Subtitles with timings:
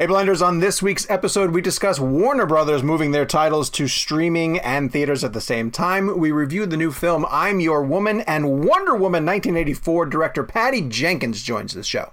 [0.00, 4.60] Hey Blenders, on this week's episode, we discuss Warner Brothers moving their titles to streaming
[4.60, 6.20] and theaters at the same time.
[6.20, 11.42] We review the new film I'm Your Woman, and Wonder Woman 1984 director Patty Jenkins
[11.42, 12.12] joins the show.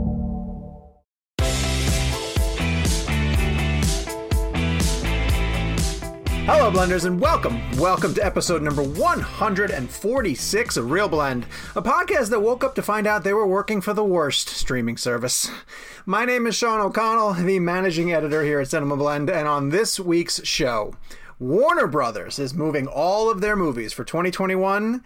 [6.53, 7.61] Hello, Blenders, and welcome.
[7.77, 11.45] Welcome to episode number 146 of Real Blend,
[11.77, 14.97] a podcast that woke up to find out they were working for the worst streaming
[14.97, 15.49] service.
[16.05, 19.97] My name is Sean O'Connell, the managing editor here at Cinema Blend, and on this
[19.97, 20.93] week's show,
[21.39, 25.05] Warner Brothers is moving all of their movies for 2021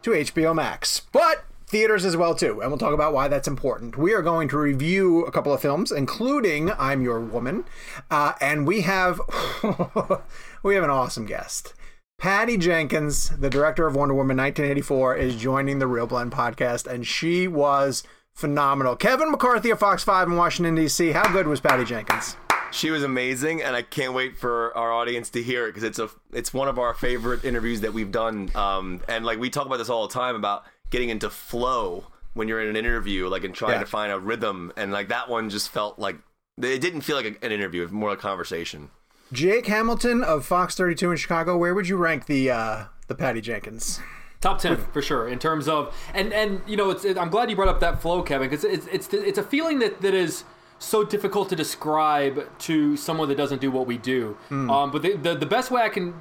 [0.00, 1.02] to HBO Max.
[1.12, 3.96] But theaters as well too and we'll talk about why that's important.
[3.96, 7.64] We are going to review a couple of films including i'm your woman
[8.10, 9.20] uh, and we have
[10.62, 11.74] we have an awesome guest.
[12.18, 17.06] Patty jenkins the director of wonder woman 1984 is joining the real blend podcast and
[17.06, 18.94] she was phenomenal.
[18.94, 22.36] Kevin mccarthy of fox 5 in washington d.c how good was patty jenkins?
[22.70, 25.98] She was amazing and i can't wait for our audience to hear it because it's
[25.98, 29.66] a it's one of our favorite interviews that we've done um, and like we talk
[29.66, 33.44] about this all the time about getting into flow when you're in an interview, like
[33.44, 33.80] and trying yeah.
[33.80, 34.72] to find a rhythm.
[34.76, 36.16] And like that one just felt like
[36.58, 38.90] it didn't feel like an interview, it was more like a conversation.
[39.32, 43.40] Jake Hamilton of Fox 32 in Chicago, where would you rank the uh, the Patty
[43.40, 44.00] Jenkins?
[44.40, 47.50] Top ten for sure in terms of and and you know it's it, I'm glad
[47.50, 50.44] you brought up that flow, Kevin, because it's it's it's a feeling that that is
[50.78, 54.36] so difficult to describe to someone that doesn't do what we do.
[54.50, 54.70] Mm.
[54.70, 56.14] Um, but the, the the best way I can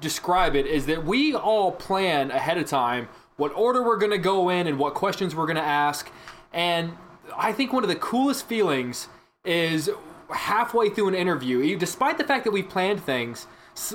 [0.00, 3.08] describe it is that we all plan ahead of time
[3.42, 6.08] what order we're going to go in and what questions we're going to ask.
[6.52, 6.96] And
[7.36, 9.08] I think one of the coolest feelings
[9.44, 9.90] is
[10.30, 13.48] halfway through an interview, despite the fact that we've planned things,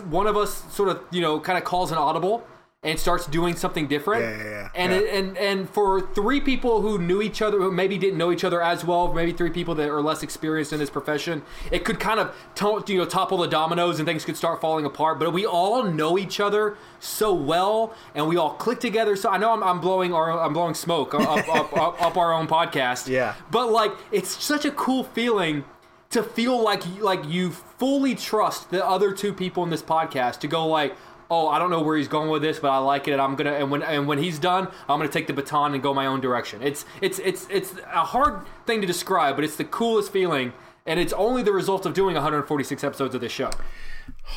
[0.09, 2.46] one of us sort of, you know, kind of calls an audible
[2.88, 4.24] and starts doing something different.
[4.24, 4.70] Yeah, yeah, yeah.
[4.74, 4.94] And.
[4.94, 8.44] It, and and for three people who knew each other, who maybe didn't know each
[8.44, 12.00] other as well, maybe three people that are less experienced in this profession, it could
[12.00, 15.20] kind of to, you know topple the dominoes and things could start falling apart.
[15.20, 19.16] But we all know each other so well, and we all click together.
[19.16, 22.34] So I know I'm, I'm blowing our I'm blowing smoke up, up, up, up our
[22.34, 23.08] own podcast.
[23.18, 23.36] Yeah.
[23.52, 25.64] But like, it's such a cool feeling
[26.09, 30.48] to feel like like you fully trust the other two people in this podcast to
[30.48, 30.96] go like
[31.30, 33.36] oh, I don't know where he's going with this, but I like it, and I'm
[33.36, 36.06] gonna and when and when he's done, I'm gonna take the baton and go my
[36.06, 36.62] own direction.
[36.62, 40.54] It's it's it's it's a hard thing to describe, but it's the coolest feeling,
[40.86, 43.50] and it's only the result of doing 146 episodes of this show.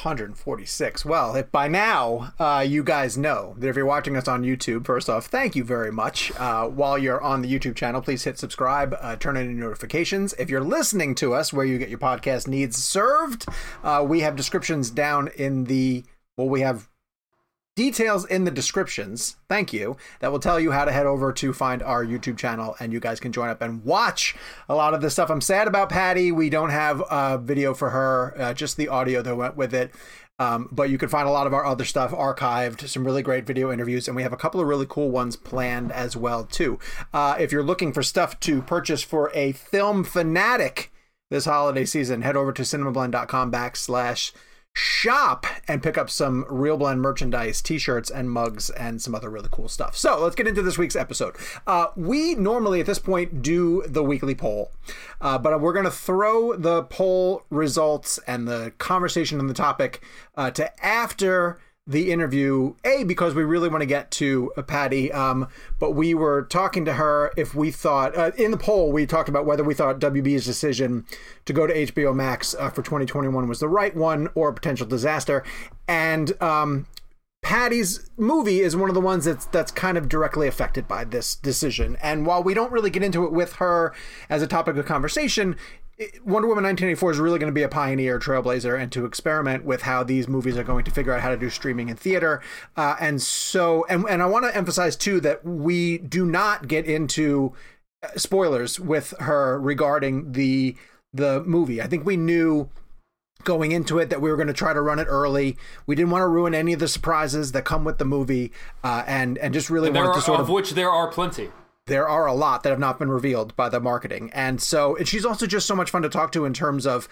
[0.02, 1.04] 146.
[1.04, 4.86] Well, if by now uh, you guys know that if you're watching us on YouTube,
[4.86, 6.32] first off, thank you very much.
[6.38, 10.32] Uh, while you're on the YouTube channel, please hit subscribe, uh, turn on your notifications.
[10.38, 13.46] If you're listening to us where you get your podcast needs served,
[13.82, 16.04] uh, we have descriptions down in the
[16.36, 16.88] well, we have
[17.76, 19.36] details in the descriptions.
[19.48, 19.96] Thank you.
[20.20, 23.00] That will tell you how to head over to find our YouTube channel, and you
[23.00, 24.36] guys can join up and watch
[24.68, 25.30] a lot of the stuff.
[25.30, 26.30] I'm sad about Patty.
[26.30, 29.92] We don't have a video for her, uh, just the audio that went with it.
[30.38, 33.46] Um, but you can find a lot of our other stuff archived, some really great
[33.46, 36.78] video interviews, and we have a couple of really cool ones planned as well too.
[37.12, 40.92] Uh, if you're looking for stuff to purchase for a film fanatic
[41.30, 44.32] this holiday season, head over to cinemablend.com backslash
[44.74, 49.48] shop and pick up some Real Blend merchandise, t-shirts and mugs and some other really
[49.50, 49.96] cool stuff.
[49.96, 51.36] So let's get into this week's episode.
[51.66, 54.72] Uh, we normally at this point do the weekly poll,
[55.20, 60.02] uh, but we're going to throw the poll results and the conversation on the topic
[60.36, 61.58] uh, to after
[61.90, 65.48] the interview a because we really want to get to uh, patty um,
[65.80, 69.28] but we were talking to her if we thought uh, in the poll we talked
[69.28, 71.04] about whether we thought wb's decision
[71.44, 74.86] to go to hbo max uh, for 2021 was the right one or a potential
[74.86, 75.42] disaster
[75.88, 76.86] and um,
[77.42, 81.34] Patty's movie is one of the ones that's that's kind of directly affected by this
[81.34, 81.96] decision.
[82.02, 83.94] And while we don't really get into it with her
[84.28, 85.56] as a topic of conversation,
[86.24, 89.82] Wonder Woman 1984 is really going to be a pioneer, trailblazer, and to experiment with
[89.82, 92.40] how these movies are going to figure out how to do streaming in theater.
[92.74, 96.86] Uh, and so, and, and I want to emphasize too that we do not get
[96.86, 97.52] into
[98.02, 100.76] uh, spoilers with her regarding the
[101.12, 101.82] the movie.
[101.82, 102.70] I think we knew
[103.44, 105.58] going into it that we were going to try to run it early.
[105.86, 108.52] We didn't want to ruin any of the surprises that come with the movie,
[108.82, 111.08] uh, and and just really and wanted are, to sort of, of which there are
[111.08, 111.50] plenty
[111.90, 114.30] there are a lot that have not been revealed by the marketing.
[114.32, 117.08] And so, and she's also just so much fun to talk to in terms of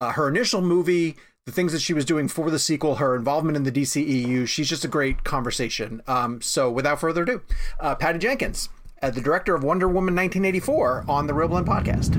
[0.00, 3.58] uh, her initial movie, the things that she was doing for the sequel, her involvement
[3.58, 4.48] in the DCEU.
[4.48, 6.00] She's just a great conversation.
[6.06, 7.42] Um, so without further ado,
[7.78, 8.70] uh, Patty Jenkins,
[9.02, 12.14] uh, the director of Wonder Woman 1984 on the Real Blend podcast.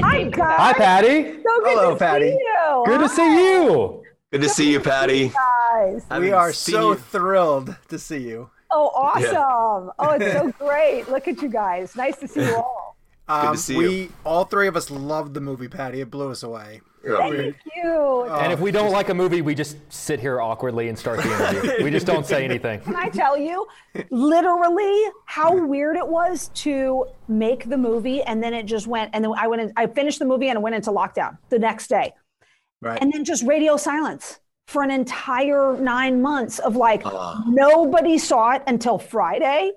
[0.00, 0.56] Hi, guys.
[0.60, 1.22] Hi, Patty.
[1.24, 2.30] So good Hello, to Patty.
[2.30, 2.82] See you.
[2.86, 4.02] Good to see you.
[4.30, 5.32] Good to see you, Patty.
[5.72, 6.04] Guys.
[6.20, 8.50] We are so you- thrilled to see you.
[8.72, 9.90] Oh, awesome.
[9.98, 11.08] Oh, it's so great.
[11.08, 11.94] Look at you guys.
[11.96, 12.96] Nice to see you all.
[13.28, 14.12] Um, to see we you.
[14.24, 16.00] all three of us loved the movie, Patty.
[16.00, 16.80] It blew us away.
[17.06, 18.24] Thank you.
[18.30, 21.32] And if we don't like a movie, we just sit here awkwardly and start the
[21.32, 21.84] interview.
[21.84, 22.80] we just don't say anything.
[22.80, 23.66] Can I tell you,
[24.10, 29.24] literally, how weird it was to make the movie, and then it just went, and
[29.24, 31.86] then I went, in, I finished the movie and I went into lockdown the next
[31.88, 32.12] day,
[32.82, 32.98] Right.
[33.00, 34.40] and then just radio silence
[34.70, 37.02] for an entire nine months of like
[37.48, 39.72] nobody saw it until Friday,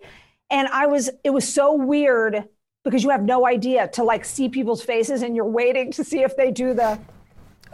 [0.51, 2.48] and I was, it was so weird
[2.84, 6.22] because you have no idea to like see people's faces and you're waiting to see
[6.22, 7.00] if they do the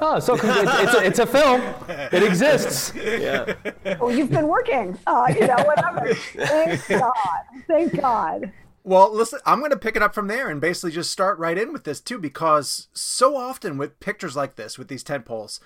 [0.02, 1.62] Oh, so it's, it's, a, it's a film.
[1.90, 2.94] It exists.
[2.96, 3.54] Yeah.
[4.00, 8.54] oh you've been working uh, you know whatever thank god thank god
[8.86, 11.58] Well, listen, I'm going to pick it up from there and basically just start right
[11.58, 15.60] in with this too, because so often with pictures like this, with these tent poles,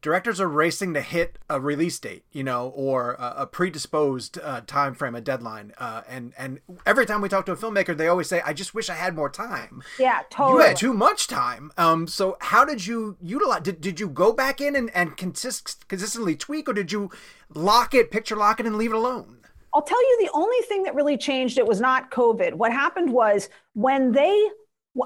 [0.00, 4.60] directors are racing to hit a release date, you know, or a, a predisposed uh,
[4.66, 5.72] time frame, a deadline.
[5.78, 8.74] Uh, and and every time we talk to a filmmaker, they always say, "I just
[8.74, 10.62] wish I had more time." yeah totally.
[10.62, 11.72] You had too much time.
[11.76, 13.62] Um, so how did you utilize?
[13.62, 17.10] Did, did you go back in and, and consist, consistently tweak, or did you
[17.54, 19.38] lock it, picture lock it, and leave it alone?
[19.74, 22.54] I'll tell you the only thing that really changed it was not COVID.
[22.54, 24.48] What happened was when they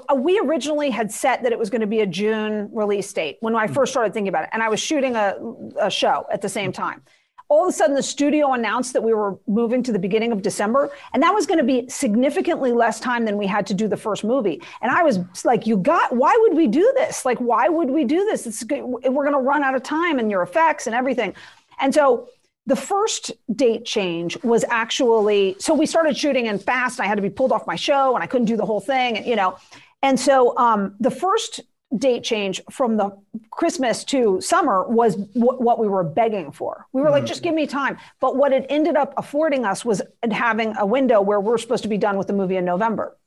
[0.09, 3.37] Uh, we originally had set that it was going to be a June release date
[3.41, 3.73] when I mm.
[3.73, 5.35] first started thinking about it, and I was shooting a,
[5.79, 6.75] a show at the same mm.
[6.75, 7.01] time.
[7.49, 10.41] All of a sudden, the studio announced that we were moving to the beginning of
[10.41, 13.87] December, and that was going to be significantly less time than we had to do
[13.87, 14.61] the first movie.
[14.81, 16.15] And I was like, "You got?
[16.15, 17.25] Why would we do this?
[17.25, 18.47] Like, why would we do this?
[18.47, 21.35] It's we're going to run out of time and your effects and everything."
[21.79, 22.29] And so
[22.65, 27.15] the first date change was actually so we started shooting in fast and i had
[27.15, 29.35] to be pulled off my show and i couldn't do the whole thing and you
[29.35, 29.57] know
[30.03, 31.61] and so um, the first
[31.97, 33.15] date change from the
[33.51, 36.87] christmas to summer was w- what we were begging for.
[36.91, 37.97] We were like just give me time.
[38.19, 40.01] But what it ended up affording us was
[40.31, 43.17] having a window where we're supposed to be done with the movie in november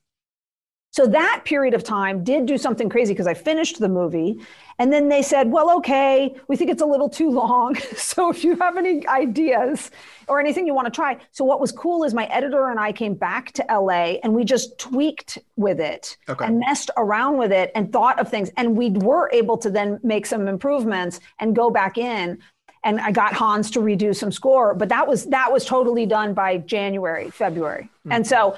[0.97, 4.39] so that period of time did do something crazy because I finished the movie.
[4.79, 7.75] And then they said, well, okay, we think it's a little too long.
[7.99, 9.91] so if you have any ideas
[10.27, 11.19] or anything you want to try.
[11.33, 14.43] So what was cool is my editor and I came back to LA and we
[14.43, 16.47] just tweaked with it Okay.
[16.47, 18.51] and messed around with it and thought of things.
[18.57, 22.39] And we were able to then make some improvements and go back in.
[22.85, 26.33] And I got Hans to redo some score, but that was that was totally done
[26.33, 27.91] by January, February.
[28.05, 28.13] Hmm.
[28.13, 28.57] And so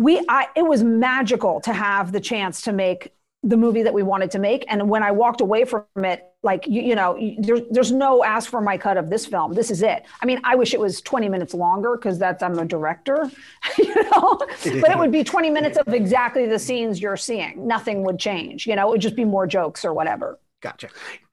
[0.00, 3.12] we I, it was magical to have the chance to make
[3.42, 4.64] the movie that we wanted to make.
[4.68, 8.24] And when i walked away from it like you, you know you, there, there's no
[8.24, 9.52] ask for my cut of this film.
[9.52, 10.04] This is it.
[10.22, 13.30] I mean i wish it was 20 minutes longer because that's i'm a director
[13.78, 14.38] you know?
[14.82, 17.66] But it would be 20 minutes of exactly the scenes you're seeing.
[17.66, 18.88] Nothing would change you know?
[18.88, 20.38] It would just be more jokes or whatever.
[20.62, 20.88] Gotcha.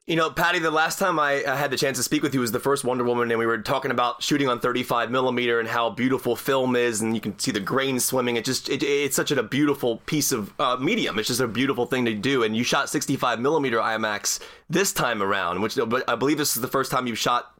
[0.07, 2.39] You know, Patty, the last time I uh, had the chance to speak with you
[2.39, 5.68] was the first Wonder Woman, and we were talking about shooting on 35 millimeter and
[5.68, 8.38] how beautiful film is, and you can see the grain swimming.
[8.38, 11.19] It just, it, it's such a, beautiful piece of uh, medium.
[11.19, 12.44] It's just a beautiful thing to do.
[12.44, 14.39] And you shot 65 millimeter IMAX
[14.69, 17.51] this time around, which but I believe this is the first time you've shot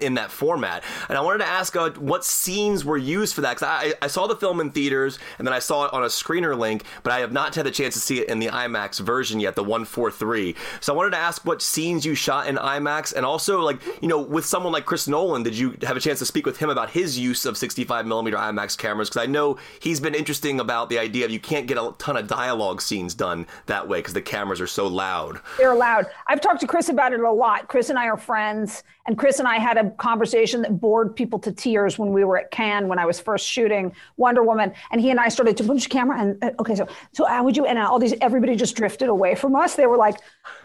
[0.00, 0.84] in that format.
[1.08, 4.06] And I wanted to ask uh, what scenes were used for that because I, I
[4.08, 7.12] saw the film in theaters and then I saw it on a screener link, but
[7.12, 9.62] I have not had the chance to see it in the IMAX version yet, the
[9.62, 10.54] 143.
[10.80, 14.08] So I wanted to ask what scenes you shot in IMAX and also like you
[14.08, 16.70] know with someone like Chris Nolan, did you have a chance to speak with him
[16.70, 19.08] about his use of 65 millimeter IMAX cameras?
[19.08, 22.16] Because I know he's been interesting about the idea of you can't get a ton
[22.16, 25.40] of dialogue scenes done that way because the cameras are so loud.
[25.58, 26.06] they're loud.
[26.26, 27.68] I've talked to Chris about it a lot.
[27.68, 31.38] Chris and I are friends, and Chris and I had a conversation that bored people
[31.40, 35.00] to tears when we were at Cannes when I was first shooting Wonder Woman, and
[35.00, 37.56] he and I started to put the camera and uh, okay, so so how would
[37.56, 39.74] you and all these everybody just drifted away from us.
[39.74, 40.16] They were like,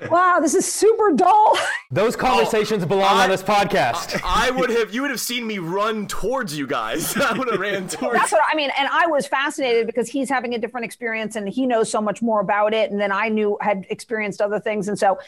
[0.09, 1.57] "Wow, this is super dull."
[1.91, 4.19] Those conversations belong I- on this podcast.
[4.23, 7.15] I would have you would have seen me run towards you guys.
[7.31, 8.17] I would have ran towards.
[8.17, 8.71] That's what I mean.
[8.77, 12.21] And I was fascinated because he's having a different experience and he knows so much
[12.21, 12.91] more about it.
[12.91, 14.87] And then I knew had experienced other things.
[14.87, 15.19] And so,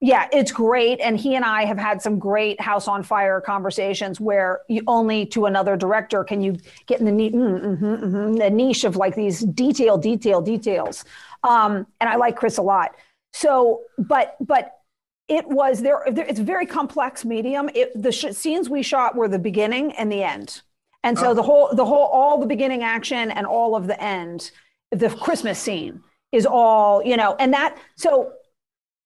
[0.00, 1.00] yeah, it's great.
[1.00, 5.26] And he and I have had some great house on fire conversations where you only
[5.26, 9.16] to another director can you get in the, mm, mhm, mhm, the niche of like
[9.16, 11.04] these detail, detail, details.
[11.42, 12.94] Um, and I like Chris a lot.
[13.32, 14.78] So, but, but
[15.26, 17.68] it was there, there it's a very complex medium.
[17.74, 20.62] It, the sh- scenes we shot were the beginning and the end.
[21.02, 24.50] And so the whole, the whole, all the beginning action and all of the end,
[24.90, 26.02] the Christmas scene
[26.32, 28.32] is all, you know, and that, so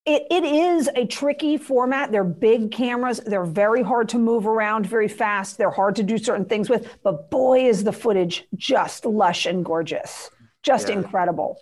[0.05, 2.11] it, it is a tricky format.
[2.11, 3.21] They're big cameras.
[3.25, 5.59] They're very hard to move around very fast.
[5.59, 6.99] They're hard to do certain things with.
[7.05, 10.31] But boy, is the footage just lush and gorgeous,
[10.63, 10.97] just Yeah.
[10.97, 11.61] incredible.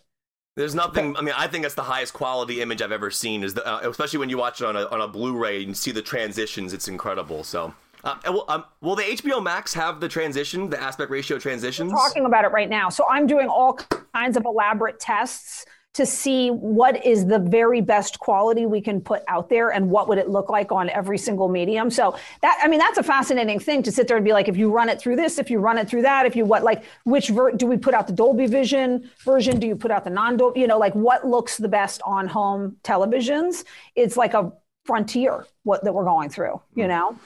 [0.56, 1.16] There's nothing.
[1.16, 3.44] I mean, I think that's the highest quality image I've ever seen.
[3.44, 5.90] Is the, uh, especially when you watch it on a on a Blu-ray and see
[5.90, 6.72] the transitions.
[6.72, 7.44] It's incredible.
[7.44, 7.72] So,
[8.04, 11.92] uh, will, um, will the HBO Max have the transition, the aspect ratio transitions?
[11.92, 12.88] I'm talking about it right now.
[12.88, 13.74] So I'm doing all
[14.14, 19.22] kinds of elaborate tests to see what is the very best quality we can put
[19.26, 21.90] out there and what would it look like on every single medium.
[21.90, 24.56] So that I mean that's a fascinating thing to sit there and be like if
[24.56, 26.84] you run it through this, if you run it through that, if you what like
[27.04, 30.10] which ver- do we put out the Dolby Vision version, do you put out the
[30.10, 33.64] non-Dolby, you know, like what looks the best on home televisions?
[33.96, 34.52] It's like a
[34.84, 36.90] frontier what that we're going through, you hmm.
[36.90, 37.18] know?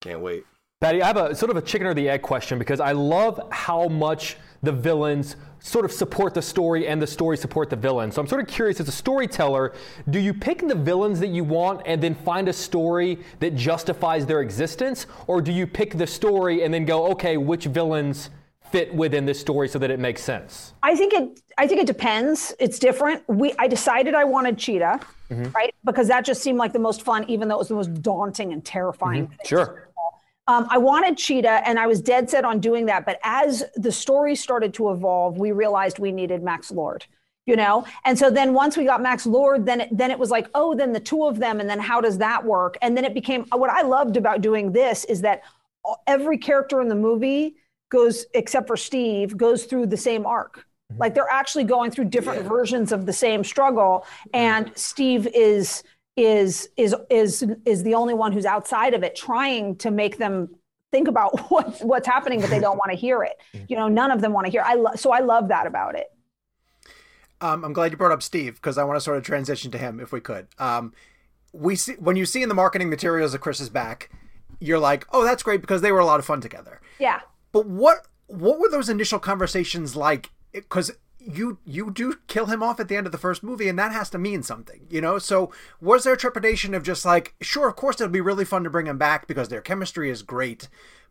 [0.00, 0.44] Can't wait.
[0.80, 3.40] Patty, I have a sort of a chicken or the egg question because I love
[3.50, 8.12] how much the villains sort of support the story and the story support the villain.
[8.12, 9.72] So I'm sort of curious as a storyteller,
[10.10, 14.26] do you pick the villains that you want and then find a story that justifies
[14.26, 15.06] their existence?
[15.26, 18.30] Or do you pick the story and then go, okay, which villains
[18.70, 20.74] fit within this story so that it makes sense?
[20.82, 21.40] I think it.
[21.58, 22.54] I think it depends.
[22.58, 23.22] It's different.
[23.28, 23.54] We.
[23.58, 25.50] I decided I wanted Cheetah, mm-hmm.
[25.52, 25.74] right?
[25.84, 28.52] Because that just seemed like the most fun, even though it was the most daunting
[28.52, 29.24] and terrifying.
[29.24, 29.36] Mm-hmm.
[29.36, 29.46] thing.
[29.46, 29.85] Sure.
[30.48, 33.04] Um, I wanted Cheetah, and I was dead set on doing that.
[33.04, 37.04] But as the story started to evolve, we realized we needed Max Lord.
[37.48, 40.32] You know, and so then once we got Max Lord, then it, then it was
[40.32, 42.76] like, oh, then the two of them, and then how does that work?
[42.82, 45.42] And then it became what I loved about doing this is that
[46.08, 47.54] every character in the movie
[47.88, 50.66] goes, except for Steve, goes through the same arc.
[50.98, 55.84] Like they're actually going through different versions of the same struggle, and Steve is
[56.16, 60.48] is is is is the only one who's outside of it, trying to make them
[60.90, 63.36] think about what what's happening, but they don't want to hear it.
[63.68, 64.62] You know, none of them want to hear.
[64.64, 66.06] I lo- so I love that about it.
[67.40, 69.78] Um, I'm glad you brought up Steve because I want to sort of transition to
[69.78, 70.46] him if we could.
[70.58, 70.92] Um,
[71.52, 74.10] we see when you see in the marketing materials that Chris is back,
[74.60, 76.80] you're like, oh, that's great because they were a lot of fun together.
[76.98, 77.20] Yeah.
[77.50, 80.30] But what what were those initial conversations like?
[80.52, 80.92] Because
[81.26, 83.92] you you do kill him off at the end of the first movie, and that
[83.92, 85.18] has to mean something, you know.
[85.18, 88.70] So was there trepidation of just like, sure, of course, it'll be really fun to
[88.70, 90.68] bring him back because their chemistry is great.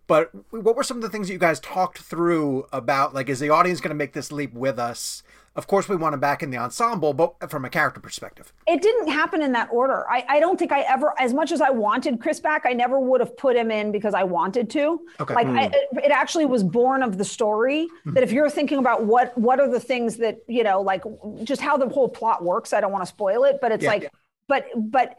[0.08, 3.14] But what were some of the things that you guys talked through about?
[3.14, 5.24] Like, is the audience going to make this leap with us?
[5.56, 8.52] Of course, we want him back in the ensemble, but from a character perspective.
[8.68, 10.06] It didn't happen in that order.
[10.10, 13.00] I, I don't think I ever, as much as I wanted Chris back, I never
[13.00, 15.00] would have put him in because I wanted to.
[15.22, 15.34] Okay.
[15.34, 19.06] Like I, it, it actually was born of the story that if you're thinking about
[19.06, 21.04] what what are the things that you know, like
[21.44, 22.74] just how the whole plot works.
[22.74, 23.90] I don't want to spoil it, but it's Yeah.
[23.92, 24.12] like,
[24.50, 25.16] but but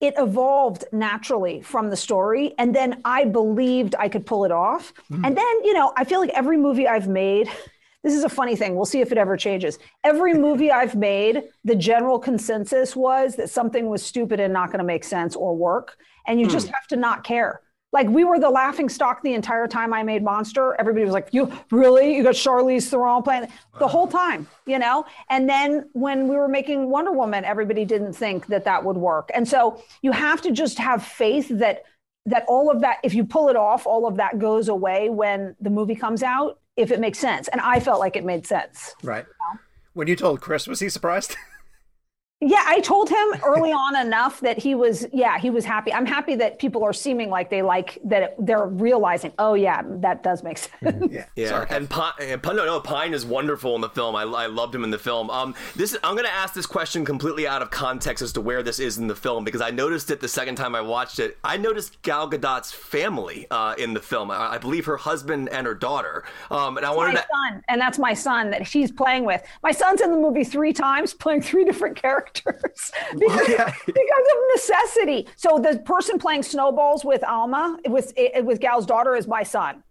[0.00, 4.92] it evolved naturally from the story, and then I believed I could pull it off.
[5.08, 5.24] Hmm.
[5.24, 7.48] And then you know, I feel like every movie I've made.
[8.04, 8.76] This is a funny thing.
[8.76, 9.78] We'll see if it ever changes.
[10.04, 14.78] Every movie I've made, the general consensus was that something was stupid and not going
[14.78, 15.96] to make sense or work.
[16.26, 16.52] And you hmm.
[16.52, 17.60] just have to not care.
[17.90, 20.76] Like we were the laughing stock the entire time I made Monster.
[20.78, 22.14] Everybody was like, "You really?
[22.14, 26.48] You got Charlize Theron playing the whole time, you know?" And then when we were
[26.48, 29.30] making Wonder Woman, everybody didn't think that that would work.
[29.32, 31.84] And so you have to just have faith that
[32.26, 35.56] that all of that, if you pull it off, all of that goes away when
[35.60, 37.48] the movie comes out, if it makes sense.
[37.48, 38.94] And I felt like it made sense.
[39.02, 39.26] Right.
[39.92, 41.36] When you told Chris, was he surprised?
[42.40, 45.92] Yeah, I told him early on enough that he was, yeah, he was happy.
[45.92, 50.22] I'm happy that people are seeming like they like that they're realizing, oh, yeah, that
[50.22, 50.72] does make sense.
[51.10, 51.24] yeah.
[51.34, 51.66] Yeah, Sorry.
[51.70, 54.14] and Pine, and Pine, no, no, Pine is wonderful in the film.
[54.14, 55.30] I, I loved him in the film.
[55.30, 58.78] Um, this I'm gonna ask this question completely out of context as to where this
[58.78, 61.38] is in the film because I noticed it the second time I watched it.
[61.42, 64.30] I noticed Gal Gadot's family uh, in the film.
[64.30, 66.22] I, I believe her husband and her daughter.
[66.52, 67.26] Um, and I wanted my to.
[67.50, 69.42] son, and that's my son that she's playing with.
[69.64, 72.27] My son's in the movie three times, playing three different characters
[73.18, 75.26] because, because of necessity.
[75.36, 79.82] So the person playing snowballs with Alma, with with Gal's daughter, is my son.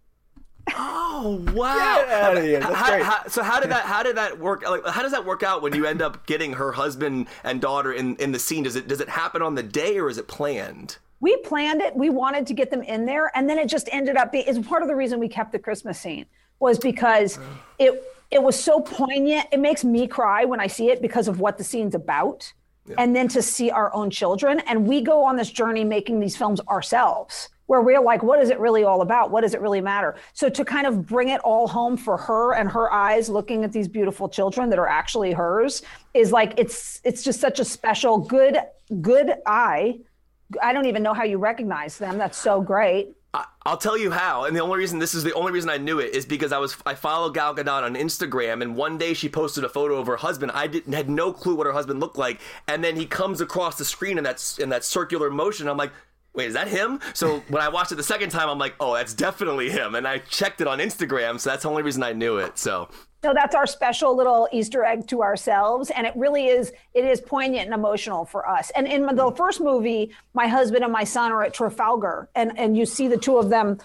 [0.76, 1.96] Oh wow!
[1.96, 2.60] Get outta here.
[2.60, 3.02] That's How- great.
[3.02, 3.84] how- so how did that?
[3.84, 4.68] How did that work?
[4.68, 7.92] Like, how does that work out when you end up getting her husband and daughter
[7.92, 8.64] in in the scene?
[8.64, 10.98] Does it does it happen on the day or is it planned?
[11.20, 11.96] We planned it.
[11.96, 14.44] We wanted to get them in there, and then it just ended up being.
[14.46, 16.26] It's part of the reason we kept the Christmas scene
[16.60, 17.38] was because
[17.78, 19.46] it it was so poignant.
[19.52, 22.52] It makes me cry when I see it because of what the scene's about,
[22.96, 24.60] and then to see our own children.
[24.60, 28.48] And we go on this journey making these films ourselves, where we're like, what is
[28.48, 29.30] it really all about?
[29.30, 30.16] What does it really matter?
[30.32, 33.72] So to kind of bring it all home for her and her eyes looking at
[33.72, 35.82] these beautiful children that are actually hers
[36.14, 38.58] is like it's it's just such a special good
[39.02, 39.98] good eye
[40.62, 42.18] I don't even know how you recognize them.
[42.18, 43.14] That's so great.
[43.34, 45.76] I, I'll tell you how, and the only reason this is the only reason I
[45.76, 49.12] knew it is because I was I follow Gal Gadot on Instagram, and one day
[49.12, 50.52] she posted a photo of her husband.
[50.52, 53.76] I didn't had no clue what her husband looked like, and then he comes across
[53.76, 55.68] the screen in that in that circular motion.
[55.68, 55.92] I'm like,
[56.32, 57.00] wait, is that him?
[57.12, 60.08] So when I watched it the second time, I'm like, oh, that's definitely him, and
[60.08, 62.58] I checked it on Instagram, so that's the only reason I knew it.
[62.58, 62.88] So
[63.22, 66.72] So that's our special little Easter egg to ourselves, and it really is.
[66.94, 68.70] It is poignant and emotional for us.
[68.76, 72.76] And in the first movie, my husband and my son are at Trafalgar, and and
[72.76, 73.78] you see the two of them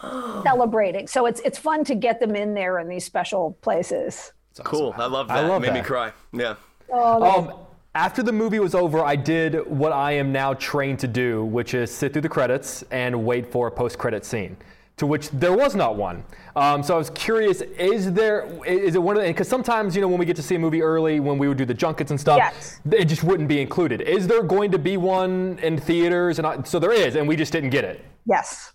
[0.00, 1.08] celebrating.
[1.08, 4.32] So it's it's fun to get them in there in these special places.
[4.62, 5.38] cool, I love that.
[5.38, 6.12] I love Made me cry.
[6.32, 6.54] Yeah.
[6.92, 7.52] Um,
[7.96, 11.74] after the movie was over, I did what I am now trained to do, which
[11.74, 14.56] is sit through the credits and wait for a post-credit scene.
[14.98, 16.24] To which there was not one.
[16.56, 18.46] Um, so I was curious: is there?
[18.64, 19.28] Is it one of the?
[19.28, 21.58] Because sometimes, you know, when we get to see a movie early, when we would
[21.58, 22.80] do the junkets and stuff, Yes.
[22.90, 24.00] it just wouldn't be included.
[24.00, 26.38] Is there going to be one in theaters?
[26.38, 28.02] And I, so there is, and we just didn't get it.
[28.24, 28.72] Yes,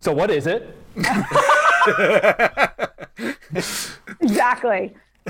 [0.00, 0.74] So what is it?
[4.20, 4.94] exactly.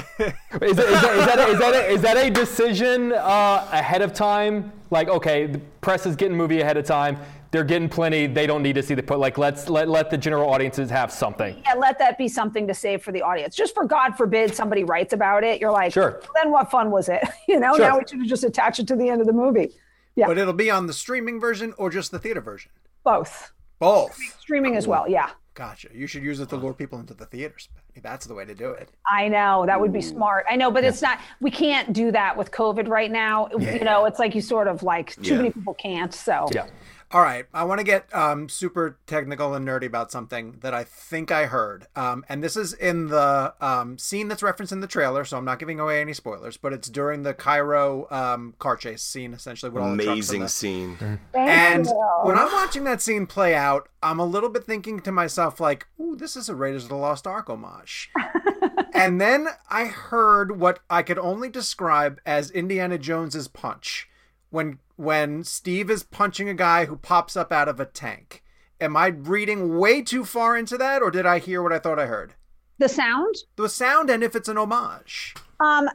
[0.62, 3.68] Is, it, is, that, is, that, a, is, that, a, is that a decision uh,
[3.72, 4.72] ahead of time?
[4.90, 7.18] Like, okay, the press is getting movie ahead of time.
[7.52, 8.26] They're getting plenty.
[8.26, 9.18] They don't need to see the put.
[9.18, 11.62] Like, let's let let the general audiences have something.
[11.66, 13.54] Yeah, let that be something to save for the audience.
[13.54, 16.22] Just for God forbid somebody writes about it, you're like, Sure.
[16.34, 17.22] Then what fun was it?
[17.48, 17.86] You know, Sure.
[17.86, 19.70] now we should have just attached it to the end of the movie.
[20.16, 22.72] Yeah, But it'll be on the streaming version or just the theater version?
[23.04, 24.16] both Both.
[24.40, 25.06] streaming as well.
[25.08, 25.30] Yeah.
[25.54, 25.88] Gotcha.
[25.92, 27.68] You should use it to lure people into the theaters.
[28.00, 28.88] That's the way to do it.
[29.06, 30.46] I know that would be smart.
[30.48, 31.18] I know, but it's not.
[31.40, 33.48] We can't do that with COVID right now.
[33.58, 35.36] You know, it's like you sort of like too Yeah.
[35.36, 36.14] many people can't.
[36.14, 36.68] So Yeah.
[37.12, 40.82] All right, I want to get um, super technical and nerdy about something that I
[40.82, 44.86] think I heard, um, and this is in the um, scene that's referenced in the
[44.86, 45.26] trailer.
[45.26, 49.02] So I'm not giving away any spoilers, but it's during the Cairo um, car chase
[49.02, 49.70] scene, essentially.
[49.70, 50.96] With all the trucks and Amazing scene.
[50.96, 52.20] Thank And you.
[52.22, 55.86] when I'm watching that scene play out, I'm a little bit thinking to myself, like,
[56.00, 58.10] ooh, this is a Raiders of the Lost Ark homage.
[58.94, 64.08] and then I heard what I could only describe as Indiana Jones's punch.
[64.48, 68.42] When when Steve is punching a guy who pops up out of a tank.
[68.80, 71.98] Am I reading way too far into that, or did I hear what I thought
[71.98, 72.34] I heard?
[72.78, 73.34] the sound.
[73.56, 75.34] The sound and if it's an homage.
[75.60, 75.88] Um,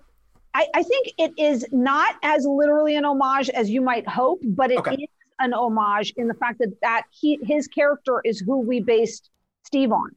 [0.53, 4.71] I, I think it is not as literally an homage as you might hope, but
[4.71, 5.07] it is Okay.
[5.39, 9.29] an homage in the fact that that he his character is who we based
[9.63, 10.11] Steve on.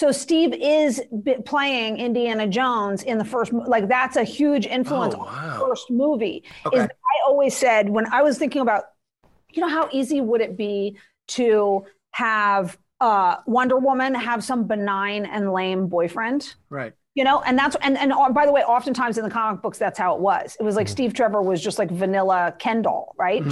[0.00, 1.02] So Steve is
[1.44, 5.52] playing Indiana Jones in the first, like that's a huge influence Oh, on wow.
[5.52, 6.42] the first movie.
[6.64, 6.78] Okay.
[6.78, 8.84] Is I always said when I was thinking about,
[9.52, 10.96] you know, how easy would it be
[11.36, 16.54] to have uh, Wonder Woman have some benign and lame boyfriend?
[16.70, 16.94] Right.
[17.14, 19.76] you know and that's and and uh, by the way oftentimes in the comic books
[19.76, 23.06] that's how it was it was like steve trevor was just like vanilla ken doll
[23.18, 23.42] right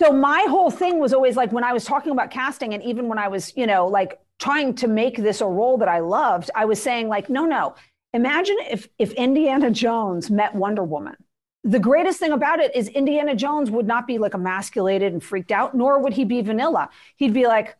[0.00, 3.08] so my whole thing was always like when i was talking about casting and even
[3.08, 6.50] when i was you know like trying to make this a role that i loved
[6.54, 7.74] i was saying like no no
[8.14, 11.16] imagine if if indiana jones met wonder woman
[11.62, 15.52] the greatest thing about it is indiana jones would not be like emasculated and freaked
[15.52, 17.76] out nor would he be vanilla he'd be like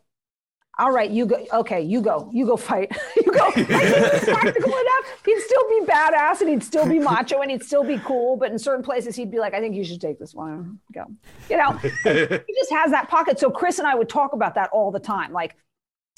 [0.79, 1.45] all right, you go.
[1.53, 2.29] Okay, you go.
[2.33, 2.91] You go fight.
[3.17, 3.45] you go.
[3.55, 5.05] Like, practical enough.
[5.25, 8.37] He'd still be badass and he'd still be macho and he'd still be cool.
[8.37, 10.79] But in certain places, he'd be like, I think you should take this one.
[10.93, 11.05] Go.
[11.49, 13.37] You know, he just has that pocket.
[13.37, 15.33] So Chris and I would talk about that all the time.
[15.33, 15.55] Like,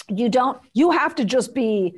[0.09, 1.95] you don't, you have to just be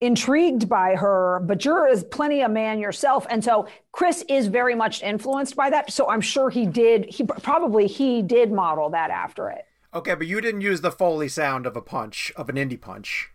[0.00, 3.26] intrigued by her, but you're as plenty a man yourself.
[3.30, 5.90] And so Chris is very much influenced by that.
[5.92, 9.64] So I'm sure he did, he probably he did model that after it.
[9.94, 13.30] Okay, but you didn't use the Foley sound of a punch, of an indie punch.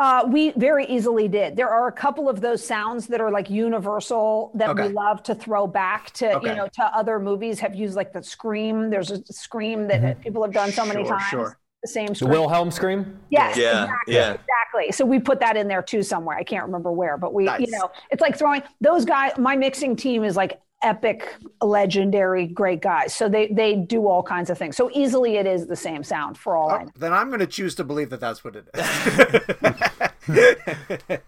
[0.00, 1.54] Uh, we very easily did.
[1.54, 4.88] There are a couple of those sounds that are like universal that Okay.
[4.88, 6.48] we love to throw back to Okay.
[6.50, 7.60] you know to other movies.
[7.60, 8.90] Have used like the scream.
[8.90, 11.24] There's a scream that people have done so many Sure, times.
[11.30, 11.58] sure.
[11.82, 12.26] The same The.
[12.26, 13.18] Wilhelm scream.
[13.30, 14.30] yes, Yeah, exactly, yeah.
[14.32, 14.92] exactly.
[14.92, 16.36] So we put that in there too somewhere.
[16.36, 17.60] I can't remember where, but we, Nice.
[17.60, 19.32] you know, it's like throwing those guys.
[19.38, 23.14] My mixing team is like epic, legendary, great guys.
[23.14, 24.76] So they they do all kinds of things.
[24.76, 26.90] So easily it is the same sound for all I know.
[26.96, 29.82] Then I'm going to choose to believe that that's what it is.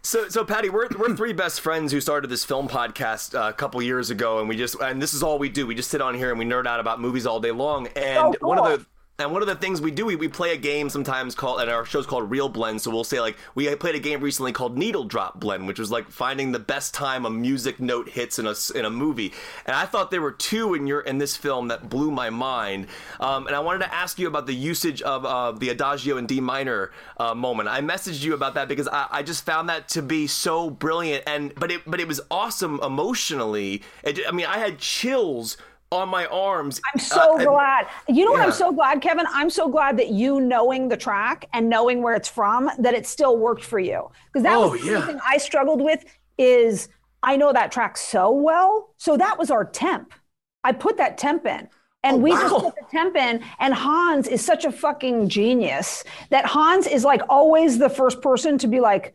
[0.03, 3.53] So, so Patty, we're we're three best friends who started this film podcast uh, a
[3.53, 5.67] couple years ago, and we just and this is all we do.
[5.67, 7.89] We just sit on here and we nerd out about movies all day long.
[7.97, 10.55] And Oh, one of the and one of the things we do, we, we play
[10.55, 12.83] a game sometimes called, and our show's called Real Blend.
[12.83, 15.89] So we'll say like we played a game recently called Needle Drop Blend, which was
[15.89, 19.33] like finding the best time a music note hits in a in a movie.
[19.67, 22.89] And I thought there were two in your in this film that blew my mind.
[23.21, 26.27] Um, and I wanted to ask you about the usage of uh, the Adagio in
[26.27, 27.69] D minor uh, moment.
[27.69, 31.23] I messaged you about that because I, I just found that to be so brilliant,
[31.29, 33.83] and but it but it was awesome emotionally.
[34.03, 35.57] It, I mean, I had chills
[35.93, 36.81] on my arms.
[36.93, 37.87] I'm so Uh, and- glad.
[38.09, 39.27] You know what I'm so glad, Kevin?
[39.33, 43.07] I'm so glad that you knowing the track and knowing where it's from, that it
[43.07, 44.11] still worked for you.
[44.33, 45.07] Because that Oh, was the yeah.
[45.07, 46.05] thing I struggled with
[46.39, 46.89] is
[47.23, 48.91] I know that track so well.
[48.99, 50.13] So that was our temp.
[50.65, 51.69] I put that temp in.
[52.03, 53.43] And we just Oh, put the temp in.
[53.61, 58.59] And Hans is such a fucking genius that Hans is like always the first person
[58.59, 59.15] to be like,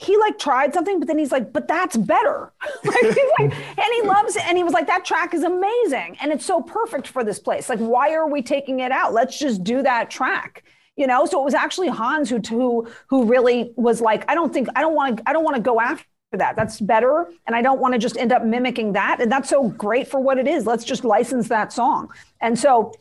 [0.00, 2.52] he like tried something, but then he's like, but that's better.
[2.84, 3.02] like,
[3.38, 4.46] like, and he loves it.
[4.46, 6.16] And he was like, that track is amazing.
[6.20, 7.68] And it's so perfect for this place.
[7.68, 9.12] Like, why are we taking it out?
[9.12, 10.62] Let's just do that track.
[10.96, 14.52] You know, so it was actually Hans who who who really was like, I don't
[14.52, 16.54] think I don't want to I don't want to go after that.
[16.54, 17.28] That's better.
[17.46, 19.20] And I don't want to just end up mimicking that.
[19.20, 20.64] And that's so great for what it is.
[20.66, 22.08] Let's just license that song.
[22.40, 22.92] And so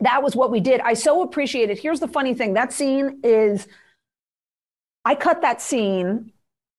[0.00, 0.80] that was what we did.
[0.80, 1.78] I so appreciate it.
[1.78, 3.66] Here's the funny thing that scene is,
[5.04, 6.32] I cut that scene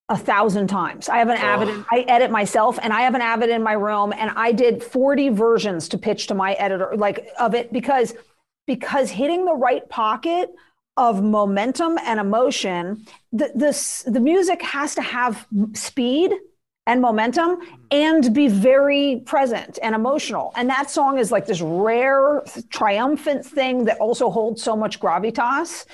[0.09, 1.09] a thousand times.
[1.09, 4.13] I have an Avid, I edit myself and I have an Avid in my room
[4.13, 8.13] and I did 40 versions to pitch to my editor, like of it because,
[8.67, 10.49] because hitting the right pocket
[10.95, 16.33] of momentum and emotion, the, this, the music has to have speed
[16.85, 17.57] and momentum
[17.91, 20.53] and be very present and emotional.
[20.55, 25.85] And that song is like this rare, triumphant thing that also holds so much gravitas.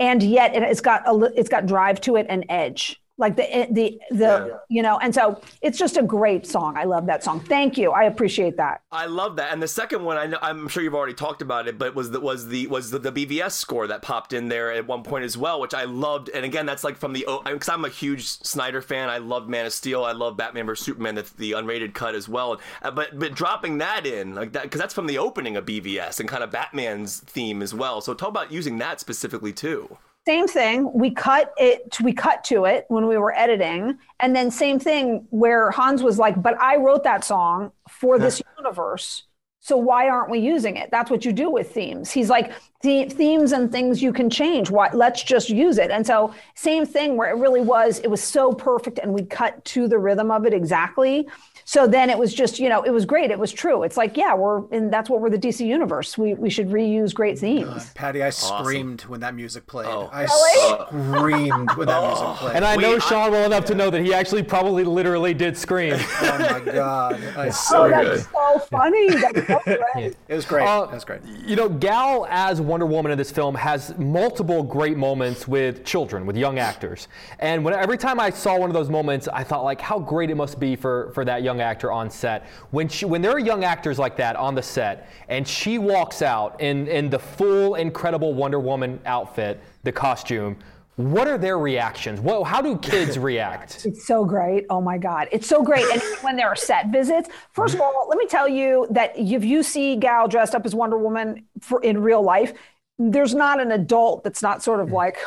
[0.00, 2.98] And yet it, it's got a, it's got drive to it and edge.
[3.18, 6.76] Like the the the you know, and so it's just a great song.
[6.76, 7.40] I love that song.
[7.40, 7.90] Thank you.
[7.90, 8.80] I appreciate that.
[8.92, 9.52] I love that.
[9.52, 12.12] And the second one, I know, I'm sure you've already talked about it, but was
[12.12, 15.24] the was the was the, the BVS score that popped in there at one point
[15.24, 16.30] as well, which I loved.
[16.30, 19.08] And again, that's like from the because I'm a huge Snyder fan.
[19.08, 20.04] I love Man of Steel.
[20.04, 22.60] I love Batman vs Superman, the, the unrated cut as well.
[22.82, 26.20] Uh, But but dropping that in like that because that's from the opening of BVS
[26.20, 28.00] and kind of Batman's theme as well.
[28.00, 29.98] So talk about using that specifically too.
[30.28, 30.92] Same thing.
[30.92, 31.98] We cut it.
[32.02, 36.18] We cut to it when we were editing, and then same thing where Hans was
[36.18, 39.22] like, "But I wrote that song for this universe,
[39.60, 42.10] so why aren't we using it?" That's what you do with themes.
[42.10, 44.70] He's like, the themes and things you can change.
[44.70, 44.90] Why?
[44.92, 45.90] Let's just use it.
[45.90, 47.98] And so same thing where it really was.
[48.00, 51.26] It was so perfect, and we cut to the rhythm of it exactly.
[51.68, 53.30] So then it was just, you know, it was great.
[53.30, 53.82] It was true.
[53.82, 56.16] It's like, yeah, we're and that's what we're the DC universe.
[56.16, 57.90] We we should reuse great themes.
[57.92, 59.86] Patty, I screamed when that music played.
[59.86, 60.08] Oh.
[60.10, 60.86] I Really?
[61.18, 62.56] screamed when that music played.
[62.56, 65.34] And I know Wait, I- Sean well enough to know that he actually probably literally
[65.34, 65.92] did scream.
[65.98, 69.10] oh my god, I, Oh, that's so funny.
[69.10, 70.16] That's so great.
[70.26, 70.66] it was great.
[70.66, 71.20] Uh, it was great.
[71.44, 76.24] You know, Gal as Wonder Woman in this film has multiple great moments with children,
[76.24, 77.08] with young actors.
[77.40, 80.30] And when every time I saw one of those moments, I thought like how great
[80.30, 82.46] it must be for for that young actor on set.
[82.70, 86.22] When she when there are young actors like that on the set and she walks
[86.22, 90.56] out in in the full incredible Wonder Woman outfit, the costume,
[90.98, 92.20] what are their reactions?
[92.20, 93.86] What, how do kids react?
[93.86, 94.66] It's so great.
[94.68, 95.28] Oh my God.
[95.30, 95.84] It's so great.
[95.92, 99.44] And when there are set visits, first of all, let me tell you that if
[99.44, 102.52] you see Gal dressed up as Wonder Woman for, in real life,
[102.98, 105.18] there's not an adult that's not sort of like,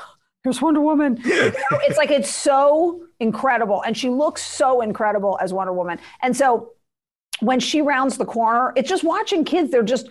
[0.43, 1.17] here's Wonder Woman.
[1.23, 3.81] You know, it's like, it's so incredible.
[3.83, 5.99] And she looks so incredible as Wonder Woman.
[6.21, 6.71] And so
[7.39, 10.09] when she rounds the corner, it's just watching kids, they're just,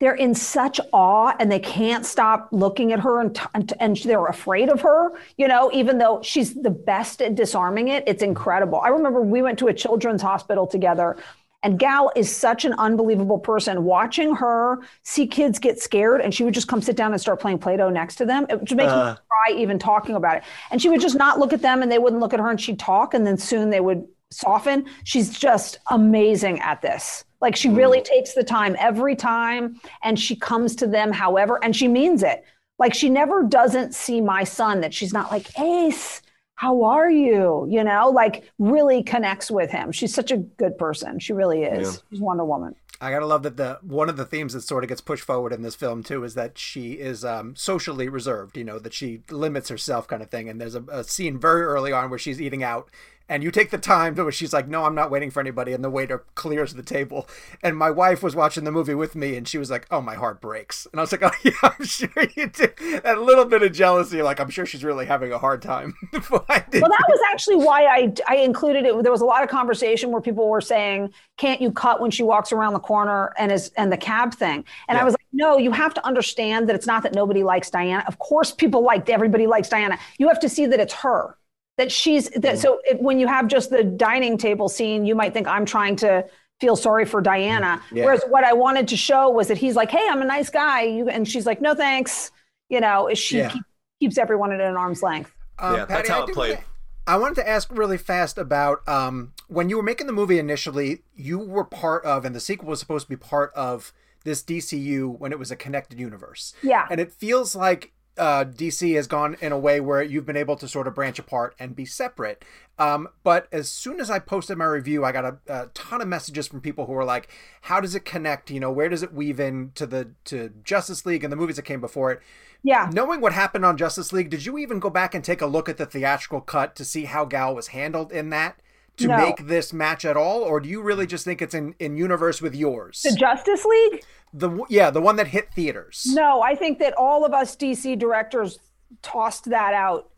[0.00, 3.96] they're in such awe and they can't stop looking at her and, t- and, and
[3.98, 8.04] they're afraid of her, you know, even though she's the best at disarming it.
[8.06, 8.80] It's incredible.
[8.80, 11.16] I remember we went to a children's hospital together
[11.64, 13.84] and Gal is such an unbelievable person.
[13.84, 17.40] Watching her see kids get scared and she would just come sit down and start
[17.40, 18.46] playing Play Doh next to them.
[18.50, 19.14] It would make me uh.
[19.14, 20.42] cry even talking about it.
[20.70, 22.60] And she would just not look at them and they wouldn't look at her and
[22.60, 24.84] she'd talk and then soon they would soften.
[25.04, 27.24] She's just amazing at this.
[27.40, 28.04] Like she really mm.
[28.04, 32.44] takes the time every time and she comes to them however, and she means it.
[32.78, 36.20] Like she never doesn't see my son that she's not like, Ace,
[36.64, 37.66] how are you?
[37.68, 39.92] You know, like really connects with him.
[39.92, 41.18] She's such a good person.
[41.18, 42.02] She really is.
[42.10, 42.74] She's Wonder Woman.
[43.02, 45.52] I gotta love that the one of the themes that sort of gets pushed forward
[45.52, 48.56] in this film too is that she is um, socially reserved.
[48.56, 50.48] You know that she limits herself, kind of thing.
[50.48, 52.88] And there's a, a scene very early on where she's eating out,
[53.28, 55.72] and you take the time to where she's like, "No, I'm not waiting for anybody,"
[55.72, 57.28] and the waiter clears the table.
[57.62, 60.14] And my wife was watching the movie with me, and she was like, "Oh, my
[60.14, 62.68] heart breaks." And I was like, "Oh yeah, I'm sure you do."
[63.02, 65.94] That little bit of jealousy, like I'm sure she's really having a hard time.
[66.12, 66.30] Did.
[66.30, 66.44] Well,
[66.90, 69.02] that was actually why I, I included it.
[69.02, 72.22] There was a lot of conversation where people were saying, "Can't you cut when she
[72.22, 75.58] walks around the corner and is and the cab thing?" And I was like, "No,
[75.58, 78.04] you have to understand that it's not that nobody likes Diana.
[78.06, 79.98] Of course, people liked everybody likes Diana.
[80.18, 81.36] You have to see that it's her,
[81.76, 82.58] that she's that.
[82.58, 85.96] So if, when you have just the dining table scene, you might think I'm trying
[85.96, 86.24] to."
[86.60, 87.82] Feel sorry for Diana.
[87.90, 90.82] Whereas what I wanted to show was that he's like, "Hey, I'm a nice guy,"
[90.82, 92.30] you, and she's like, "No, thanks."
[92.68, 93.48] You know, she Yeah.
[93.50, 93.62] keep,
[93.98, 95.34] keeps everyone at an arm's length.
[95.58, 96.58] Um, yeah, that's Patty, I how it do played.
[96.58, 96.64] thi-
[97.08, 101.02] I wanted to ask really fast about um, when you were making the movie initially,
[101.16, 105.18] you were part of, and the sequel was supposed to be part of this DCU
[105.18, 106.54] when it was a connected universe.
[106.62, 106.86] Yeah.
[106.88, 110.56] And it feels like uh, DC has gone in a way where you've been able
[110.56, 112.44] to sort of branch apart and be separate.
[112.78, 116.08] Um, but as soon as I posted my review, I got a, a, ton of
[116.08, 117.28] messages from people who were like,
[117.62, 118.50] "How does it connect?
[118.50, 121.56] You know, where does it weave in to the to Justice League and the movies
[121.56, 122.20] that came before it?"
[122.62, 122.88] Yeah.
[122.92, 125.68] Knowing what happened on Justice League, did you even go back and take a look
[125.68, 128.58] at the theatrical cut to see how Gal was handled in that?
[128.98, 129.16] To No.
[129.16, 132.40] make this match at all, or do you really just think it's in, in universe
[132.40, 133.02] with yours?
[133.02, 134.04] The Justice League?
[134.32, 136.06] The yeah, the one that hit theaters.
[136.14, 138.58] No, I think that all of us DC directors
[139.02, 140.10] tossed that out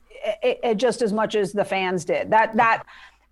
[0.44, 2.30] i- i- just as much as the fans did.
[2.30, 2.82] That that,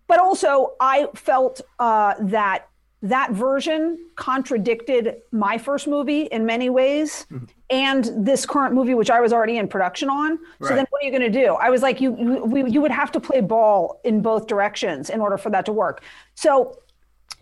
[0.07, 2.68] but also I felt uh, that
[3.05, 7.45] that version contradicted my first movie in many ways, mm-hmm.
[7.69, 10.38] and this current movie, which I was already in production on.
[10.62, 11.55] So then, what are you going to do?
[11.55, 15.11] I was like, you you, we, you would have to play ball in both directions
[15.11, 16.03] in order for that to work.
[16.35, 16.79] So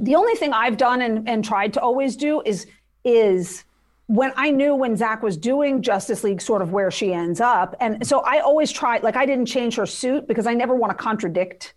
[0.01, 2.67] the only thing I've done and, and tried to always do is
[3.05, 3.63] is
[4.09, 7.77] when I knew when Zack was doing Justice League, sort of where she ends up,
[7.79, 9.05] and so I always tried.
[9.05, 11.75] Like I didn't change her suit because I never want to contradict.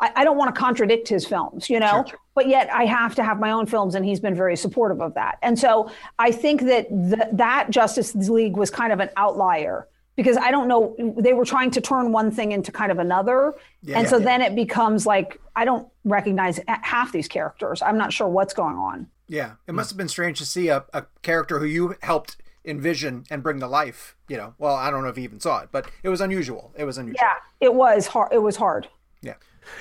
[0.00, 2.06] I, I don't want to contradict his films, you know.
[2.36, 5.14] But yet I have to have my own films, and he's been very supportive of
[5.14, 5.38] that.
[5.42, 10.36] And so I think that th- that Justice League was kind of an outlier because
[10.36, 13.54] I don't know they were trying to turn one thing into kind of another,
[13.92, 17.80] and so then it becomes like I don't recognize half these characters.
[17.80, 19.08] I'm not sure what's going on.
[19.28, 23.24] Yeah, it must have been strange to see a, a character who you helped envision
[23.30, 24.14] and bring to life.
[24.28, 26.74] You know, well, I don't know if you even saw it, but it was unusual.
[26.76, 27.20] It was unusual.
[27.22, 28.32] Yeah, it was hard.
[28.32, 28.88] It was hard.
[29.22, 29.34] Yeah.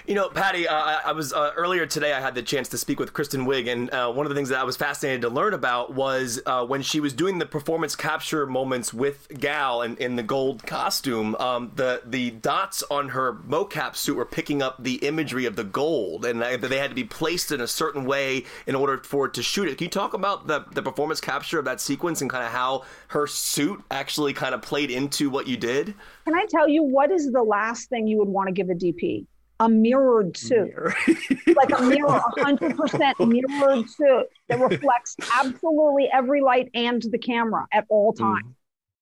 [0.08, 2.14] You know, Patty, uh, I was uh, earlier today.
[2.14, 4.50] I had the chance to speak with Kristen Wiig, and uh, one of the things
[4.50, 7.96] that I was fascinated to learn about was uh, when she was doing the performance
[7.96, 11.36] capture moments with Gal in, in the gold costume.
[11.36, 15.64] Um, the the dots on her mocap suit were picking up the imagery of the
[15.64, 19.34] gold, and they had to be placed in a certain way in order for it
[19.36, 19.78] to shoot it.
[19.78, 22.84] Can you talk about the the performance capture of that sequence and kind of how
[23.10, 25.94] her suit actually kind of played into what you did?
[26.26, 28.74] Can I tell you what is the last thing you would want to give a
[28.74, 29.26] DP?
[29.60, 30.74] A mirrored suit,
[31.56, 37.18] like a mirror, a hundred percent mirrored suit that reflects absolutely every light and the
[37.18, 38.54] camera at all times.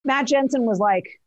[0.04, 1.20] Matt Jensen was like,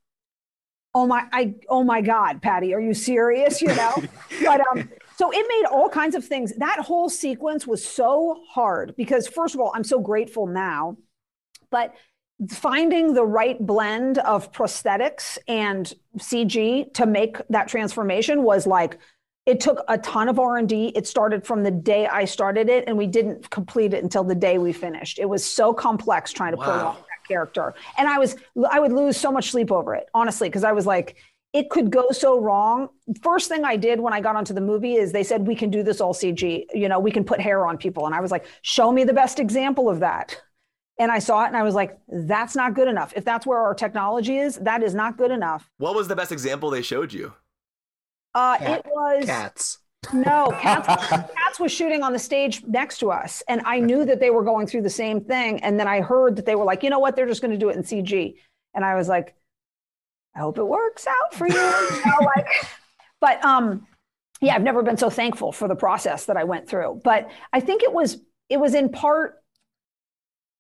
[0.94, 3.96] "Oh my, I, oh my God, Patty, are you serious?" You know,
[4.46, 6.54] but um, so it made all kinds of things.
[6.58, 10.96] That whole sequence was so hard because, first of all, I'm so grateful now,
[11.70, 11.94] but
[12.50, 19.00] finding the right blend of prosthetics and CG to make that transformation was like
[19.48, 20.92] it took a ton of R&D.
[20.94, 24.36] It started from the day I started it and we didn't complete it until the
[24.36, 25.20] day we finished.
[25.20, 27.74] It was so complex trying to pull off that character.
[27.98, 28.36] And I was
[28.70, 31.16] I would lose so much sleep over it, honestly, because I was like
[31.54, 32.90] it could go so wrong.
[33.24, 35.70] First thing I did when I got onto the movie is they said we can
[35.70, 36.66] do this all CG.
[36.74, 39.14] You know, we can put hair on people and I was like, "Show me the
[39.14, 40.42] best example of that."
[41.00, 43.14] And I saw it and I was like, that's not good enough.
[43.16, 45.70] If that's where our technology is, that is not good enough.
[45.78, 47.34] What was the best example they showed you?
[48.38, 49.80] Uh, Cat- it was Cats.
[50.14, 54.20] no Cats, Cats was shooting on the stage next to us, and I knew that
[54.20, 55.60] they were going through the same thing.
[55.64, 57.58] And then I heard that they were like, you know what, they're just going to
[57.58, 58.36] do it in CG,
[58.76, 59.36] and I was like,
[60.36, 61.56] I hope it works out for you.
[61.56, 62.48] you know, like,
[63.20, 63.88] but um,
[64.40, 67.02] yeah, I've never been so thankful for the process that I went through.
[67.04, 68.20] But I think it was
[68.50, 69.42] it was in part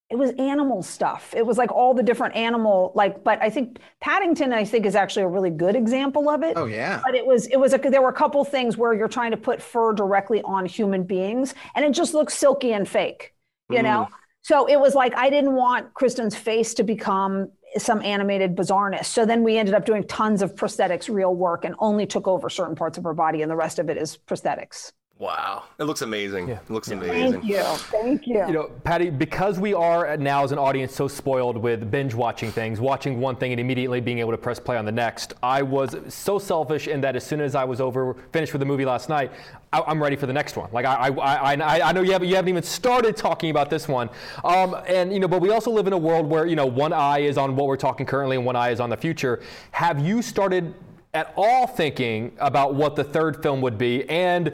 [0.10, 1.34] it was animal stuff.
[1.36, 3.24] It was like all the different animal like.
[3.24, 6.54] But I think Paddington, I think, is actually a really good example of it.
[6.56, 7.02] Oh yeah.
[7.04, 9.38] But it was it was a, there were a couple things where you're trying to
[9.38, 13.34] put fur directly on human beings, and it just looks silky and fake,
[13.70, 14.08] you know.
[14.10, 14.15] Mm.
[14.43, 19.06] So it was like I didn't want Kristen's face to become some animated bizarreness.
[19.06, 22.50] So then we ended up doing tons of prosthetics, real work, and only took over
[22.50, 24.93] certain parts of her body, and the rest of it is prosthetics.
[25.20, 26.48] Wow, it looks amazing.
[26.48, 26.60] Yeah.
[26.60, 27.42] It looks Thank amazing.
[27.42, 28.46] Thank you, thank you.
[28.46, 32.52] You know, Patty, because we are now as an audience so spoiled with binge watching
[32.52, 35.64] things, watching one thing and immediately being able to press play on the next, I
[35.64, 38.86] was so selfish in that as soon as I was over, finished with the movie
[38.86, 39.32] last night,
[39.74, 40.70] I, I'm ready for the next one.
[40.72, 43.88] Like I, I, I, I know you haven't, you haven't even started talking about this
[43.88, 44.12] one,
[44.44, 46.94] um, and you know, but we also live in a world where you know one
[46.94, 49.42] eye is on what we're talking currently and one eye is on the future.
[49.72, 50.76] Have you started?
[51.18, 54.08] At all thinking about what the third film would be?
[54.08, 54.54] And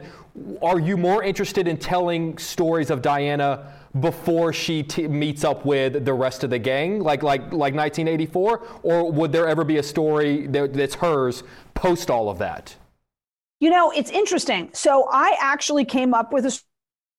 [0.62, 6.06] are you more interested in telling stories of Diana before she t- meets up with
[6.06, 9.82] the rest of the gang, like like like 1984, or would there ever be a
[9.82, 11.42] story that, that's hers
[11.74, 12.74] post all of that?
[13.60, 14.70] You know, it's interesting.
[14.72, 16.60] So I actually came up with a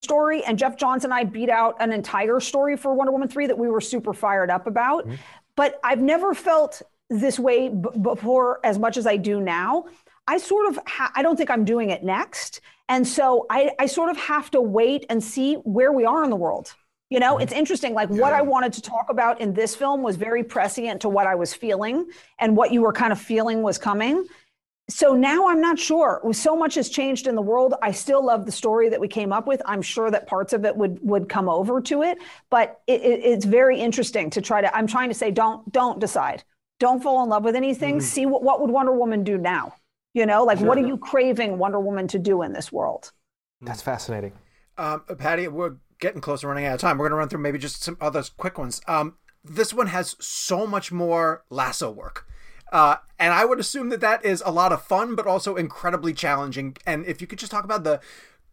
[0.01, 3.45] story, and Geoff Johns and I beat out an entire story for Wonder Woman 3
[3.45, 5.05] that we were super fired up about.
[5.05, 5.17] Mm-hmm.
[5.55, 9.85] But I've never felt this way b- before as much as I do now.
[10.27, 12.61] I sort of, ha- I don't think I'm doing it next.
[12.89, 16.29] And so I, I sort of have to wait and see where we are in
[16.29, 16.73] the world.
[17.09, 17.59] You know, it's mm-hmm.
[17.59, 17.93] interesting.
[17.93, 21.27] Like what I wanted to talk about in this film was very prescient to what
[21.27, 22.07] I was feeling
[22.39, 24.25] and what you were kind of feeling was coming.
[24.89, 26.21] So now I'm not sure.
[26.31, 27.73] So much has changed in the world.
[27.81, 29.61] I still love the story that we came up with.
[29.65, 32.19] I'm sure that parts of it would would come over to it,
[32.51, 34.75] but it, it, it's very interesting to try to.
[34.75, 36.43] I'm trying to say, don't don't decide.
[36.79, 38.01] Don't fall in love with anything.
[38.01, 39.73] See what what would Wonder Woman do now?
[40.13, 43.11] You know, like what are you craving Wonder Woman to do in this world?
[43.61, 44.33] That's fascinating.
[44.77, 46.97] Um, Patty, we're getting close to running out of time.
[46.97, 48.81] We're going to run through maybe just some other quick ones.
[48.87, 52.27] Um, this one has so much more lasso work.
[52.71, 56.13] Uh, and I would assume that that is a lot of fun, but also incredibly
[56.13, 56.75] challenging.
[56.85, 58.01] And if you could just talk about the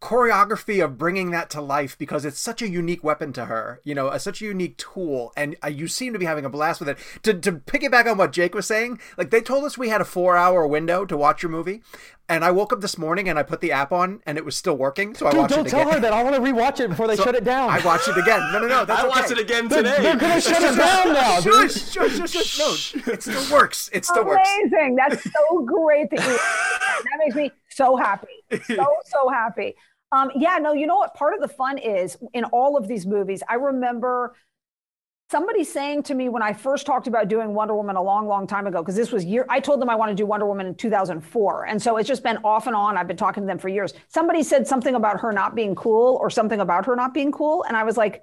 [0.03, 3.95] choreography of bringing that to life because it's such a unique weapon to her, you
[3.95, 6.81] know, a, such a unique tool, and uh, you seem to be having a blast
[6.81, 6.99] with it.
[7.23, 10.05] To to piggyback on what Jake was saying, like they told us we had a
[10.05, 11.83] four hour window to watch your movie,
[12.29, 14.57] and I woke up this morning and I put the app on and it was
[14.57, 15.95] still working, so I Dude, watched don't it tell again.
[15.95, 16.13] her that.
[16.13, 17.71] I want to rewatch it before they shut it down.
[17.71, 18.41] I watched it again.
[18.53, 19.41] No, no, no, that's I watched okay.
[19.41, 20.03] it again They're, today.
[20.03, 21.71] they're gonna shut it down now, dude.
[21.71, 23.07] Shush, shush, shush, shush.
[23.07, 23.89] No, it still works.
[23.93, 24.49] It still works.
[24.67, 24.97] Amazing.
[24.97, 28.27] That's so great that you that makes me so happy.
[28.67, 29.77] So, so happy.
[30.13, 31.15] Um, yeah, no, you know what?
[31.15, 34.37] Part of the fun is in all of these movies, I remember
[35.31, 38.47] somebody saying to me when I first talked about doing Wonder Woman a long, long
[38.47, 40.67] time ago, because this was year, I told them I want to do Wonder Woman
[40.67, 41.65] in 2004.
[41.65, 42.99] And so it's just been off and on.
[42.99, 43.95] I've been talking to them for years.
[44.09, 47.65] Somebody said something about her not being cool or something about her not being cool.
[47.65, 48.23] And I was like,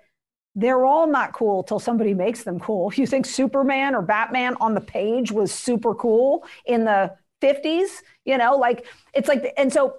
[0.53, 2.91] they're all not cool till somebody makes them cool.
[2.95, 7.87] You think Superman or Batman on the page was super cool in the 50s,
[8.25, 9.95] you know, like it's like, and so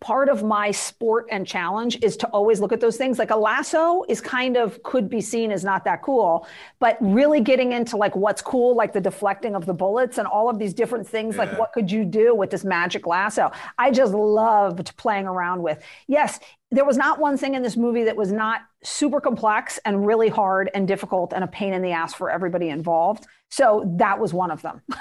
[0.00, 3.18] part of my sport and challenge is to always look at those things.
[3.18, 6.46] Like a lasso is kind of could be seen as not that cool,
[6.78, 10.48] but really getting into like what's cool, like the deflecting of the bullets and all
[10.48, 13.50] of these different things, like what could you do with this magic lasso?
[13.78, 15.82] I just loved playing around with.
[16.06, 16.38] Yes,
[16.70, 20.28] there was not one thing in this movie that was not super complex and really
[20.28, 23.26] hard and difficult and a pain in the ass for everybody involved.
[23.50, 24.82] So that was one of them.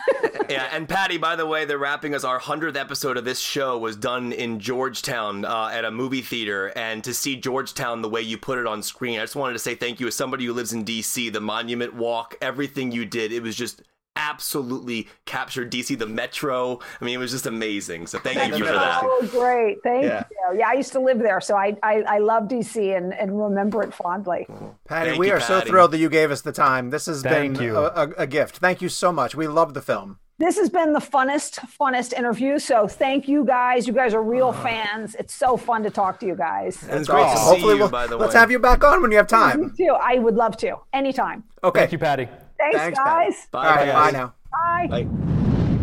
[0.49, 2.23] Yeah, and Patty, by the way, they're wrapping us.
[2.23, 6.71] Our hundredth episode of this show was done in Georgetown uh, at a movie theater,
[6.77, 9.59] and to see Georgetown the way you put it on screen, I just wanted to
[9.59, 11.29] say thank you as somebody who lives in D.C.
[11.29, 13.81] The Monument Walk, everything you did, it was just
[14.29, 15.97] absolutely captured DC.
[15.97, 18.07] The Metro, I mean, it was just amazing.
[18.07, 19.01] So thank you for that.
[19.03, 19.81] Oh, great.
[19.83, 20.23] Thank Yeah.
[20.29, 20.59] you.
[20.59, 21.41] Yeah, I used to live there.
[21.41, 24.45] So I, I, I love DC and, and remember it fondly.
[24.85, 26.89] Patty, Thank we you, are so thrilled that you gave us the time.
[26.89, 27.77] This has Thank been you.
[27.77, 28.57] A, a, a gift.
[28.57, 29.35] Thank you so much.
[29.35, 30.19] We love the film.
[30.39, 32.59] This has been the funnest, funnest interview.
[32.59, 33.87] So thank you guys.
[33.87, 34.63] You guys are real ah.
[34.63, 35.15] fans.
[35.15, 36.83] It's so fun to talk to you guys.
[36.83, 38.21] And it's great to see Hopefully you, we'll, by the way.
[38.21, 39.73] let's have you back on when you have Me time.
[39.75, 39.95] too.
[39.99, 40.75] I would love to.
[40.93, 41.43] Anytime.
[41.63, 41.79] Okay.
[41.81, 42.27] Thank you, Patty.
[42.57, 43.47] Thanks, Thanks, guys.
[43.51, 43.85] Bye, All right.
[43.87, 44.11] guys.
[44.13, 44.33] Bye now.
[44.51, 44.87] Bye.
[45.03, 45.07] Bye.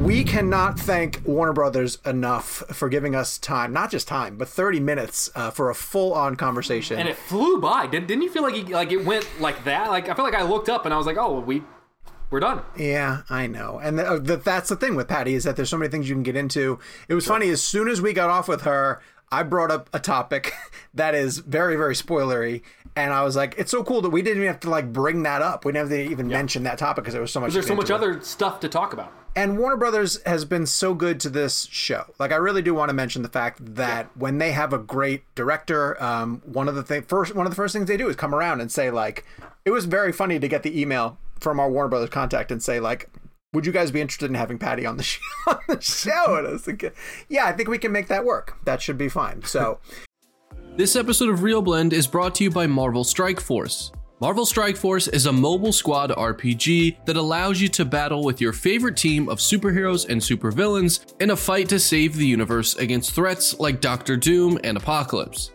[0.03, 4.79] We cannot thank Warner Brothers enough for giving us time, not just time, but 30
[4.81, 6.99] minutes uh, for a full-on conversation.
[6.99, 7.87] And it flew by.
[7.87, 9.89] Didn't, didn't you feel like it, like it went like that?
[9.89, 11.63] Like I feel like I looked up and I was like, oh, we
[12.31, 12.63] we're done.
[12.77, 15.71] Yeah, I know, and th- uh, th- that's the thing with Patty is that there's
[15.71, 16.81] so many things you can get into.
[17.09, 19.01] It was funny as soon as we got off with her,
[19.35, 20.53] I brought up a topic
[20.95, 22.63] that is very, very spoilery,
[22.95, 25.25] and I was like, "It's so cool that we didn't even have to like bring
[25.25, 25.65] that up.
[25.65, 27.53] We didn't have to even mention that topic because there was so much.
[27.53, 27.95] There's so much it.
[27.95, 29.13] other stuff to talk about.
[29.37, 32.05] And Warner Brothers has been so good to this show.
[32.21, 35.25] Like, I really do want to mention the fact that when they have a great
[35.35, 38.15] director, um, one of the th- first one of the first things they do is
[38.15, 39.25] come around and say like,
[39.65, 42.79] it was very funny to get the email from our Warner Brothers contact and say
[42.79, 43.11] like,
[43.55, 45.21] would you guys be interested in having Patty on the show?
[45.47, 46.37] On the show?
[46.37, 46.69] And I was
[47.29, 48.57] yeah, I think we can make that work.
[48.65, 49.43] That should be fine.
[49.45, 49.79] So.
[50.77, 53.93] This episode of ReelBlend is brought to you by Marvel Strike Force.
[54.21, 58.53] Marvel Strike Force is a mobile squad RPG that allows you to battle with your
[58.53, 63.61] favorite team of superheroes and supervillains in a fight to save the universe against threats
[63.61, 65.53] like Doctor Doom and Apocalypse.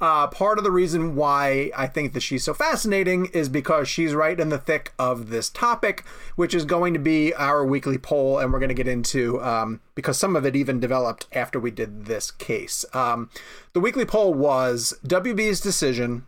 [0.00, 4.14] Uh, part of the reason why I think that she's so fascinating is because she's
[4.14, 6.04] right in the thick of this topic,
[6.36, 9.80] which is going to be our weekly poll, and we're going to get into um,
[9.94, 12.84] because some of it even developed after we did this case.
[12.92, 13.30] Um,
[13.72, 16.26] the weekly poll was WB's decision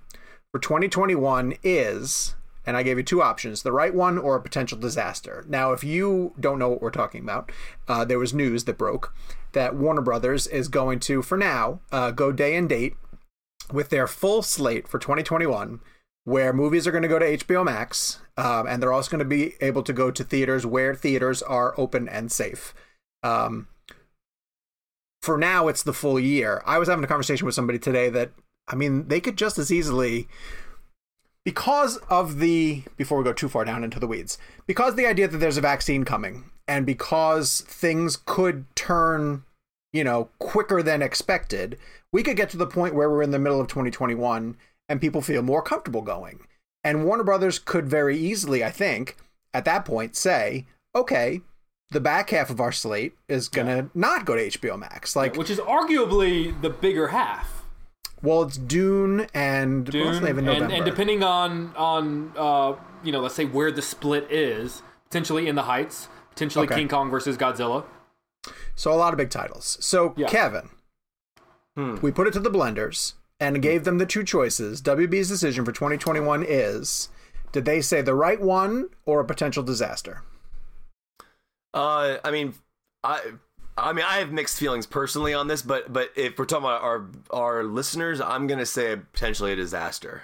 [0.52, 2.34] for 2021 is
[2.68, 5.42] and I gave you two options the right one or a potential disaster.
[5.48, 7.50] Now, if you don't know what we're talking about,
[7.88, 9.14] uh, there was news that broke
[9.52, 12.94] that Warner Brothers is going to, for now, uh, go day and date
[13.72, 15.80] with their full slate for 2021,
[16.24, 19.24] where movies are going to go to HBO Max, um, and they're also going to
[19.24, 22.74] be able to go to theaters where theaters are open and safe.
[23.22, 23.68] Um,
[25.22, 26.62] for now, it's the full year.
[26.64, 28.32] I was having a conversation with somebody today that,
[28.68, 30.28] I mean, they could just as easily
[31.44, 35.26] because of the before we go too far down into the weeds because the idea
[35.26, 39.44] that there's a vaccine coming and because things could turn
[39.92, 41.78] you know quicker than expected
[42.12, 44.56] we could get to the point where we're in the middle of 2021
[44.88, 46.40] and people feel more comfortable going
[46.84, 49.16] and warner brothers could very easily i think
[49.54, 51.40] at that point say okay
[51.90, 53.84] the back half of our slate is gonna yeah.
[53.94, 57.58] not go to hbo max like which is arguably the bigger half
[58.22, 62.74] well, it's Dune and Dune, and, and, depending on on uh,
[63.04, 66.76] you know, let's say where the split is, potentially in the Heights, potentially okay.
[66.76, 67.84] King Kong versus Godzilla.
[68.74, 69.78] So a lot of big titles.
[69.80, 70.28] So yeah.
[70.28, 70.70] Kevin,
[71.76, 71.96] hmm.
[72.00, 74.82] we put it to the blenders and gave them the two choices.
[74.82, 77.08] WB's decision for 2021 is:
[77.52, 80.22] did they say the right one or a potential disaster?
[81.74, 82.54] Uh, I mean,
[83.04, 83.20] I
[83.76, 86.82] I mean, I have mixed feelings personally on this, but but if we're talking about
[86.82, 90.22] our our listeners, I'm gonna say potentially a disaster.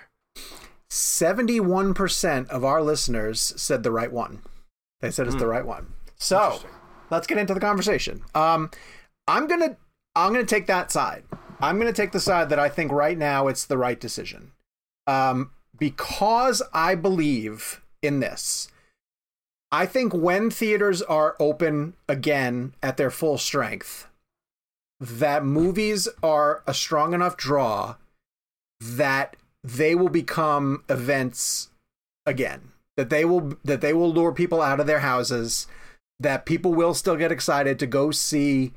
[0.91, 4.43] Seventy-one percent of our listeners said the right one.
[5.01, 5.41] They said it's mm.
[5.41, 5.51] the hmm.
[5.51, 5.95] right one.
[6.17, 6.61] So
[7.15, 8.23] let's get into the conversation.
[8.35, 8.71] Um,
[9.27, 9.77] I'm gonna
[10.15, 11.25] I'm gonna take that side.
[11.61, 14.53] I'm gonna take the side that I think right now it's the right decision.
[15.07, 18.69] Um, because I believe in this.
[19.73, 24.07] I think when theaters are open again at their full strength,
[25.01, 27.97] that movies are a strong enough draw
[28.81, 31.71] that they will become events
[32.27, 32.73] again.
[32.97, 35.67] That they will that they will lure people out of their houses,
[36.21, 38.73] that people will still get excited to go see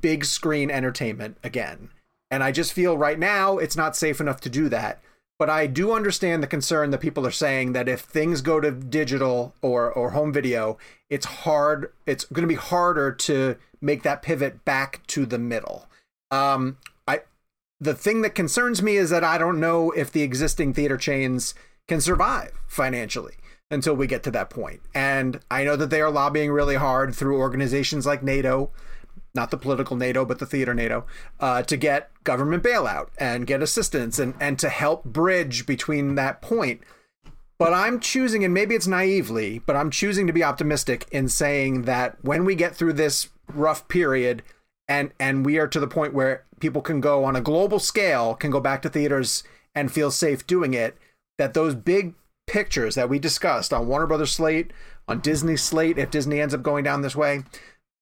[0.00, 1.90] big screen entertainment again.
[2.30, 5.00] And I just feel right now it's not safe enough to do that
[5.40, 8.70] but I do understand the concern that people are saying that if things go to
[8.70, 10.76] digital or or home video,
[11.08, 11.94] it's hard.
[12.04, 15.86] It's going to be harder to make that pivot back to the middle.
[16.30, 16.76] Um,
[17.08, 17.22] I
[17.80, 21.54] the thing that concerns me is that I don't know if the existing theater chains
[21.88, 23.36] can survive financially
[23.70, 24.80] until we get to that point.
[24.94, 28.70] And I know that they are lobbying really hard through organizations like NATO
[29.34, 31.04] not the political NATO, but the theater NATO,
[31.38, 36.42] uh, to get government bailout and get assistance and, and to help bridge between that
[36.42, 36.80] point.
[37.58, 41.82] But I'm choosing, and maybe it's naively, but I'm choosing to be optimistic in saying
[41.82, 44.42] that when we get through this rough period
[44.88, 48.34] and and we are to the point where people can go on a global scale,
[48.34, 49.44] can go back to theaters
[49.74, 50.96] and feel safe doing it,
[51.38, 52.14] that those big
[52.50, 54.72] pictures that we discussed on Warner Brothers slate,
[55.06, 57.44] on Disney slate, if Disney ends up going down this way,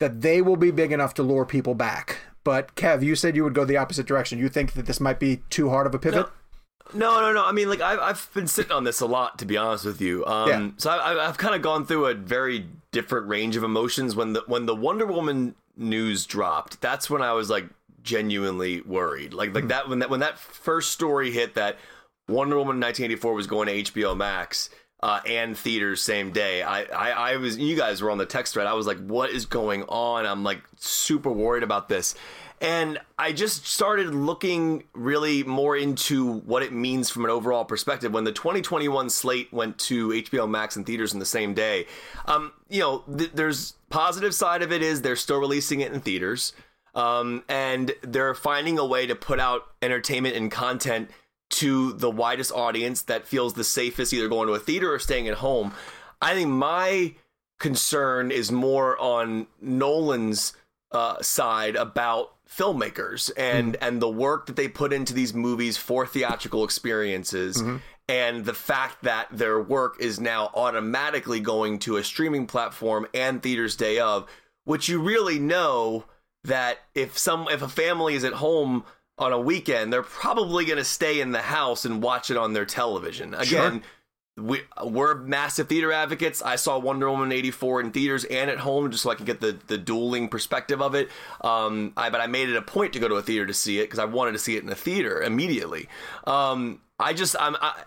[0.01, 2.21] that they will be big enough to lure people back.
[2.45, 4.39] But Kev, you said you would go the opposite direction.
[4.39, 6.29] You think that this might be too hard of a pivot?
[6.95, 7.45] No, no, no.
[7.45, 10.01] I mean, like I've I've been sitting on this a lot, to be honest with
[10.01, 10.25] you.
[10.25, 10.71] Um, yeah.
[10.79, 14.43] So I, I've kind of gone through a very different range of emotions when the
[14.47, 16.81] when the Wonder Woman news dropped.
[16.81, 17.67] That's when I was like
[18.03, 19.35] genuinely worried.
[19.35, 19.69] Like like mm.
[19.69, 21.77] that when that when that first story hit that
[22.29, 24.70] Wonder Woman 1984 was going to HBO Max
[25.01, 26.62] uh, and theaters same day.
[26.62, 28.66] I, I, I was, you guys were on the text thread.
[28.66, 30.26] I was like, what is going on?
[30.26, 32.14] I'm like super worried about this.
[32.61, 38.12] And I just started looking really more into what it means from an overall perspective.
[38.12, 41.87] When the 2021 slate went to HBO Max and theaters in the same day,
[42.26, 46.01] um, you know, th- there's positive side of it is they're still releasing it in
[46.01, 46.53] theaters.
[46.97, 51.11] Um, and they're finding a way to put out entertainment and content
[51.51, 55.29] to the widest audience that feels the safest, either going to a theater or staying
[55.29, 55.73] at home.
[56.21, 57.15] I think my
[57.59, 60.53] concern is more on Nolan's
[60.93, 63.87] uh, side about filmmakers and mm.
[63.87, 67.77] and the work that they put into these movies for theatrical experiences mm-hmm.
[68.09, 73.43] and the fact that their work is now automatically going to a streaming platform and
[73.43, 74.27] theaters day of
[74.65, 76.05] which you really know
[76.45, 78.83] that if some if a family is at home
[79.19, 82.53] on a weekend, they're probably going to stay in the house and watch it on
[82.53, 83.35] their television.
[83.35, 83.83] Again,
[84.37, 84.45] sure.
[84.45, 86.41] we we're massive theater advocates.
[86.41, 89.27] I saw Wonder Woman eighty four in theaters and at home, just so I could
[89.27, 91.09] get the the dueling perspective of it.
[91.41, 93.81] Um, I but I made it a point to go to a theater to see
[93.81, 95.89] it because I wanted to see it in a theater immediately.
[96.27, 97.57] Um, I just I'm.
[97.57, 97.83] I,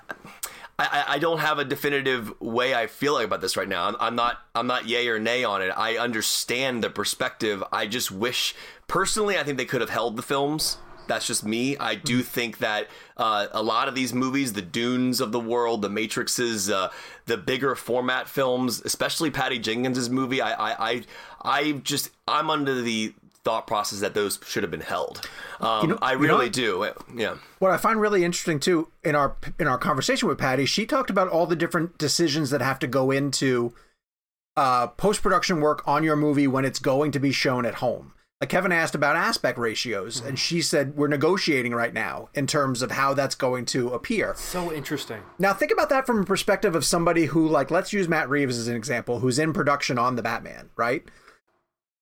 [0.80, 3.88] I, I don't have a definitive way I feel like about this right now.
[3.88, 5.70] I'm, I'm not I'm not yay or nay on it.
[5.70, 7.64] I understand the perspective.
[7.72, 8.56] I just wish
[8.88, 10.78] personally I think they could have held the films.
[11.12, 11.76] That's just me.
[11.78, 12.88] I do think that
[13.18, 16.88] uh, a lot of these movies, the Dunes of the world, the Matrixes, uh,
[17.26, 21.02] the bigger format films, especially Patty Jenkins' movie, I, I, I,
[21.44, 25.28] I just I'm under the thought process that those should have been held.
[25.60, 26.90] Um, know- I you know really do.
[27.14, 27.36] Yeah.
[27.60, 31.10] What I find really interesting too in our in our conversation with Patty, she talked
[31.10, 33.74] about all the different decisions that have to go into
[34.56, 38.14] uh, post production work on your movie when it's going to be shown at home.
[38.42, 42.82] Like Kevin asked about aspect ratios, and she said we're negotiating right now in terms
[42.82, 44.34] of how that's going to appear.
[44.36, 45.22] So interesting.
[45.38, 48.58] Now think about that from a perspective of somebody who, like, let's use Matt Reeves
[48.58, 51.04] as an example, who's in production on the Batman, right?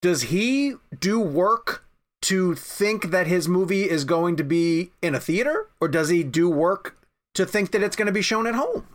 [0.01, 1.85] Does he do work
[2.21, 6.23] to think that his movie is going to be in a theater, or does he
[6.23, 6.97] do work
[7.33, 8.87] to think that it's going to be shown at home?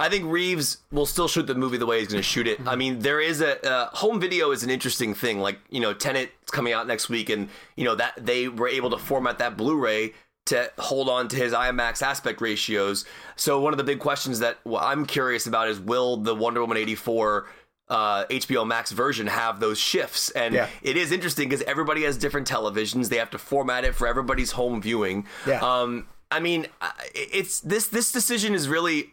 [0.00, 2.60] I think Reeves will still shoot the movie the way he's going to shoot it.
[2.66, 5.40] I mean, there is a uh, home video is an interesting thing.
[5.40, 8.90] Like you know, Tenet's coming out next week, and you know that they were able
[8.90, 10.14] to format that Blu-ray
[10.46, 13.04] to hold on to his IMAX aspect ratios.
[13.36, 16.78] So one of the big questions that I'm curious about is will the Wonder Woman
[16.78, 17.46] 84
[17.90, 20.30] uh, HBO Max version have those shifts?
[20.30, 20.68] And Yeah.
[20.82, 23.10] it is interesting because everybody has different televisions.
[23.10, 25.26] They have to format it for everybody's home viewing.
[25.46, 25.58] Yeah.
[25.60, 26.66] Um, I mean,
[27.14, 29.12] it's this this decision is really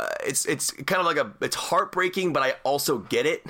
[0.00, 3.44] uh, it's it's kind of like a it's heartbreaking, but I also get it.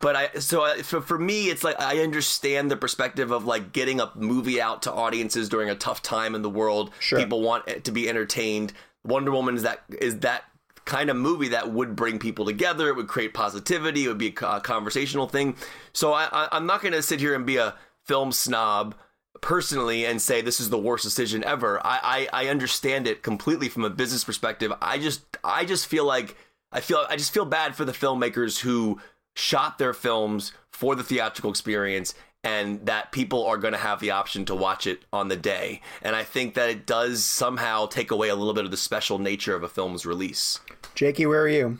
[0.00, 3.72] But I so I, for, for me, it's like I understand the perspective of like
[3.72, 6.92] getting a movie out to audiences during a tough time in the world.
[7.00, 7.18] Sure.
[7.18, 8.72] People want it to be entertained.
[9.04, 10.44] Wonder Woman is that is that
[10.84, 12.88] kind of movie that would bring people together.
[12.88, 14.04] It would create positivity.
[14.04, 15.56] It would be a conversational thing.
[15.92, 17.74] So I, I I'm not going to sit here and be a
[18.04, 18.94] film snob
[19.40, 21.84] personally and say this is the worst decision ever.
[21.84, 24.72] I, I I understand it completely from a business perspective.
[24.80, 26.36] I just I just feel like
[26.72, 29.00] I feel I just feel bad for the filmmakers who
[29.34, 32.14] shot their films for the theatrical experience
[32.44, 35.80] and that people are going to have the option to watch it on the day.
[36.02, 39.18] And I think that it does somehow take away a little bit of the special
[39.18, 40.60] nature of a film's release.
[40.94, 41.78] Jakey, where are you?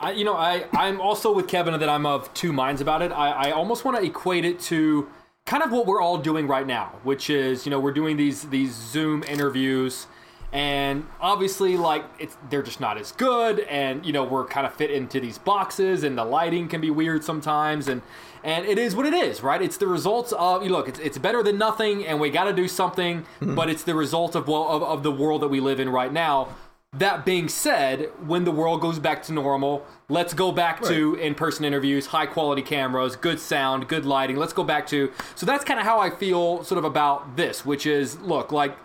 [0.00, 3.12] I, you know, I, I'm also with Kevin that I'm of two minds about it.
[3.12, 5.08] I, I almost want to equate it to
[5.46, 8.44] kind of what we're all doing right now, which is, you know, we're doing these
[8.48, 10.06] these Zoom interviews,
[10.52, 14.74] and obviously, like, it's they're just not as good, and you know, we're kind of
[14.74, 18.00] fit into these boxes, and the lighting can be weird sometimes, and
[18.42, 19.60] and it is what it is, right?
[19.60, 22.52] It's the results of you look, it's it's better than nothing, and we got to
[22.52, 23.54] do something, hmm.
[23.54, 26.12] but it's the result of well of, of the world that we live in right
[26.12, 26.48] now.
[26.98, 31.34] That being said, when the world goes back to normal, let's go back to in
[31.34, 34.36] person interviews, high quality cameras, good sound, good lighting.
[34.36, 35.10] Let's go back to.
[35.34, 38.76] So that's kind of how I feel sort of about this, which is look, like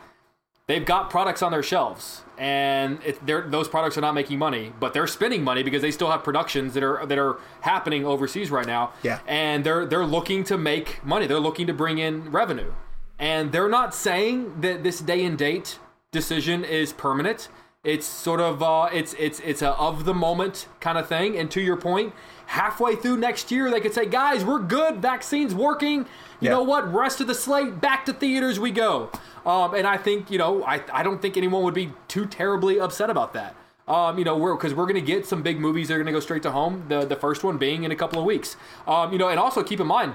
[0.68, 4.72] they've got products on their shelves and it, they're, those products are not making money,
[4.80, 8.50] but they're spending money because they still have productions that are that are happening overseas
[8.50, 8.94] right now.
[9.04, 9.20] Yeah.
[9.28, 11.28] And they're they're looking to make money.
[11.28, 12.72] They're looking to bring in revenue.
[13.20, 15.78] And they're not saying that this day and date
[16.12, 17.50] decision is permanent.
[17.90, 21.38] It's sort of uh, it's it's it's a of the moment kind of thing.
[21.38, 22.14] And to your point,
[22.48, 25.02] halfway through next year, they could say, "Guys, we're good.
[25.02, 26.00] Vaccines working.
[26.40, 26.50] You Yeah.
[26.52, 26.94] know what?
[26.94, 29.10] Rest of the slate, back to theaters we go."
[29.46, 32.80] Um, and I think you know, I I don't think anyone would be too terribly
[32.80, 33.56] upset about that.
[33.88, 35.88] Um, you know, we're because we're gonna get some big movies.
[35.88, 36.84] that are gonna go straight to home.
[36.90, 38.56] The the first one being in a couple of weeks.
[38.88, 40.14] Um, you know, and also keep in mind,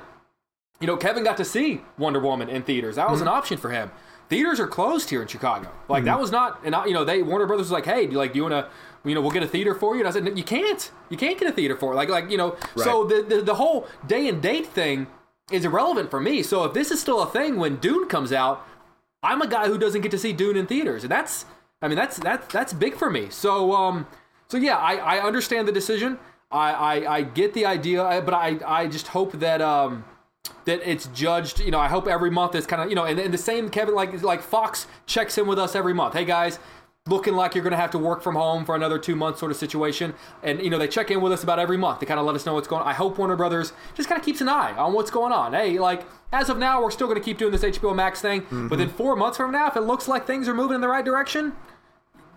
[0.81, 2.95] you know, Kevin got to see Wonder Woman in theaters.
[2.97, 3.91] That was an option for him.
[4.29, 5.69] Theaters are closed here in Chicago.
[5.89, 8.13] Like that was not, and I- you know, they Warner Brothers was like, hey, do
[8.13, 8.71] you like, do you want to,
[9.09, 10.01] you know, we'll get a theater for you.
[10.01, 11.97] And I said, "No, you can't, you can't get a theater for it.
[11.97, 15.07] Like, like you know, so the, the the whole day and date thing
[15.53, 16.43] is irrelevant for me.
[16.43, 18.67] So if this is still a thing when Dune comes out,
[19.23, 21.45] I'm a guy who doesn't get to see Dune in theaters, and that's,
[21.83, 23.29] I mean, that's that's that's big for me.
[23.31, 24.07] So um,
[24.49, 26.19] so yeah, I I understand the decision.
[26.51, 30.05] I I, I get the idea, but I I just hope that um
[30.65, 31.61] that it's judged.
[31.61, 33.71] You know, I hope every month is kind of you know, and, and the same
[33.71, 36.15] Kevin like like Fox checks in with us every month.
[36.15, 36.59] Hey guys.
[37.07, 39.53] Looking like you're going to have to work from home for another two months, sort
[39.53, 42.19] of situation, and you know they check in with us about every month to kind
[42.19, 42.81] of let us know what's going.
[42.81, 42.89] on.
[42.89, 45.53] I hope Warner Brothers just kind of keeps an eye on what's going on.
[45.53, 48.41] Hey, like as of now, we're still going to keep doing this HBO Max thing,
[48.41, 48.77] but mm-hmm.
[48.77, 51.05] then four months from now, if it looks like things are moving in the right
[51.05, 51.53] direction,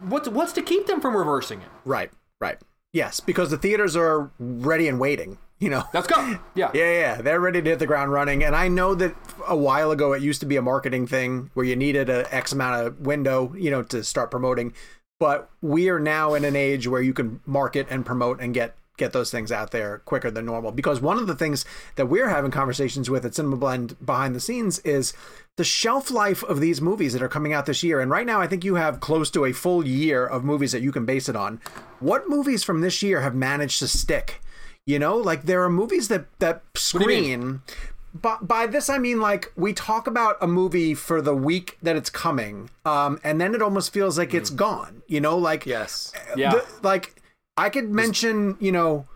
[0.02, 1.68] what's what's to keep them from reversing it?
[1.86, 2.58] Right, right.
[2.92, 5.38] Yes, because the theaters are ready and waiting.
[5.60, 5.84] You know.
[5.94, 6.38] Let's go.
[6.54, 6.70] Yeah.
[6.74, 8.44] Yeah, yeah, they're ready to hit the ground running.
[8.44, 9.16] And I know that
[9.48, 12.52] a while ago it used to be a marketing thing where you needed a X
[12.52, 14.74] amount of window, you know, to start promoting.
[15.20, 18.76] but we are now in an age where you can market and promote and get
[18.98, 20.72] get those things out there quicker than normal.
[20.72, 21.66] Because one of the things
[21.98, 25.14] that we're having conversations with at Cinema Blend behind the scenes is
[25.56, 28.00] the shelf life of these movies that are coming out this year.
[28.00, 30.82] And right now, I think you have close to a full year of movies that
[30.82, 31.62] you can base it on.
[32.00, 34.42] What movies from this year have managed to stick?
[34.88, 37.24] You know, like there are movies that that do you mean?
[37.24, 37.62] screen.
[38.14, 41.96] By, by this I mean like we talk about a movie for the week that
[41.98, 45.04] it's coming, um, and then it almost feels like it's gone.
[45.08, 46.14] You know, like Yes.
[46.38, 46.52] Yeah.
[46.52, 47.22] the- like
[47.58, 49.08] I could mention, you know,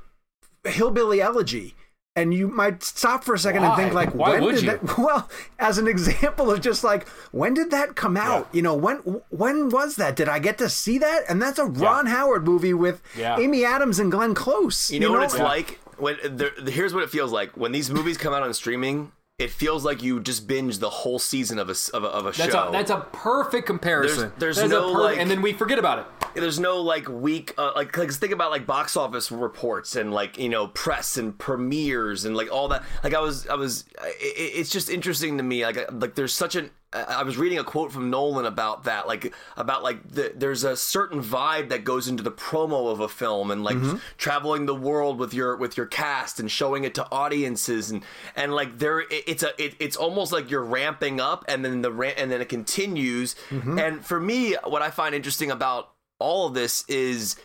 [0.65, 1.73] Hillbilly Elegy,
[2.15, 4.71] and you might stop for a second and think like, Why when would did you?
[4.71, 4.97] that?
[4.97, 8.49] Well, as an example of just like, when did that come out?
[8.51, 8.97] You know, when
[9.29, 10.15] when was that?
[10.15, 11.23] Did I get to see that?
[11.29, 13.37] And that's a Ron Howard movie with Yeah.
[13.39, 14.91] Amy Adams and Glenn Close.
[14.91, 18.17] You know, what it's like when there, here's what it feels like when these movies
[18.17, 19.11] come out on streaming.
[19.41, 22.31] It feels like you just binge the whole season of a of a, of a
[22.37, 22.67] That's show.
[22.69, 24.31] a that's a perfect comparison.
[24.37, 26.05] there's a no, like- and then we forget about it.
[26.39, 30.37] there's no like week uh, like like think about like box office reports and like
[30.37, 34.51] you know press and premieres and like all that like i was i was it,
[34.59, 37.91] it's just interesting to me like like there's such an I was reading a quote
[37.91, 42.21] from Nolan about that, like about like the, there's a certain vibe that goes into
[42.21, 43.77] the promo of a film, and like
[44.17, 48.03] traveling the world with your with your cast and showing it to audiences, and
[48.35, 51.91] and like there it's a it, it's almost like you're ramping up, and then the
[51.91, 53.35] ramp, and then it continues.
[53.79, 57.37] And for me, what I find interesting about all of this is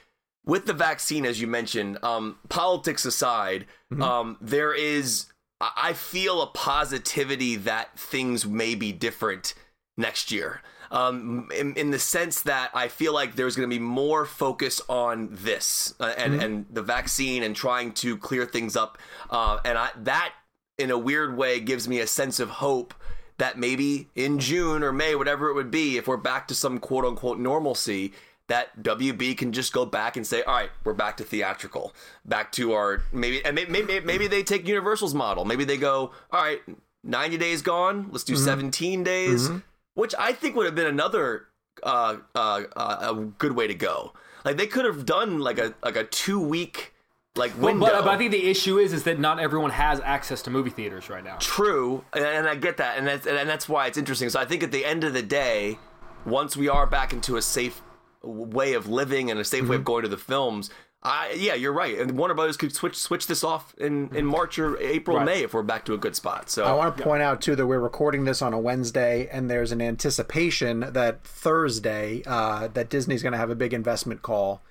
[0.44, 3.66] with the vaccine, as you mentioned, um, politics aside,
[4.00, 5.26] um, there is,
[5.60, 9.54] I feel a positivity that things may be different
[9.96, 10.62] next year.
[10.90, 14.80] Um, in, in the sense that I feel like there's going to be more focus
[14.88, 18.98] on this uh, and and the vaccine and trying to clear things up,
[19.30, 20.32] uh, and I, that
[20.78, 22.94] in a weird way gives me a sense of hope
[23.38, 26.78] that maybe in June or May, whatever it would be, if we're back to some
[26.78, 28.12] quote unquote normalcy,
[28.48, 31.92] that WB can just go back and say, all right, we're back to theatrical,
[32.24, 35.44] back to our maybe, and maybe, maybe, maybe they take Universal's model.
[35.44, 36.60] Maybe they go, all right,
[37.02, 39.50] 90 days gone, let's do 17 days,
[39.94, 41.46] which I think would have been another
[41.82, 44.12] uh, uh, uh, a good way to go.
[44.44, 46.94] Like they could have done like a like a two week
[47.34, 47.86] like window.
[47.86, 50.70] but, but I think the issue is is that not everyone has access to movie
[50.70, 51.36] theaters right now.
[51.38, 54.28] True, and, and I get that, and that's and that's why it's interesting.
[54.30, 55.78] So I think at the end of the day,
[56.24, 57.82] once we are back into a safe
[58.26, 59.70] way of living and a safe Mm-hmm.
[59.70, 60.70] way of going to the films,
[61.02, 61.98] I yeah, you're right.
[61.98, 65.26] And Warner Brothers could switch switch this off in in March or April, Right.
[65.26, 66.50] May if we're back to a good spot.
[66.50, 69.48] So I want to point out too that we're recording this on a Wednesday, and
[69.48, 74.62] there's an anticipation that Thursday uh, that Disney's going to have a big investment call,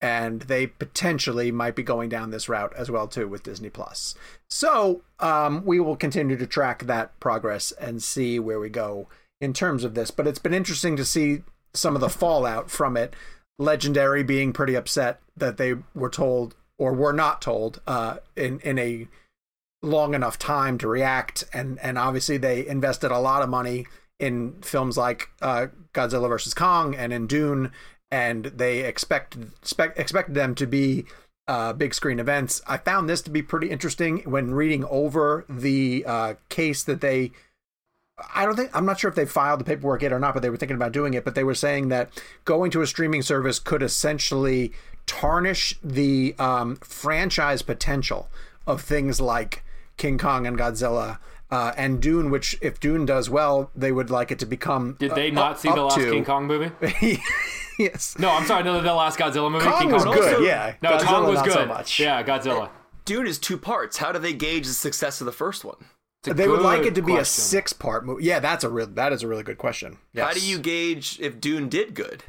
[0.00, 4.14] and they potentially might be going down this route as well too with Disney Plus.
[4.48, 9.06] So um, we will continue to track that progress and see where we go
[9.40, 10.10] in terms of this.
[10.10, 11.42] But it's been interesting to see
[11.74, 13.14] some of the fallout from it.
[13.58, 18.78] Legendary being pretty upset that they were told or were not told uh, in in
[18.78, 19.06] a
[19.82, 23.86] long enough time to react and and obviously they invested a lot of money
[24.18, 27.70] in films like uh, Godzilla versus Kong and in Dune
[28.10, 31.04] and they expected expect, expected them to be
[31.46, 32.62] uh, big screen events.
[32.66, 37.32] I found this to be pretty interesting when reading over the uh, case that they
[38.34, 40.42] I don't think I'm not sure if they filed the paperwork yet or not, but
[40.42, 41.24] they were thinking about doing it.
[41.24, 42.10] But they were saying that
[42.44, 44.72] going to a streaming service could essentially
[45.06, 48.28] tarnish the um, franchise potential
[48.66, 49.64] of things like
[49.96, 51.18] King Kong and Godzilla
[51.50, 52.30] uh, and Dune.
[52.30, 54.96] Which, if Dune does well, they would like it to become.
[55.00, 56.70] Did they uh, not up- see the last to- King Kong movie?
[57.80, 59.64] yes, No, I'm sorry, no, the last Godzilla movie.
[59.64, 60.34] Kong King was Kong good.
[60.34, 61.54] also- yeah, No, Godzilla Kong was not good.
[61.54, 61.98] So much.
[61.98, 62.70] Yeah, Godzilla.
[63.04, 63.96] Dune is two parts.
[63.98, 65.76] How do they gauge the success of the first one?
[66.26, 68.24] It's a They would like it to be a six-part movie.
[68.24, 68.86] Yeah, that's a real.
[68.86, 69.98] That is a really good question.
[70.16, 72.24] How do you gauge if Dune did good?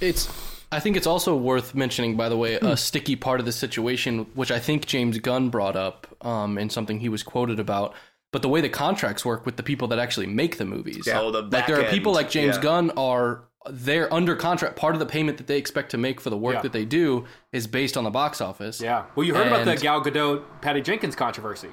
[0.00, 0.28] It's.
[0.70, 4.20] I think it's also worth mentioning, by the way, a sticky part of the situation,
[4.34, 7.94] which I think James Gunn brought up, um, and something he was quoted about.
[8.30, 11.30] But the way the contracts work with the people that actually make the movies, Oh,
[11.30, 11.90] the like there are end.
[11.90, 12.62] people like James Yeah.
[12.62, 14.76] Gunn are they're under contract.
[14.76, 16.62] Part of the payment that they expect to make for the work Yeah.
[16.62, 18.80] that they do is based on the box office.
[18.80, 19.04] Yeah.
[19.14, 21.68] Well, you heard about the Gal Gadot, Patty Jenkins controversy.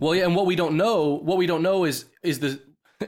[0.00, 2.60] Well, yeah, and what we don't know, what we don't know is is the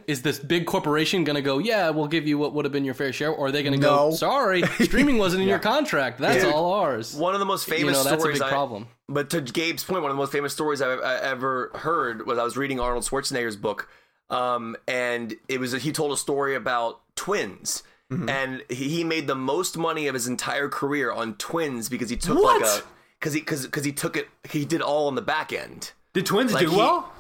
[0.07, 2.85] is this big corporation going to go, yeah, we'll give you what would have been
[2.85, 4.11] your fair share, or are they going to No.
[4.11, 7.15] go, sorry, streaming wasn't in your contract, that's Dude, all ours.
[7.15, 8.89] One of the most You famous know, that's a stories big I- problem.
[9.09, 12.37] But to Gabe's point, one of the most famous stories I've I ever heard was
[12.39, 13.89] I was reading Arnold Schwarzenegger's book,
[14.29, 17.83] um, and it was he told a story about twins.
[18.11, 18.29] Mm-hmm.
[18.29, 22.17] And he he made the most money of his entire career on twins because he
[22.17, 22.83] took like a
[23.19, 25.93] because he cause, because he took it he did all on the back end.
[26.17, 27.13] Did twins Like do he- well?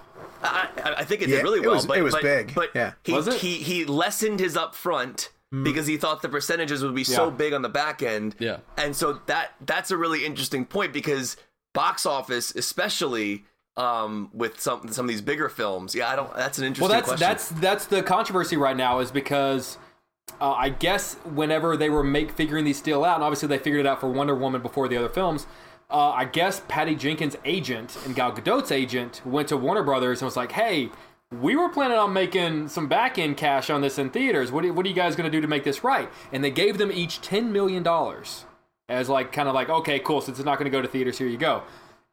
[0.42, 1.74] I, I- I think it Yeah, did really it well.
[1.74, 2.92] was- but, it was but, big, But yeah.
[3.04, 3.34] he, Was it?
[3.34, 5.28] he he lessened his upfront
[5.62, 8.34] because he thought the percentages would be so big on the back end.
[8.38, 8.58] Yeah.
[8.78, 11.36] And so that that's a really interesting point because
[11.74, 13.44] box office, especially
[13.76, 16.34] um, with some some of these bigger films, yeah, I don't.
[16.34, 17.28] That's an interesting Well, that's question.
[17.28, 19.76] that's that's the controversy right now is because
[20.40, 23.80] uh, I guess whenever they were make figuring these deal out, and obviously they figured
[23.80, 25.46] it out for Wonder Woman before the other films.
[25.88, 30.26] Uh, I guess Patty Jenkins' agent and Gal Gadot's agent went to Warner Brothers and
[30.26, 30.90] was like, "Hey,
[31.30, 34.50] we were planning on making some back end cash on this in theaters.
[34.50, 36.78] What, what are you guys going to do to make this right?" And they gave
[36.78, 38.46] them each ten million dollars
[38.88, 40.20] as like kind of like, "Okay, cool.
[40.20, 41.62] Since it's not going to go to theaters, here you go."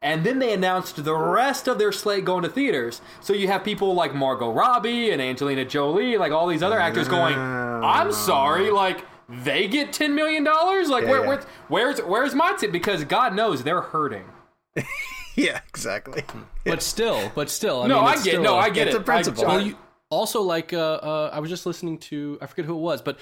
[0.00, 3.00] And then they announced the rest of their slate going to theaters.
[3.22, 7.08] So you have people like Margot Robbie and Angelina Jolie, like all these other actors
[7.08, 10.44] going, I'm sorry, like they get $10 million?
[10.44, 11.26] Like, where, yeah.
[11.28, 12.72] where, where's, where's my tip?
[12.72, 14.24] Because God knows they're hurting.
[15.36, 16.22] Yeah, exactly.
[16.64, 17.82] But still, but still.
[17.82, 19.00] I no, mean, I get still No, a- I get It's it.
[19.00, 19.44] a principle.
[19.44, 19.76] I- Well, you,
[20.08, 23.18] also, like, uh, uh, I was just listening to, I forget who it was, but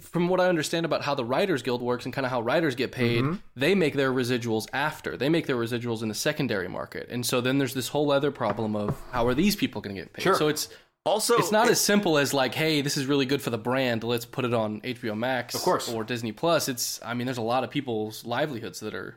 [0.00, 2.74] from what I understand about how the Writers Guild works and kind of how writers
[2.74, 3.34] get paid, Mm-hmm.
[3.54, 5.16] they make their residuals after.
[5.16, 7.06] They make their residuals in the secondary market.
[7.10, 10.02] And so then there's this whole other problem of how are these people going to
[10.02, 10.22] get paid?
[10.22, 10.34] Sure.
[10.34, 10.68] So it's
[11.04, 14.04] also it's not as simple as like, hey, this is really good for the brand.
[14.04, 15.88] Let's put it on HBO Max, Of course.
[15.88, 16.68] or Disney Plus.
[16.68, 19.16] It's, I mean, there's a lot of people's livelihoods that are.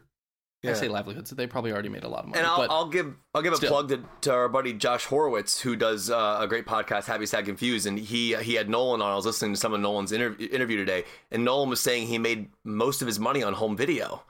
[0.65, 1.29] I say livelihoods.
[1.29, 2.39] That they probably already made a lot of money.
[2.39, 3.69] And I'll, I'll give I'll give a still.
[3.69, 7.45] plug to, to our buddy Josh Horowitz, who does uh, a great podcast, Happy Sad
[7.45, 9.09] Confused, and he he had Nolan on.
[9.13, 12.17] I was listening to some of Nolan's inter- interview today, and Nolan was saying he
[12.17, 14.23] made most of his money on home video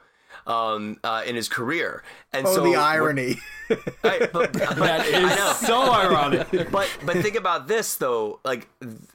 [0.47, 2.03] um, uh, in his career.
[2.33, 3.35] And Oh, so the irony.
[4.03, 6.47] I, but, but- That I so ironic.
[6.71, 8.67] but but think about this though like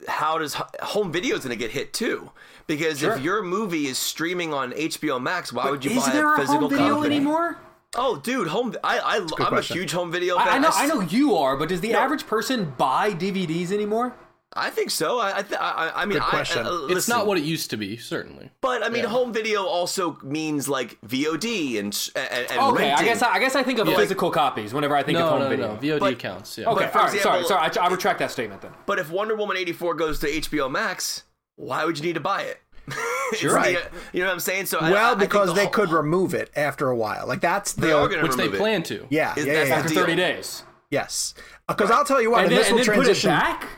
[0.06, 2.30] how does home video is going to get hit too
[2.66, 3.14] because Sure.
[3.14, 6.36] if your movie is streaming on HBO Max why would you buy there a a
[6.36, 7.56] physical home video copy anymore?
[7.96, 9.76] oh dude home I, I I'm question.
[9.76, 10.54] a huge home video I, fan.
[10.54, 14.14] I know, s- I know you are, but does the average person buy DVDs anymore?
[14.54, 16.66] I think so I I, th- I, I mean Good question.
[16.66, 18.50] I, uh, it's not what it used to be, certainly.
[18.60, 23.22] but I mean home video also means like VOD and and, and Okay, I guess
[23.22, 23.96] I, I guess I think of Yeah.
[23.96, 25.74] physical copies whenever I think of home no, video.
[25.74, 25.80] no.
[25.80, 26.58] VOD But- counts.
[26.58, 26.66] Yeah.
[26.70, 27.86] Okay, But for all right, sorry, example- sorry.
[27.86, 28.72] I, I retract that statement then.
[28.86, 31.22] But if Wonder Woman 84 goes to HBO Max,
[31.56, 32.60] why would you need to buy it?
[33.34, 33.54] Sure.
[33.54, 33.78] Right.
[34.12, 34.66] You know what I'm saying?
[34.66, 37.26] So I- I, I well, because the they whole- could remove it after a while.
[37.26, 38.52] Like that's the They are old- Which they it.
[38.54, 39.06] plan to.
[39.08, 40.02] yeah, Is- yeah, that's yeah, After deal.
[40.02, 40.62] 30 days.
[40.90, 41.32] yes.
[41.66, 43.30] Because I'll tell you what, And and, then, this and will then put it transition.
[43.30, 43.68] back?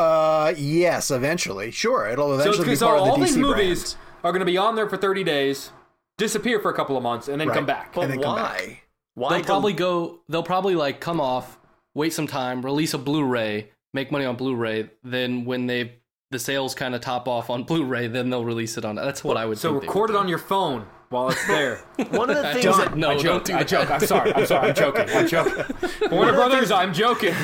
[0.00, 3.36] Uh, yes, eventually, sure, it'll So, eventually be so part of the all DC these
[3.36, 4.24] movies brand.
[4.24, 5.70] are going to be on there for 30 days,
[6.18, 7.54] disappear for a couple of months, and then Right.
[7.56, 7.92] come back.
[7.94, 8.58] But and then come back.
[8.60, 8.80] why?
[9.14, 10.20] Why They'll don't- probably go.
[10.28, 11.58] They'll probably like come off,
[11.94, 14.90] wait some time, release a Blu-ray, make money on Blu-ray.
[15.04, 15.96] Then when they
[16.30, 18.94] the sales kind of top off on Blu-ray, then they'll release it on.
[18.96, 19.58] That's what I would.
[19.58, 21.78] So think record would it on your phone while it's there.
[22.10, 23.44] One of the things Don't- that no, I don't joke.
[23.44, 23.68] do I that.
[23.68, 23.90] joke.
[23.90, 24.32] I'm sorry.
[24.34, 24.68] I'm sorry.
[24.68, 25.06] I'm joking.
[25.10, 25.64] I'm joking.
[26.10, 27.34] Warner Brothers, I'm joking.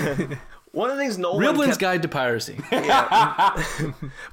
[0.72, 2.58] One of the things Nolan Real kept, Guide to Piracy.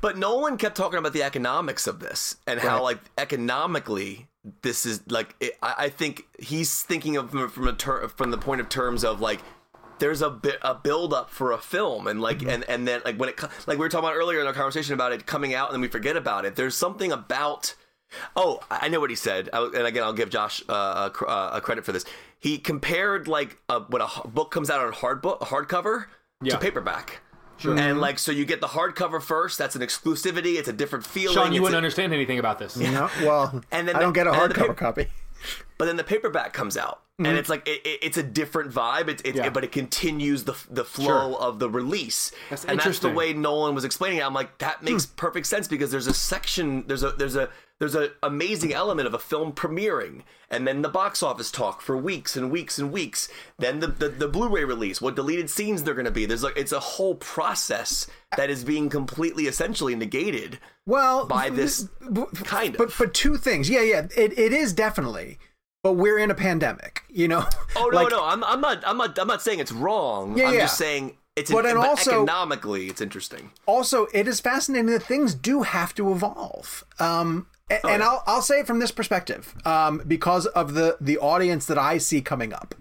[0.02, 4.28] but Nolan kept talking about the economics of this and how like economically
[4.62, 8.38] this is like it, I, I think he's thinking of from, a ter- from the
[8.38, 9.42] point of terms of like
[10.00, 13.18] there's a bit a build up for a film and like and and then like
[13.18, 15.70] when it like we were talking about earlier in our conversation about it coming out
[15.70, 16.56] and then we forget about it.
[16.56, 17.76] There's something about
[18.36, 21.52] Oh, I know what he said, I, and again, I'll give Josh uh, a, uh,
[21.54, 22.06] a credit for this.
[22.40, 26.06] He compared like a, when a book comes out on hard book, hardcover
[26.46, 26.54] Yeah.
[26.54, 27.22] to paperback,
[27.64, 28.00] and mm-hmm.
[28.00, 29.58] like so you get the hardcover first.
[29.58, 30.56] That's an exclusivity.
[30.58, 31.36] It's a different feeling.
[31.36, 32.76] Sean, you it's wouldn't a- understand anything about this.
[32.78, 35.08] No, well, And then I the- don't get a and the hardcover paper- copy.
[35.78, 37.38] But then the paperback comes out, and mm-hmm.
[37.38, 39.08] it's like it, it- it's a different vibe.
[39.08, 39.50] It's, it's Yeah.
[39.50, 41.40] but it continues the the flow Sure.
[41.40, 44.24] of the release, That's and that's the way Nolan was explaining it.
[44.24, 44.86] I'm like, that hmm.
[44.86, 49.08] makes perfect sense because there's a section, there's a there's a there's a amazing element
[49.08, 52.92] of a film premiering, and then the box office talk for weeks and weeks and
[52.92, 53.28] weeks.
[53.58, 56.26] Then the the, the Blu-ray release, what deleted scenes they're going to be.
[56.26, 60.60] There's like it's a whole process that is being completely essentially negated.
[60.86, 61.88] Well, by this
[62.44, 62.96] kind but of.
[62.98, 63.70] but two things.
[63.70, 65.38] Yeah, yeah, it, it is definitely.
[65.84, 67.46] But we're in a pandemic, you know.
[67.76, 70.38] Oh no, Like, no, I'm, I'm not, I'm not, I'm not saying it's wrong.
[70.38, 70.60] Yeah, I'm yeah.
[70.62, 73.52] just saying it's, But an, but also- economically, it's interesting.
[73.66, 78.42] also it is fascinating that things do have to evolve um Oh, and I'll, I'll
[78.44, 82.54] say it from this perspective um because of the the audience that i see coming
[82.54, 82.76] up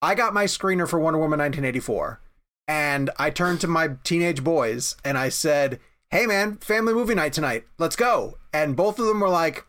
[0.00, 2.20] i got my screener for wonder woman 1984
[2.66, 5.78] and i turned to my teenage boys and i said
[6.12, 9.64] hey man family movie night tonight let's go and both of them were like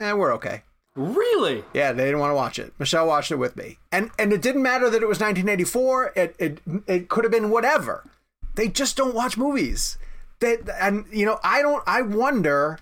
[0.00, 0.62] eh, we're okay
[0.98, 1.62] Really?
[1.74, 2.72] yeah, they didn't want to watch it.
[2.78, 6.12] Michelle watched it with me, and and it didn't matter that it was 1984.
[6.16, 8.08] It it it could have been whatever.
[8.54, 9.98] They just don't watch movies.
[10.40, 11.84] That and you know I don't.
[11.86, 12.78] I wonder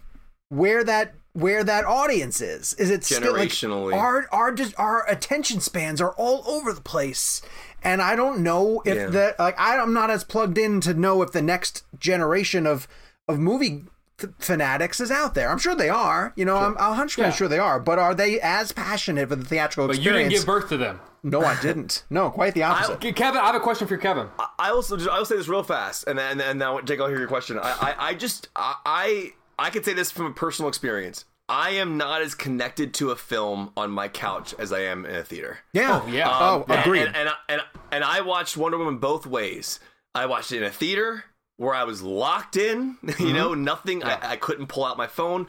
[0.48, 2.74] where that where that audience is.
[2.74, 3.52] Is it still like
[3.92, 7.42] our our our attention spans are all over the place,
[7.82, 9.06] and I don't know if Yeah.
[9.06, 12.86] the like I, I'm not as plugged in to know if the next generation of
[13.28, 13.84] of movie
[14.18, 15.50] th- fanatics is out there.
[15.50, 16.32] I'm sure they are.
[16.36, 17.80] You know, I'm 100 percent sure they are.
[17.80, 21.00] But are they as passionate for the theatrical But you didn't give birth to them.
[21.22, 22.04] no, I didn't.
[22.10, 22.94] No, quite the opposite.
[22.94, 24.28] Okay, Kevin, I have a question for you Kevin.
[24.58, 27.18] I also just, I'll say this real fast, and then and now Jake, I'll hear
[27.18, 27.58] your question.
[27.58, 31.24] I I, I just I, I I can say this from a personal experience.
[31.46, 35.14] I am not as connected to a film on my couch as I am in
[35.14, 35.58] a theater.
[35.74, 36.00] yeah.
[36.02, 36.26] Oh, yeah.
[36.40, 37.06] Oh, um, And- agreed.
[37.06, 37.60] And and, and
[37.92, 39.78] and I watched Wonder Woman both ways.
[40.14, 41.24] I watched it in a theater
[41.56, 42.96] where I was locked in.
[43.02, 43.32] You mm-hmm.
[43.34, 44.02] know, nothing.
[44.02, 45.46] I, I couldn't pull out my phone.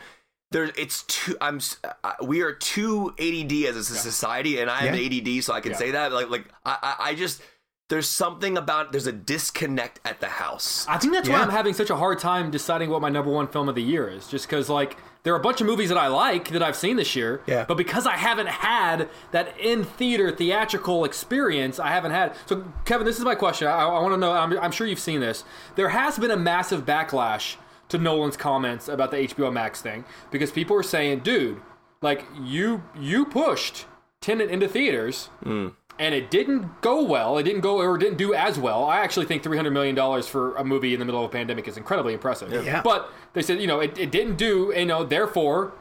[0.51, 1.35] There, it's too.
[1.41, 1.57] I'm.
[1.57, 1.77] s-
[2.23, 5.35] We are too ADD as a society, and I am Yeah.
[5.37, 6.13] ADD, so I can say that.
[6.13, 7.41] Like, like I, I, I just.
[7.87, 10.87] There's something about there's a disconnect at the house.
[10.87, 13.47] I think that's why I'm having such a hard time deciding what my number one
[13.47, 14.27] film of the year is.
[14.27, 16.97] Just because, like, there are a bunch of movies that I like that I've seen
[16.97, 17.41] this year.
[17.47, 17.65] Yeah.
[17.67, 22.35] But because I haven't had that in theater theatrical experience, I haven't had.
[22.45, 23.67] So, Kevin, this is my question.
[23.67, 24.31] I, I want to know.
[24.31, 25.43] I'm, I'm sure you've seen this.
[25.75, 27.55] There has been a massive backlash
[27.89, 31.59] to Nolan's comments about the HBO Max thing because people are saying, "Dude,
[32.03, 33.87] like you you pushed
[34.21, 35.73] Tenet into theaters." Mm.
[35.99, 37.37] And it didn't go well.
[37.37, 38.83] It didn't go or didn't do as well.
[38.83, 41.31] I actually think three hundred million dollars for a movie in the middle of a
[41.31, 42.51] pandemic is incredibly impressive.
[42.51, 42.81] Yeah.
[42.81, 44.73] But they said, you know, it, it didn't do.
[44.75, 45.73] You know, therefore,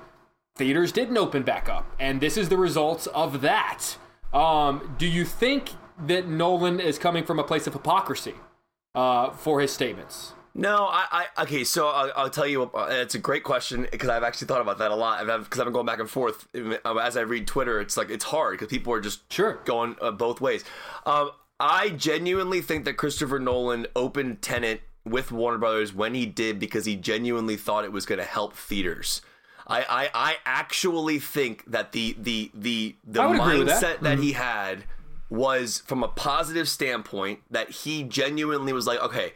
[0.57, 3.97] theaters didn't open back up, and this is the results of that.
[4.33, 5.71] Um, do you think
[6.07, 8.35] that Nolan is coming from a place of hypocrisy
[8.95, 10.34] uh, for his statements?
[10.55, 11.65] No, I, I okay.
[11.65, 12.63] So I'll, I'll tell you.
[12.63, 15.27] Uh, it's a great question because I've actually thought about that a lot.
[15.27, 17.81] Because I've been going back and forth uh, as I read Twitter.
[17.81, 19.61] It's like it's hard because people are just Sure.
[19.65, 20.65] going uh, both ways.
[21.07, 26.59] Um, I genuinely think that Christopher Nolan opened Tenet with Warner Brothers when he did
[26.59, 29.23] because he genuinely thought it was going to help theaters.
[29.67, 33.81] I, I, I actually think that the the the the I would agree with mindset
[33.81, 34.03] that.
[34.03, 34.85] that he had
[35.31, 39.33] was from a positive standpoint that he genuinely was like, okay,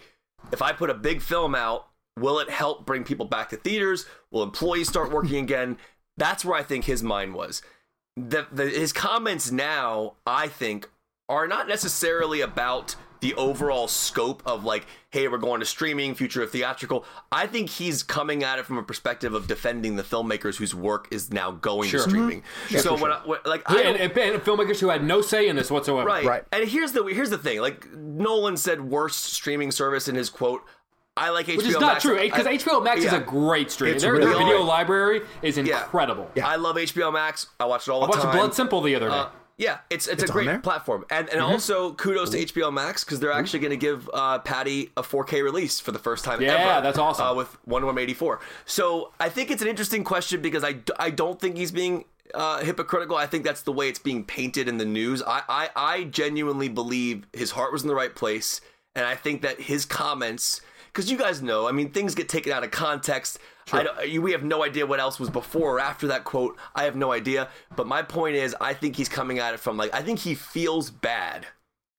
[0.52, 1.88] if I put a big film out,
[2.18, 4.06] will it help bring people back to theaters?
[4.30, 5.78] Will employees start working again?
[6.16, 7.62] That's where I think his mind was.
[8.16, 10.90] The, the, his comments now, I think,
[11.28, 16.42] are not necessarily about the overall scope of like, hey, we're going to streaming, future
[16.42, 17.04] of theatrical.
[17.32, 21.08] I think he's coming at it from a perspective of defending the filmmakers whose work
[21.10, 22.04] is now going Sure.
[22.04, 22.42] to streaming.
[22.68, 25.56] So when, I, when like, I and, and, and filmmakers who had no say in
[25.56, 26.06] this whatsoever.
[26.06, 26.24] Right.
[26.24, 26.44] Right.
[26.52, 27.60] And here's the here's the thing.
[27.60, 30.62] Like Nolan said, worst streaming service in his quote.
[31.16, 32.02] I like HBO Which is not Max.
[32.04, 33.94] true because HBO Max is a great stream.
[33.94, 35.82] It's Their, really their video library is Yeah.
[35.82, 36.30] incredible.
[36.40, 37.48] I love HBO Max.
[37.58, 38.36] I watch it all the I the watched time.
[38.36, 39.14] Blood Simple the other day.
[39.16, 39.28] Uh,
[39.58, 43.18] yeah, it's it's, It's a great platform, and and also kudos to HBO Max because
[43.20, 46.54] they're actually going to give uh, Patty a 4K release for the first time Yeah,
[46.54, 46.80] ever.
[46.80, 47.26] that's awesome.
[47.26, 48.40] Uh, with Wonder Woman 84.
[48.66, 52.04] So I think it's an interesting question because I, I don't think he's being
[52.34, 53.16] uh, hypocritical.
[53.16, 55.22] I think that's the way it's being painted in the news.
[55.26, 58.60] I, I I genuinely believe his heart was in the right place,
[58.94, 60.60] and I think that his comments.
[60.92, 63.38] Because you guys know, I mean, things get taken out of context.
[63.72, 66.56] I don't, we have no idea what else was before or after that quote.
[66.74, 67.48] I have no idea.
[67.76, 70.34] But my point is, I think he's coming at it from like, I think he
[70.34, 71.46] feels bad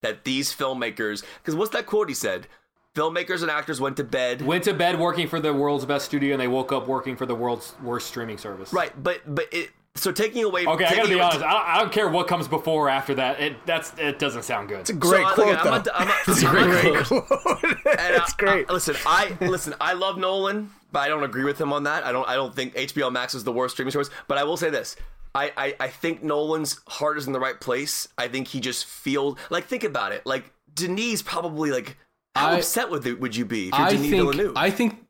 [0.02, 2.48] that these filmmakers, because what's that quote he said?
[2.96, 4.42] Filmmakers and actors went to bed.
[4.42, 7.26] Went to bed working for the world's best studio, and they woke up working for
[7.26, 8.74] the world's worst streaming service.
[8.74, 9.70] Right, but but it.
[10.00, 10.66] So taking away.
[10.66, 11.44] Okay, I gotta be honest.
[11.44, 13.40] I don't, care what comes before or after that.
[13.40, 14.80] It that's it doesn't sound good.
[14.82, 15.72] It's a great so, I- quote, look, I'm though.
[15.72, 17.64] not- I'm not- it's a great quote.
[17.64, 17.78] And
[18.16, 18.70] it's I- great.
[18.70, 19.74] I- listen, I listen.
[19.82, 22.04] I love Nolan, but I don't agree with him on that.
[22.06, 22.28] I don't.
[22.28, 24.10] I don't think HBO Max is the worst streaming service.
[24.28, 24.96] But I will say this:
[25.36, 28.08] I, I, I think Nolan's heart is in the right place.
[28.18, 30.26] I think he just feels like think about it.
[30.26, 31.98] Like Denis probably like
[32.36, 34.54] how I- upset would would you be if you're I Denis think Villeneuve?
[34.56, 35.06] I think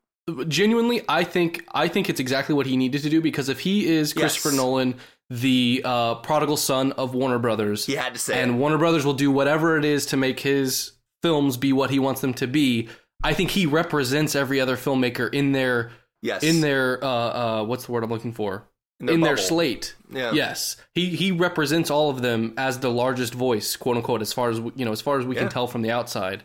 [0.48, 3.88] genuinely I think I think it's exactly what he needed to do because if he
[3.88, 4.58] is Christopher Yes.
[4.58, 4.96] Nolan,
[5.30, 8.54] the uh, prodigal son of Warner Brothers, He had to say and it.
[8.56, 12.22] Warner Brothers will do whatever it is to make his films be what he wants
[12.22, 12.90] them to be.
[13.24, 17.86] I think he represents every other filmmaker in their yes in their uh, uh, what's
[17.86, 18.66] the word I'm looking for
[19.00, 19.96] In their in their slate.
[20.12, 20.32] Yeah.
[20.32, 24.50] Yes, he he represents all of them as the largest voice, quote unquote, as far
[24.50, 25.42] as we- you know, as far as we Yeah.
[25.42, 26.44] can tell from the outside.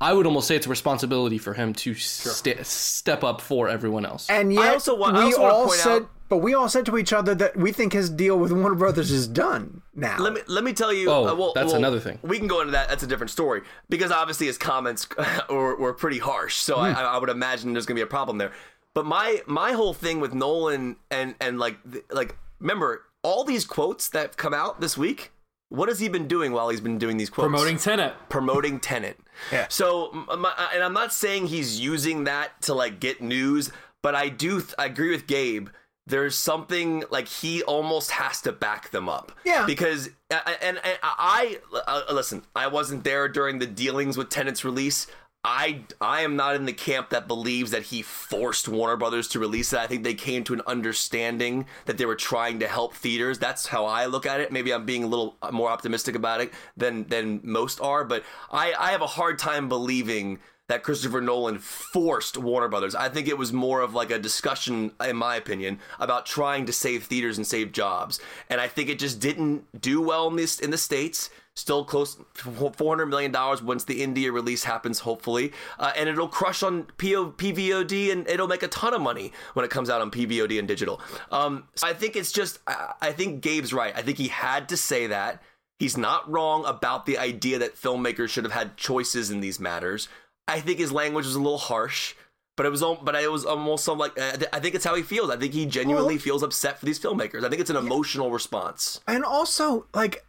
[0.00, 4.06] I would almost say it's a responsibility for him to sta step up for everyone
[4.06, 4.28] else.
[4.30, 6.68] And yet, also wa- I we also wanna all point said, out- but we all
[6.68, 10.16] said to each other that we think his deal with Warner Brothers is done now.
[10.18, 11.10] Let me let me tell you.
[11.10, 12.18] Oh, uh, well, that's well, another thing.
[12.22, 12.88] We can go into that.
[12.88, 15.06] That's a different story because obviously his comments
[15.50, 16.56] were, were pretty harsh.
[16.56, 16.82] So Hmm.
[16.96, 18.52] I, I would imagine there's gonna be a problem there.
[18.94, 21.76] But my my whole thing with Nolan and and like
[22.10, 25.30] like remember all these quotes that come out this week.
[25.70, 27.48] What has he been doing while he's been doing these quotes?
[27.48, 28.12] Promoting Tenet.
[28.28, 29.18] promoting Tenet.
[29.50, 29.66] Yeah.
[29.68, 33.70] So, my, and I'm not saying he's using that to like get news,
[34.02, 35.68] but I do th- I agree with Gabe.
[36.06, 39.30] There's something like he almost has to back them up.
[39.44, 39.64] Yeah.
[39.64, 44.64] Because uh, and, and I uh, listen, I wasn't there during the dealings with Tenant's
[44.64, 45.06] release.
[45.42, 49.38] I I am not in the camp that believes that he forced Warner Brothers to
[49.38, 49.78] release it.
[49.78, 53.38] I think they came to an understanding that they were trying to help theaters.
[53.38, 54.52] That's how I look at it.
[54.52, 58.74] Maybe I'm being a little more optimistic about it than than most are, but I
[58.78, 62.94] I have a hard time believing that Christopher Nolan forced Warner Brothers.
[62.94, 66.72] I think it was more of like a discussion, in my opinion, about trying to
[66.72, 68.20] save theaters and save jobs.
[68.48, 71.28] And I think it just didn't do well in this in the states.
[71.56, 76.28] Still close, four hundred million dollars once the India release happens, hopefully, uh, and it'll
[76.28, 80.00] crush on PO, PVOD and it'll make a ton of money when it comes out
[80.00, 81.00] on PVOD and digital.
[81.30, 83.92] Um, so I think it's just, I, I think Gabe's right.
[83.96, 85.42] I think he had to say that.
[85.80, 90.08] He's not wrong about the idea that filmmakers should have had choices in these matters.
[90.46, 92.14] I think his language was a little harsh,
[92.56, 95.30] but it was but it was almost some like I think it's how he feels.
[95.30, 97.44] I think he genuinely Well- feels upset for these filmmakers.
[97.44, 99.00] I think it's an emotional response.
[99.08, 100.24] And also, like,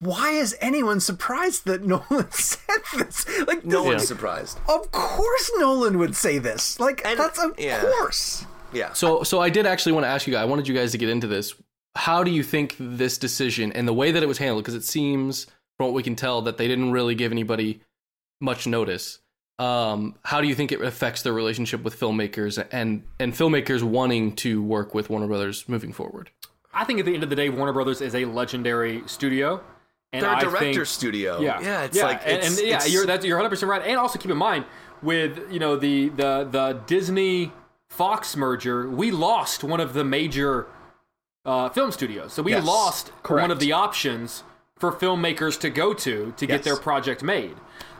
[0.00, 3.26] why is anyone surprised that Nolan said this?
[3.46, 4.58] Like, No this- one's surprised.
[4.68, 6.78] Of course, Nolan would say this.
[6.78, 7.80] Like, And- that's of yeah.
[7.80, 8.44] course.
[8.72, 8.92] Yeah.
[8.92, 10.42] So, so I did actually want to ask you guys.
[10.42, 11.54] I wanted you guys to get into this.
[11.94, 14.64] How do you think this decision and the way that it was handled?
[14.64, 15.46] Because it seems,
[15.78, 17.80] from what we can tell, that they didn't really give anybody
[18.40, 19.20] much notice.
[19.58, 24.34] Um, how do you think it affects their relationship with filmmakers and and filmmakers wanting
[24.36, 26.28] to work with Warner Brothers moving forward?
[26.74, 29.62] I think at the end of the day, Warner Brothers is a legendary studio.
[30.16, 31.40] And They're a I director's studio.
[31.40, 32.04] Yeah, Yeah, it's yeah.
[32.04, 33.82] like and, it's, and yeah, it's- you're that's you're 100 percent right.
[33.82, 34.64] And also keep in mind
[35.02, 37.52] with you know the the the Disney
[37.88, 40.66] Fox merger, we lost one of the major
[41.44, 42.32] uh, film studios.
[42.32, 43.42] So we Yes, lost correct.
[43.42, 44.42] one of the options
[44.78, 47.54] for filmmakers to go to to get their project made.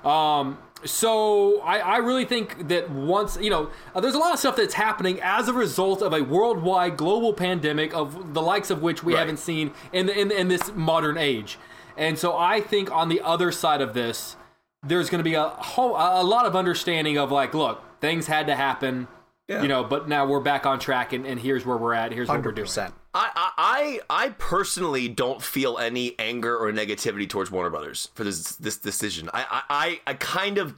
[0.05, 4.39] Um, so I, I really think that once you know, uh, there's a lot of
[4.39, 8.83] stuff that's happening as a result of a worldwide global pandemic of the likes of
[8.83, 9.21] which we Right.
[9.21, 11.59] haven't seen in, in in this modern age.
[11.97, 14.37] And so I think on the other side of this,
[14.83, 18.47] there's going to be a whole a lot of understanding of like, look, things had
[18.49, 19.09] to happen,
[19.49, 19.63] Yeah.
[19.63, 22.13] you know, but now we're back on track, and, and here's where we're at.
[22.13, 22.67] Here's what we're Hundred doing.
[22.67, 22.95] percent.
[23.15, 28.25] I, I I I personally don't feel any anger or negativity towards Warner Brothers for
[28.25, 29.31] this this decision.
[29.33, 30.75] I I I, I kind of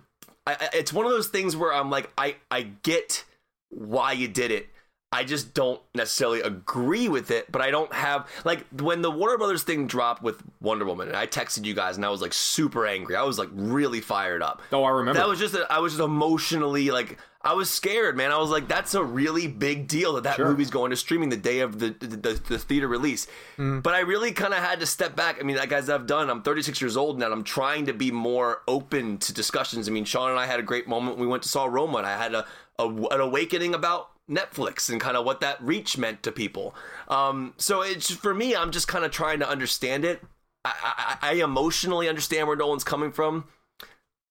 [0.47, 3.25] I, I- it's one of those things where I'm like I I get
[3.71, 4.69] why you did it.
[5.11, 9.39] I just don't necessarily agree with it, but I don't have like when the Warner
[9.39, 12.35] Brothers thing dropped with Wonder Woman, and I texted you guys, and I was like
[12.35, 13.17] super angry.
[13.17, 14.61] I was like really fired up.
[14.71, 15.19] Oh, I remember.
[15.19, 18.33] That was just a, I was just emotionally like I was scared, man.
[18.33, 20.49] I was like, that's a really big deal that that Sure.
[20.51, 23.25] movie's going to streaming the day of the the, the theater release.
[23.57, 23.81] Mm-hmm.
[23.81, 25.39] But I really kind of had to step back.
[25.41, 27.25] I mean, like as I've done, I'm 36 years old now.
[27.27, 29.89] and I'm trying to be more open to discussions.
[29.89, 31.17] I mean, Sean and I had a great moment.
[31.17, 32.45] We went to saw Roma, and I had a,
[32.79, 36.75] a an awakening about Netflix and kind of what that reach meant to people.
[37.09, 40.23] Um, so it's for me, I'm just kind of trying to understand it.
[40.65, 43.45] I, I, I emotionally understand where Nolan's coming from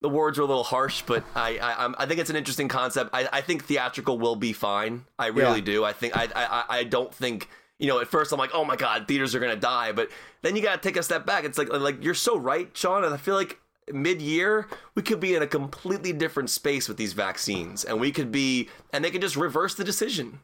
[0.02, 3.10] the words are a little harsh, but I I, I'm- think it's an interesting concept.
[3.14, 5.06] I, I think theatrical will be fine.
[5.18, 5.66] I really Yeah.
[5.66, 5.84] do.
[5.86, 8.00] I think I, I I don't think you know.
[8.00, 9.91] At first, I'm like, oh my god, theaters are gonna die.
[9.93, 10.10] But
[10.43, 11.45] then you gotta take a step back.
[11.45, 13.04] It's like like you're so right, Sean.
[13.04, 13.60] And I feel like
[13.94, 18.12] mid year we could be in a completely different space with these vaccines, and we
[18.12, 20.40] could be, and they could just reverse the decision.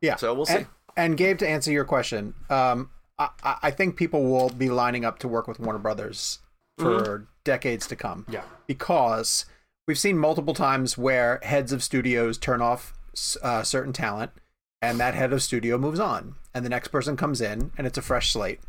[0.00, 0.16] Yeah.
[0.16, 0.54] So we'll see.
[0.54, 4.70] And, and Gabe, to answer your question, um, I, I I think people will be
[4.70, 6.40] lining up to work with Warner Brothers
[6.78, 8.24] for decades to come.
[8.28, 8.42] Yeah.
[8.66, 9.46] Because
[9.86, 12.94] we've seen multiple times where heads of studios turn off
[13.42, 14.30] uh, certain talent,
[14.80, 17.98] and that head of studio moves on, and the next person comes in, and it's
[17.98, 18.60] a fresh slate.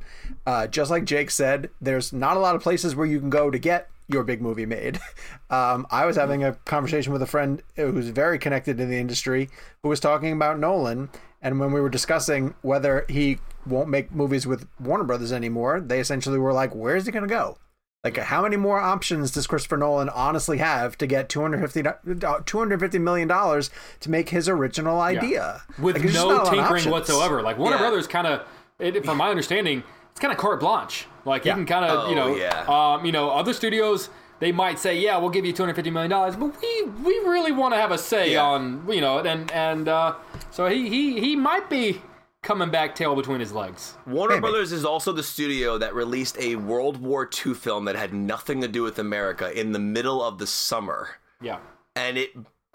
[0.46, 3.52] Uh, just like Jake said, there's not a lot of places where you can go
[3.52, 5.00] to get your big movie made.
[5.52, 9.50] Um, I was having a conversation with a friend who's very connected in the industry
[9.82, 11.10] who was talking about Nolan,
[11.42, 16.00] and when we were discussing whether he won't make movies with Warner Brothers anymore, they
[16.00, 17.58] essentially were like, "Where's he going to go?"
[18.04, 21.90] Like, how many more options does Christopher Nolan honestly have to get 250,
[22.26, 26.48] uh, 250 million dollars to make his original idea with Like, no not a lot
[26.48, 27.42] of tinkering whatsoever.
[27.42, 27.82] Like Warner Yeah.
[27.82, 31.06] Brothers, kind of, from my understanding, it's kind of carte blanche.
[31.26, 32.66] Like you can kind of, you Oh, know, yeah.
[32.68, 35.92] um, you know, other studios they might say, yeah, we'll give you two hundred fifty
[35.92, 38.44] million dollars, but we we really want to have a say Yeah.
[38.46, 40.16] on, you know, and and uh,
[40.50, 42.02] so he he he might be
[42.42, 43.98] coming back tail between his legs.
[44.08, 44.42] Warner Maybe.
[44.42, 48.62] Brothers is also the studio that released a World War II film that had nothing
[48.62, 51.10] to do with America in the middle of the summer.
[51.42, 51.60] Yeah.
[51.98, 52.30] and it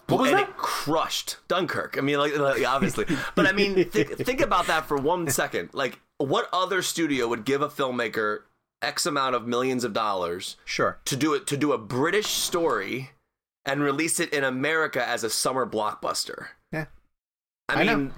[0.09, 0.51] What was and that?
[0.51, 1.97] it crushed Dunkirk.
[1.97, 5.71] I mean, like, like, obviously, but I mean, think, think about that for one second.
[5.73, 8.41] Like, what other studio would give a filmmaker
[8.83, 10.99] X amount of millions of dollars Sure.
[11.07, 13.11] to do it to do a British story
[13.65, 16.49] and release it in America as a summer blockbuster?
[16.73, 16.87] Yeah.
[17.69, 17.97] I, I know.
[17.97, 18.13] mean,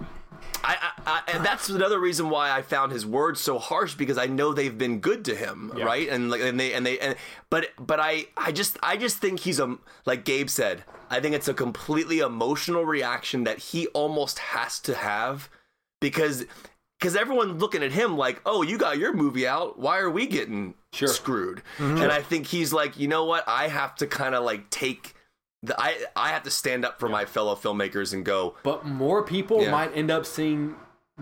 [0.64, 4.18] I, I I, and that's another reason why I found his words so harsh because
[4.18, 6.08] I know they've been good to him, right?
[6.08, 7.14] And like, and they and they and
[7.48, 10.82] but but I I just I just think he's a like Gabe said.
[11.08, 15.48] I think it's a completely emotional reaction that he almost has to have
[16.00, 16.44] because
[16.98, 19.78] because everyone's looking at him like, oh, you got your movie out.
[19.78, 21.08] Why are we getting Sure.
[21.08, 21.62] screwed?
[21.78, 22.02] Mm-hmm.
[22.02, 23.44] And I think he's like, you know what?
[23.46, 25.14] I have to kind of like take.
[25.62, 28.54] The, I I have to stand up for my fellow filmmakers and go.
[28.62, 29.70] But more people Yeah.
[29.70, 30.76] might end up seeing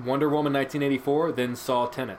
[0.05, 2.19] Wonder Woman 1984 than saw Tenet.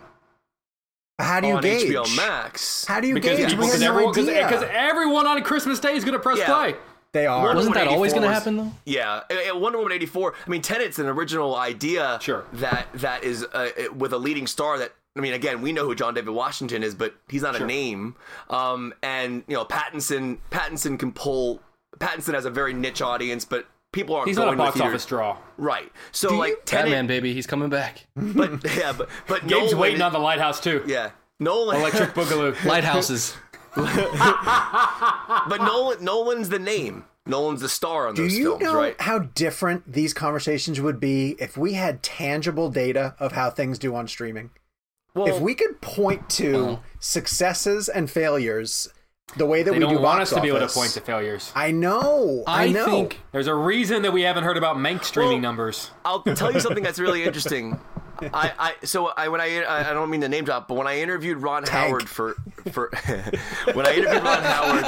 [1.20, 1.90] How do you on gauge?
[1.90, 2.86] HBO Max.
[2.86, 3.52] How do you Because, gauge?
[3.52, 4.48] We because, had no everyone, because, idea.
[4.48, 6.46] because everyone on Christmas Day is going to press Yeah.
[6.54, 6.76] play.
[7.16, 7.42] They are.
[7.46, 8.72] Wonder Wasn't that always going to happen though?
[8.86, 9.22] Yeah,
[9.54, 10.36] Wonder Woman eighty four.
[10.46, 12.20] I mean, Tenet's an original idea.
[12.22, 12.46] Sure.
[12.54, 14.94] That that is uh, with a leading star that.
[15.18, 18.16] I mean, again, we know who John David Washington is, but he's not a name.
[18.50, 21.62] Um, and you know, Pattinson, Pattinson can pull.
[22.00, 24.76] Pattinson has a very niche audience, but people aren't He's not going a to box
[24.76, 25.38] theater- office draw.
[25.58, 25.90] Right.
[26.12, 28.06] So Do you- like Tenet, Batman, baby, he's coming back.
[28.18, 30.84] but yeah, but but Gabe's Nolan, waiting on the lighthouse too.
[30.86, 31.12] yeah.
[31.40, 32.66] Nolan, Electric Boogaloo.
[32.66, 33.38] Lighthouses.
[35.50, 37.06] but Nolan, Nolan's the name.
[37.28, 39.02] Nolan's the star on Do those you films, know right?
[39.02, 43.96] how different these conversations would be if we had tangible data of how things do
[43.96, 44.52] on streaming?
[45.16, 48.90] Well, if we could point to successes and failures
[49.38, 50.92] the way that They we don't do want box us to be able to point
[50.92, 51.52] to failures.
[51.56, 52.44] I know.
[52.46, 52.86] I, I know.
[52.86, 55.90] think There's a reason that we haven't heard about Mank streaming Well- numbers.
[56.04, 57.80] I'll tell you something that's really interesting.
[58.22, 58.52] I,
[58.82, 61.40] I so I when I I don't mean to name drop, but when I interviewed
[61.42, 61.88] Ron Tank.
[61.90, 62.36] Howard for
[62.72, 62.90] for
[63.74, 64.86] when I interviewed Ron Howard,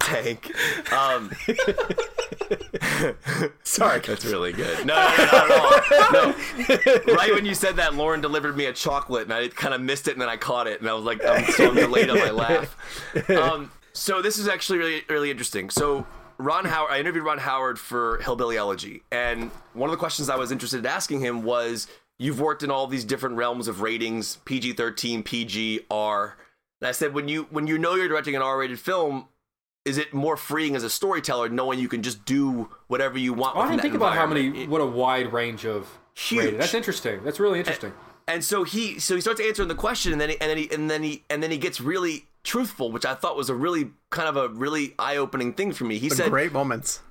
[0.00, 0.52] Tank.
[0.92, 1.30] Um,
[3.62, 4.00] Sorry.
[4.00, 4.86] that's really good.
[4.86, 6.32] No, no, no, not at all.
[7.06, 9.80] No, right when you said that, Lauren delivered me a chocolate, and I kind of
[9.80, 12.10] missed it, and then I caught it, and I was like, I'm so I'm delayed
[12.10, 12.76] on my laugh.
[13.30, 15.70] Um, so this is actually really really interesting.
[15.70, 16.06] So
[16.38, 20.36] Ron Howard, I interviewed Ron Howard for Hillbilly Elegy, and one of the questions I
[20.36, 21.86] was interested in asking him was,
[22.20, 26.36] "You've worked in all these different realms of ratings, PG thirteen, PG, R."
[26.80, 29.28] And I said, when you when you know you're directing an R-rated film,
[29.84, 33.56] is it more freeing as a storyteller knowing you can just do whatever you want?
[33.56, 36.44] Oh, I didn't think about how many, what a wide range of Huge.
[36.44, 36.60] rated.
[36.60, 37.22] That's interesting.
[37.24, 37.92] That's really interesting.
[38.28, 40.70] And so he so he starts answering the question, and then he, and then he
[40.72, 43.90] and then he and then he gets really truthful, which I thought was a really
[44.10, 45.98] kind of a really eye opening thing for me.
[45.98, 47.02] He said, Great moments.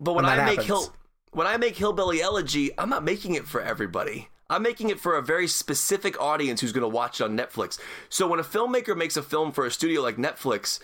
[0.00, 0.94] "But when, when I that make hill
[1.32, 5.16] when I make hillbilly elegy, I'm not making it for everybody." I'm making it for
[5.16, 7.78] a very specific audience who's going to watch it on Netflix.
[8.08, 10.80] So when a filmmaker makes a film for a studio like Netflix,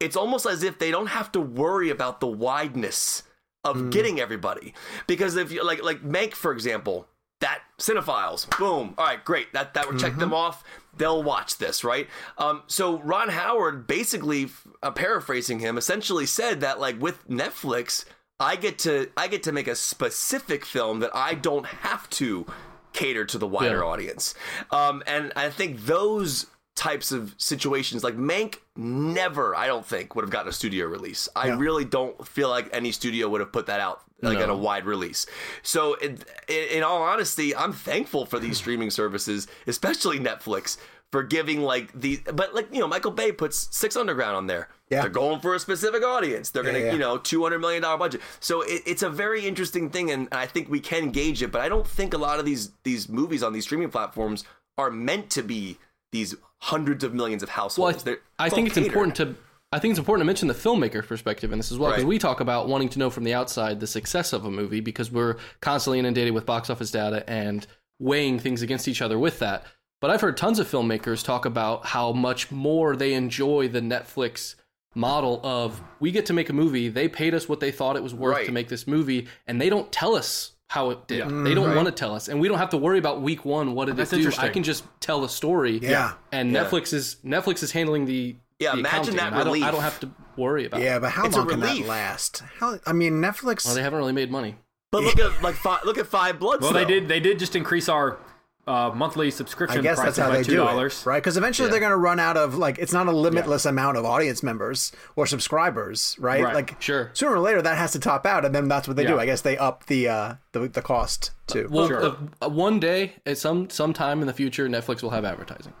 [0.00, 3.22] it's almost as if they don't have to worry about the wideness
[3.64, 3.90] of Hmm.
[3.90, 4.74] getting everybody.
[5.06, 7.06] Because if you like like Mank, for example,
[7.40, 9.52] that cinephiles, boom, all right, great.
[9.52, 10.20] That that would check Mm-hmm.
[10.20, 10.64] them off.
[10.96, 12.08] They'll watch this, right?
[12.38, 14.48] Um, so Ron Howard basically,
[14.82, 18.04] uh, paraphrasing him, essentially said that like with Netflix,
[18.40, 22.46] I get to I get to make a specific film that I don't have to
[22.94, 23.84] cater to the wider Yeah.
[23.84, 24.34] audience.
[24.70, 30.22] Um, and I think those types of situations, like Mank, never, I don't think, would
[30.24, 31.28] have gotten a studio release.
[31.36, 31.56] I Yeah.
[31.58, 34.44] really don't feel like any studio would have put that out like No.
[34.44, 35.26] in a wide release.
[35.62, 36.18] So, in,
[36.48, 40.78] in all honesty, I'm thankful for these streaming services, especially Netflix,
[41.14, 42.20] for giving like the.
[42.32, 44.68] But like you know, Michael Bay puts Six Underground on there.
[44.90, 45.02] Yeah.
[45.02, 46.50] They're going for a specific audience.
[46.50, 46.92] They're gonna, Yeah, yeah.
[46.94, 48.20] you know, two hundred million dollar budget.
[48.40, 51.52] So it, it's a very interesting thing, and I think we can gauge it.
[51.52, 54.42] But I don't think a lot of these these movies on these streaming platforms
[54.76, 55.78] are meant to be
[56.10, 58.02] these hundreds of millions of Well, households.
[58.02, 58.88] I, They're- I think it's catered.
[58.88, 59.36] important to.
[59.70, 62.08] I think it's important to mention the filmmaker perspective in this as well, because Right.
[62.08, 65.10] we talk about wanting to know from the outside the success of a movie because
[65.12, 67.66] we're constantly inundated with box office data and
[68.00, 69.64] weighing things against each other with that.
[70.04, 74.54] But I've heard tons of filmmakers talk about how much more they enjoy the Netflix
[74.94, 78.02] model of we get to make a movie, they paid us what they thought it
[78.02, 78.44] was worth Right.
[78.44, 81.20] to make this movie, and they don't tell us how it did.
[81.20, 81.24] Yeah.
[81.24, 81.76] They don't mm-hmm.
[81.76, 83.96] want to tell us, and we don't have to worry about week one what did
[83.96, 84.30] That's it do.
[84.36, 85.78] I can just tell the story.
[85.78, 86.12] Yeah.
[86.30, 86.64] And Yeah.
[86.64, 89.80] Netflix is Netflix is handling the Yeah, the imagine that and I don't, I don't
[89.80, 90.82] have to worry about.
[90.82, 91.00] Yeah, it.
[91.00, 92.42] but how It's a long can that last?
[92.58, 92.78] How?
[92.84, 93.64] I mean, Netflix.
[93.64, 94.56] Well, they haven't really made money.
[94.94, 96.62] But look at like five, look at Five Bloods.
[96.62, 97.08] Well, they did.
[97.08, 98.18] They did just increase our
[98.66, 101.00] uh, monthly I subscription guess that's how by they two do dollars.
[101.02, 101.18] it, right?
[101.22, 101.72] Because eventually Yeah.
[101.72, 104.90] they're going to run out of like it's not a limitless amount of audience members
[105.16, 106.42] or subscribers, right?
[106.42, 106.54] Right.
[106.54, 107.10] Like Sure.
[107.12, 109.18] sooner or later that has to top out, and then that's what they do.
[109.18, 111.68] I guess they up the uh the, the cost too.
[111.70, 112.02] Well, Sure.
[112.04, 115.72] uh, uh, one day, at some sometime in the future, Netflix will have advertising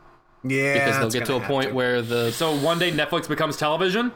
[0.42, 1.74] yeah, because they'll it's get to a point to.
[1.74, 4.12] where the So one day Netflix becomes television.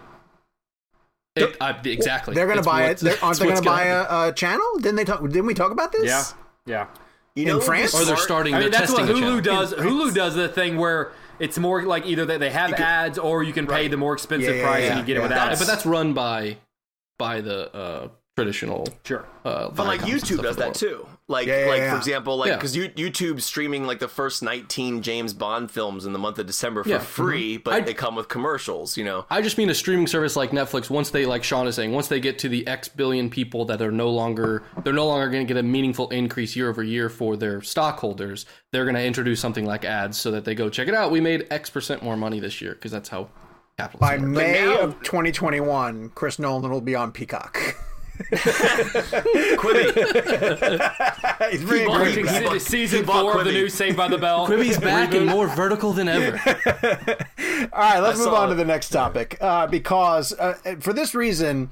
[1.37, 2.99] it, uh, exactly they're going to buy it.
[2.99, 4.67] They're, aren't they going to buy a, a channel?
[4.77, 5.23] Didn't they talk?
[5.23, 6.05] Didn't we talk about this?
[6.05, 6.25] Yeah,
[6.67, 6.87] yeah.
[7.35, 7.95] You in know, what would be France?
[7.95, 8.55] Or they're starting.
[8.55, 9.61] I they're mean, that's what testing a Hulu channel.
[9.63, 9.75] does.
[9.75, 13.53] Hulu does the thing where it's more like either they, they have ads or you
[13.53, 13.91] can pay Right.
[13.91, 15.21] the more expensive Yeah, yeah, price yeah, and you get yeah.
[15.21, 15.65] it without That's- it.
[15.65, 16.57] but that's run by
[17.19, 18.87] by the uh, traditional.
[19.05, 19.25] Sure.
[19.45, 21.07] Uh, But like YouTube does that too.
[21.31, 21.91] Like, Yeah, yeah, like yeah.
[21.91, 22.57] for example, like Yeah.
[22.57, 26.47] because you YouTube streaming like the first 19 James Bond films in the month of
[26.47, 26.99] December for Yeah.
[27.01, 28.97] free, but I- they come with commercials.
[28.97, 30.89] You know, I just mean a streaming service like Netflix.
[30.89, 33.83] Once they, like Sean is saying, once they get to the X billion people that
[33.83, 37.09] are no longer, they're no longer going to get a meaningful increase year over year
[37.11, 38.47] for their stockholders.
[38.73, 41.11] They're going to introduce something like ads so that they go check it out.
[41.11, 43.29] We made X percent more money this year because that's how
[44.01, 44.23] By works.
[44.23, 47.77] May now- of 2021, Chris Nolan will be on Peacock.
[49.59, 49.93] Quibi.
[51.51, 52.61] He's bringing bought- Quibi he back.
[52.61, 54.47] season he bought four of the new Saved by the Bell.
[54.47, 56.37] Quibi's back and more vertical than ever.
[57.73, 60.93] All right, let's I move saw on to the next topic uh, because uh, for
[60.93, 61.71] this reason,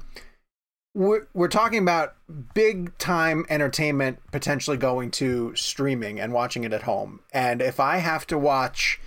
[0.93, 2.15] we're, we're talking about
[2.53, 7.19] big time entertainment potentially going to streaming and watching it at home.
[7.33, 8.99] And if I have to watch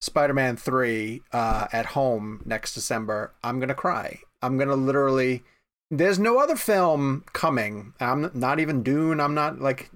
[0.00, 4.20] Spider Man 3 uh, at home next December, I'm going to cry.
[4.40, 5.44] I'm going to literally.
[5.92, 7.92] There's no other film coming.
[8.00, 9.20] I'm not even Dune.
[9.20, 9.90] I'm not like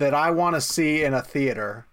[0.00, 1.86] that I want to see in a theater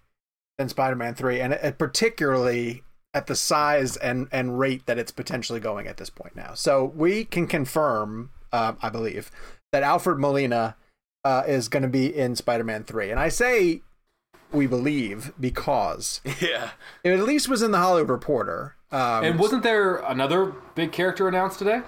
[0.58, 2.82] than Spider-Man 3 and it, particularly
[3.14, 6.54] at the size and and rate that it's potentially going at this point now.
[6.54, 9.30] So we can confirm uh, I believe
[9.72, 10.76] that Alfred Molina
[11.24, 13.10] uh, is going to be in Spider-Man 3.
[13.10, 13.82] And I say
[14.52, 16.70] we believe because yeah.
[17.04, 18.76] it at least was in the Hollywood Reporter.
[18.90, 21.82] Um, And wasn't there another big character announced today?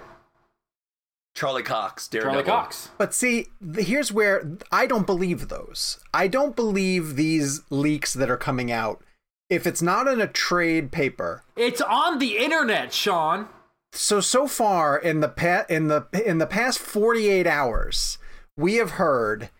[1.34, 2.42] Charlie Cox, Daredevil.
[2.42, 2.88] Charlie Cox.
[2.98, 5.98] But see, th- here's where I don't believe those.
[6.12, 9.02] I don't believe these leaks that are coming out.
[9.48, 13.48] If it's not in a trade paper, It's on the internet, Sean.
[13.92, 18.18] so so far in the pa- in the in the past 48 hours
[18.56, 19.50] we have heard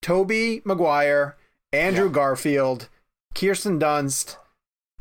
[0.00, 1.36] tobey maguire
[1.72, 2.88] andrew garfield
[3.34, 4.36] kirsten dunst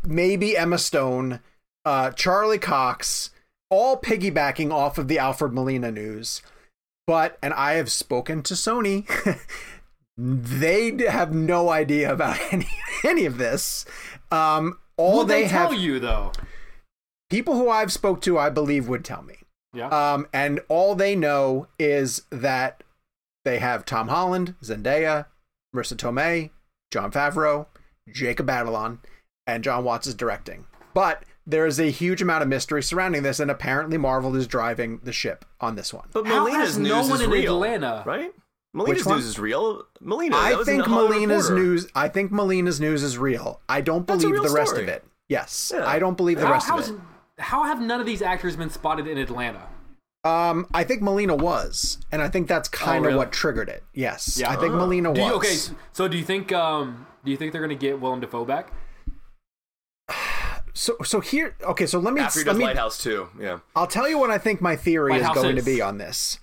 [0.04, 1.40] maybe emma stone
[1.86, 3.30] uh, charlie cox
[3.74, 6.42] all piggybacking off of the alfred molina news
[7.08, 9.08] but and i have spoken to sony
[10.18, 12.68] they have no idea about any
[13.04, 13.86] any of this
[14.32, 16.32] um all they, they tell you though?
[17.34, 19.38] people who I've spoke to, I believe, would tell me.
[19.74, 19.88] Yeah.
[19.88, 22.84] Um, and all they know is that
[23.44, 25.26] they have Tom Holland, Zendaya,
[25.76, 26.52] Marisa Tomei,
[26.92, 27.66] Jon Favreau,
[28.08, 29.00] Jacob Batalon,
[29.48, 30.66] and Jon Watts is directing.
[30.94, 35.00] But there is a huge amount of mystery surrounding this, and apparently Marvel is driving
[35.04, 36.08] the ship on this one.
[36.14, 38.34] But How Molina's has news no is one in real, Atlanta- right?
[38.76, 39.84] Molina's news is real.
[40.02, 40.36] Molina.
[40.36, 41.64] I think the Molina's Reporter.
[41.64, 41.88] news.
[41.94, 43.62] I think Molina's news is real.
[43.70, 44.84] I don't That's believe real the rest story.
[44.84, 45.06] of it.
[45.30, 45.86] Yes, Yeah.
[45.88, 46.96] I don't believe the How, rest of it.
[47.40, 49.68] how have none of these actors been spotted in Atlanta?
[50.24, 53.18] Um, I think Molina was, and I think that's kind of really?
[53.18, 53.84] what triggered it.
[53.94, 54.50] Yes, Yeah.
[54.50, 55.20] I think Molina was.
[55.20, 55.56] Do you, okay,
[55.92, 58.72] so do you think um do you think they're gonna get Willem Dafoe back?
[60.74, 62.66] So, so here, okay, so let me After he let does me.
[62.66, 63.30] Lighthouse too.
[63.40, 63.60] Yeah.
[63.76, 66.40] I'll tell you what I think my theory is Lighthouse going to be on this,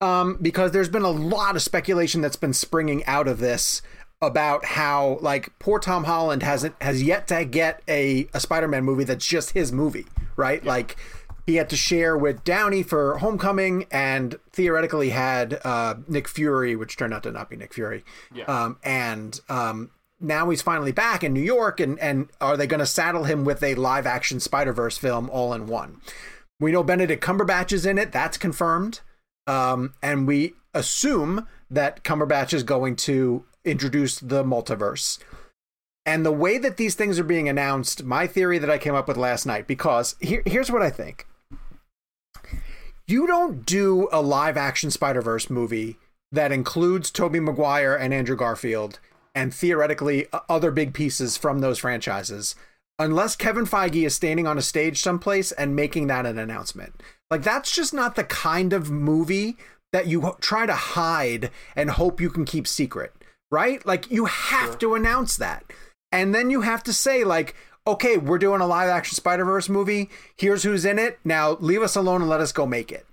[0.00, 3.80] um, because there's been a lot of speculation that's been springing out of this
[4.22, 9.04] about how like poor Tom Holland hasn't has yet to get a a Spider-Man movie
[9.04, 10.62] that's just his movie, right?
[10.62, 10.96] Like
[11.46, 16.98] he had to share with Downey for Homecoming, and theoretically had uh, Nick Fury, which
[16.98, 18.04] turned out to not be Nick Fury.
[18.32, 18.44] Yeah.
[18.44, 19.90] Um, and um,
[20.20, 23.44] now he's finally back in New York, and and are they going to saddle him
[23.44, 26.00] with a live action Spider Verse film all in one?
[26.60, 28.12] We know Benedict Cumberbatch is in it.
[28.12, 29.00] That's confirmed.
[29.46, 35.18] Um, and we assume that Cumberbatch is going to introduce the multiverse.
[36.06, 39.08] And the way that these things are being announced, my theory that I came up
[39.08, 41.26] with last night, because here, here's what I think.
[43.06, 45.98] You don't do a live action Spider Verse movie
[46.32, 49.00] that includes Tobey Maguire and Andrew Garfield
[49.34, 52.54] and theoretically uh, other big pieces from those franchises
[53.00, 57.02] unless Kevin Feige is standing on a stage someplace and making that an announcement.
[57.30, 59.56] Like that's just not the kind of movie
[59.92, 63.12] that you try to hide and hope you can keep secret,
[63.50, 63.84] right?
[63.86, 65.64] Like you have to announce that.
[66.12, 67.54] And then you have to say like,
[67.86, 70.10] "Okay, we're doing a live action Spider-Verse movie.
[70.36, 71.18] Here's who's in it.
[71.24, 73.06] Now leave us alone and let us go make it."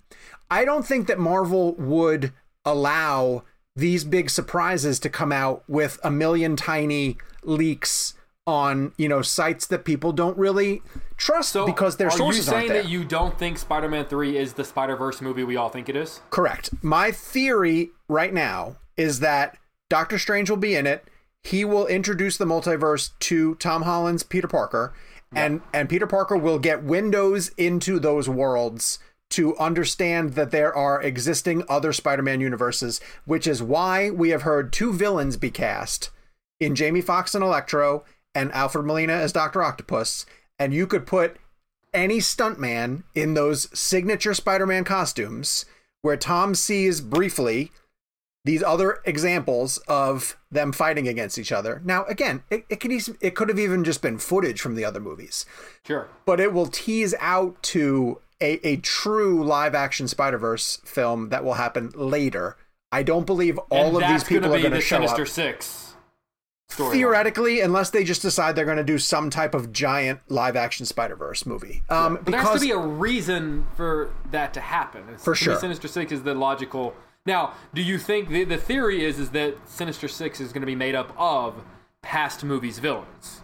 [0.52, 2.34] I don't think that Marvel would
[2.65, 3.44] allow
[3.78, 8.16] these big surprises to come out with a million tiny leaks
[8.48, 10.82] on you know sites that people don't really
[11.18, 14.54] trust So because their are sources you saying that you don't think Spider-Man 3 is
[14.54, 16.22] the Spider-Verse movie we all think it is?
[16.30, 16.70] Correct.
[16.82, 19.58] My theory right now is that
[19.90, 21.08] Doctor Strange will be in it.
[21.44, 24.94] He will introduce the multiverse to Tom Holland's Peter Parker,
[25.36, 28.99] and and Peter Parker will get windows into those worlds
[29.32, 34.72] to understand that there are existing other Spider-Man universes, which is why we have heard
[34.72, 36.10] two villains be cast
[36.60, 40.26] in Jamie Foxx and Electro and Alfred Molina as Doctor Octopus,
[40.58, 41.38] and you could put
[41.94, 45.66] any stuntman in those signature Spider-Man costumes
[46.02, 47.72] where Tom sees briefly
[48.45, 51.82] these other examples of them fighting against each other.
[51.84, 55.02] Now, again, it, it could it could have even just been footage from the other
[55.02, 55.45] movies,
[55.86, 56.08] Sure.
[56.26, 61.43] but it will tease out to a, a true live action Spider Verse film that
[61.43, 62.57] will happen later.
[62.91, 65.27] I don't believe all and of these people are going to show Sinister up.
[65.27, 65.84] Six.
[66.69, 70.85] Theoretically, unless they just decide they're going to do some type of giant live action
[70.85, 75.03] Spider Verse movie, um, But there has to be a reason for that to happen.
[75.03, 75.59] It's- For me, sure.
[75.59, 76.93] Sinister Six is the logical.
[77.26, 80.68] Now, do you think the, the theory is is that Sinister Six is going to
[80.68, 81.64] be made up of
[82.01, 83.41] past movies villains?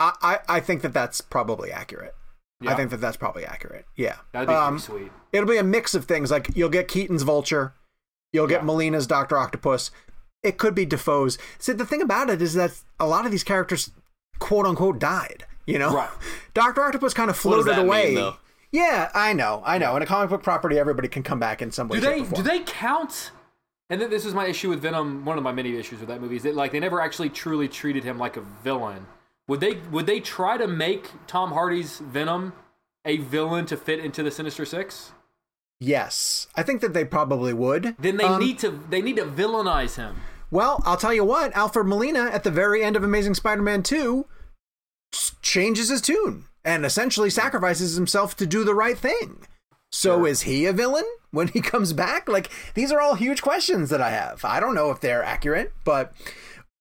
[0.00, 2.14] I, I, I think that that's probably accurate.
[2.64, 3.84] I think that that's probably accurate.
[3.96, 5.12] Yeah, That'd be Um, pretty sweet.
[5.32, 6.30] It'll be a mix of things.
[6.30, 7.74] Like you'll get Keaton's Vulture,
[8.32, 8.66] you'll get Yeah.
[8.66, 9.90] Molina's Doctor Octopus.
[10.42, 11.38] It could be Dafoe's.
[11.58, 13.90] See, the thing about it is that a lot of these characters,
[14.38, 15.44] quote unquote, died.
[15.66, 16.08] You know, Right.
[16.54, 18.14] Doctor Octopus kind of What does floated that mean, away.
[18.14, 18.36] though?
[18.70, 19.96] yeah, I know, I know.
[19.96, 21.98] In a comic book property, everybody can come back in some way.
[21.98, 23.32] Do they do they count?
[23.90, 25.24] And th- this is my issue with Venom.
[25.24, 27.68] One of my many issues with that movie is that like they never actually truly
[27.68, 29.06] treated him like a villain.
[29.48, 32.52] Would they would they try to make Tom Hardy's Venom
[33.04, 35.12] a villain to fit into the Sinister Six?
[35.78, 37.96] Yes, I think that they probably would.
[37.98, 40.16] Then they Um, need to they need to villainize him.
[40.50, 44.26] Well, I'll tell you what, Alfred Molina at the very end of Amazing Spider-Man 2
[45.42, 49.46] changes his tune and essentially sacrifices himself to do the right thing.
[49.92, 52.28] So is he a villain when he comes back?
[52.28, 54.44] Like these are all huge questions that I have.
[54.44, 56.12] I don't know if they're accurate, but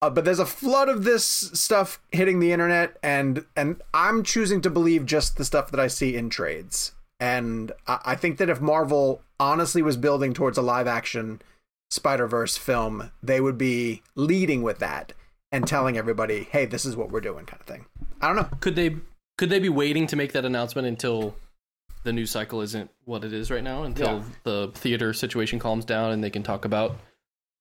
[0.02, 4.62] uh, but there's a flood of this stuff hitting the internet and and I'm choosing
[4.62, 6.92] to believe just the stuff that I see in trades.
[7.20, 11.42] And I, I think that if Marvel honestly was building towards a live action
[11.90, 15.14] Spider Verse film, they would be leading with that
[15.52, 17.86] and telling everybody, "Hey, this is what we're doing," kind of thing.
[18.22, 18.50] I don't know.
[18.60, 18.98] Could they
[19.38, 21.36] could they be waiting to make that announcement until
[22.04, 23.84] the news cycle isn't what it is right now?
[23.84, 24.24] Until Yeah.
[24.44, 26.98] the theater situation calms down and they can talk about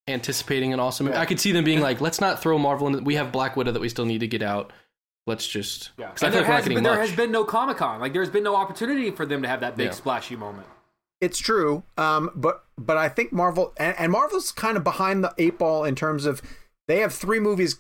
[0.09, 1.09] anticipating an awesome.
[1.09, 3.05] I could see them being like, "Let's not throw Marvel in.
[3.05, 4.73] We have Black Widow that we still need to get out.
[5.27, 7.09] Let's just." Yeah, 'cause I and feel there, like has, been, there much.
[7.09, 8.01] has been no Comic Con.
[8.01, 9.93] Like there's been no opportunity for them to have that big Yeah.
[9.93, 10.67] splashy moment.
[11.21, 15.33] It's true, um, but but I think Marvel and, and Marvel's kind of behind the
[15.39, 16.43] eight ball in terms of
[16.87, 17.79] they have three movies,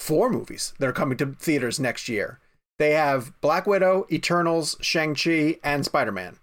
[0.00, 2.40] four movies that are coming to theaters next year.
[2.78, 6.38] They have Black Widow, Eternals, Shang Chi, and Spider Man.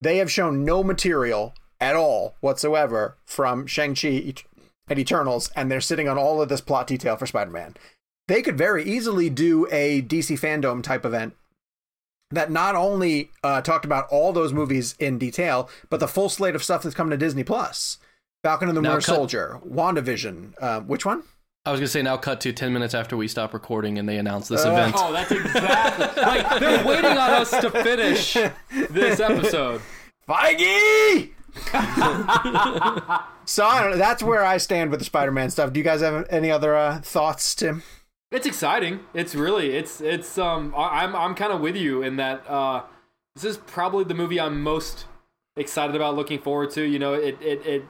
[0.00, 4.08] They have shown no material at all whatsoever from Shang Chi
[4.88, 7.74] and Eternals, and they're sitting on all of this plot detail for Spider Man.
[8.28, 11.34] They could very easily do a DC FanDome type event
[12.30, 16.54] that not only uh, talked about all those movies in detail, but the full slate
[16.54, 17.98] of stuff that's coming to Disney Plus.
[18.42, 20.54] Falcon and the Now Winter cut- Soldier, WandaVision.
[20.60, 21.22] Uh, which one?
[21.64, 24.16] I was gonna say now cut to ten minutes after we stop recording and they
[24.18, 24.94] announce this Uh, event.
[24.98, 28.34] Oh, that's exactly like they're waiting on us to finish
[28.90, 29.80] this episode.
[30.28, 31.30] Feige!
[33.44, 33.96] so I don't know.
[33.96, 35.72] That's where I stand with the Spider-Man stuff.
[35.72, 37.82] Do you guys have any other uh, thoughts, Tim?
[38.30, 39.00] It's exciting.
[39.12, 42.82] It's really it's it's um I- I'm I'm kind of with you in that uh
[43.34, 45.04] this is probably the movie I'm most
[45.56, 46.82] excited about looking forward to.
[46.82, 47.84] You know, it it it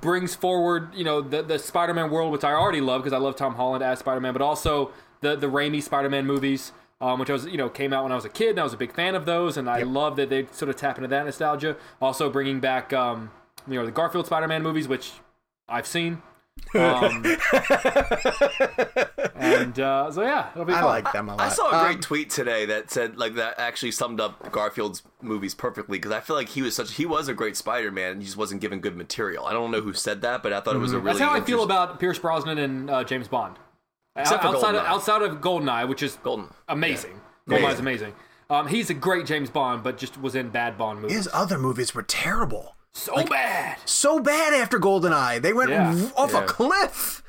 [0.00, 3.34] brings forward, you know, the the Spider-Man world which I already love because I love
[3.34, 6.72] Tom Holland as Spider-Man, but also the the Raimi Spider-Man movies.
[7.02, 8.62] Um, which I was, you know, came out when I was a kid, and I
[8.62, 11.08] was a big fan of those, and I love that they sort of tap into
[11.08, 11.78] that nostalgia.
[11.98, 13.30] Also, bringing back, um,
[13.70, 15.12] you know, the Garfield Spider-Man movies, which
[15.68, 16.22] I've seen,
[16.74, 17.24] um,
[19.34, 20.84] and uh, so yeah, it'll be I fun.
[20.88, 21.40] like them a lot.
[21.40, 25.02] I saw a great Um, tweet today that said like that actually summed up Garfield's
[25.22, 28.12] movies perfectly because I feel like he was such he was a great Spider-Man.
[28.12, 29.46] And he just wasn't given good material.
[29.46, 31.34] I don't know who said that, but I thought it was a really That's how
[31.36, 33.56] I feel about Pierce Brosnan and uh, James Bond.
[34.16, 34.86] Except for outside of GoldenEye.
[34.88, 36.48] outside of Goldeneye, which is Golden.
[36.68, 37.20] amazing.
[37.48, 37.70] Yeah.
[37.70, 38.12] is amazing.
[38.50, 41.16] Um, he's a great James Bond, but just was in bad Bond movies.
[41.16, 42.76] His other movies were terrible.
[42.94, 43.78] So bad.
[43.84, 45.40] So bad after GoldenEye.
[45.42, 45.94] They went Yeah.
[46.16, 47.22] off a cliff.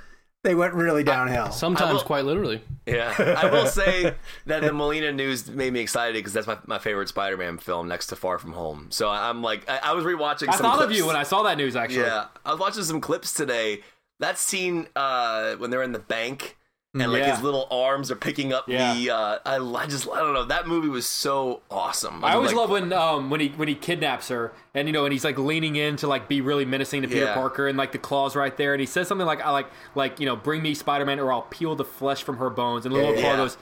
[0.43, 1.51] They went really downhill.
[1.51, 2.63] Sometimes will- quite literally.
[2.88, 4.15] Yeah, I will say
[4.47, 8.07] that the Molina news made me excited because that's my, my favorite Spider-Man film next
[8.07, 8.88] to Far From Home.
[8.89, 10.49] So I'm like, I, I was rewatching.
[10.49, 11.75] I some thought of you when I saw that news.
[11.75, 13.81] Actually, Yeah, I was watching some clips today.
[14.19, 16.57] That scene uh, when they're in the bank
[16.93, 17.35] and like Yeah.
[17.35, 18.93] his little arms are picking up Yeah.
[18.93, 19.09] the.
[19.11, 20.45] Uh, I, I just I don't know.
[20.45, 22.23] That movie was so awesome.
[22.23, 24.91] I was always like, love when um when he when he kidnaps her and you
[24.93, 27.34] know and he's like leaning in to like be really menacing to Peter Yeah.
[27.34, 30.19] Parker and like the claws right there and he says something like I like like
[30.19, 32.93] you know bring me Spider Man or I'll peel the flesh from her bones and
[32.93, 33.38] the little Yeah, claw yeah.
[33.38, 33.57] goes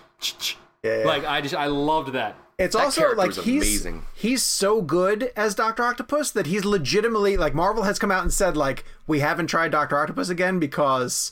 [0.84, 1.06] Yeah, yeah.
[1.06, 2.36] like I just I loved that.
[2.58, 4.06] It's That also like he's amazing.
[4.16, 8.34] he's so good as Doctor Octopus that he's legitimately like Marvel has come out and
[8.34, 11.32] said like we haven't tried Doctor Octopus again because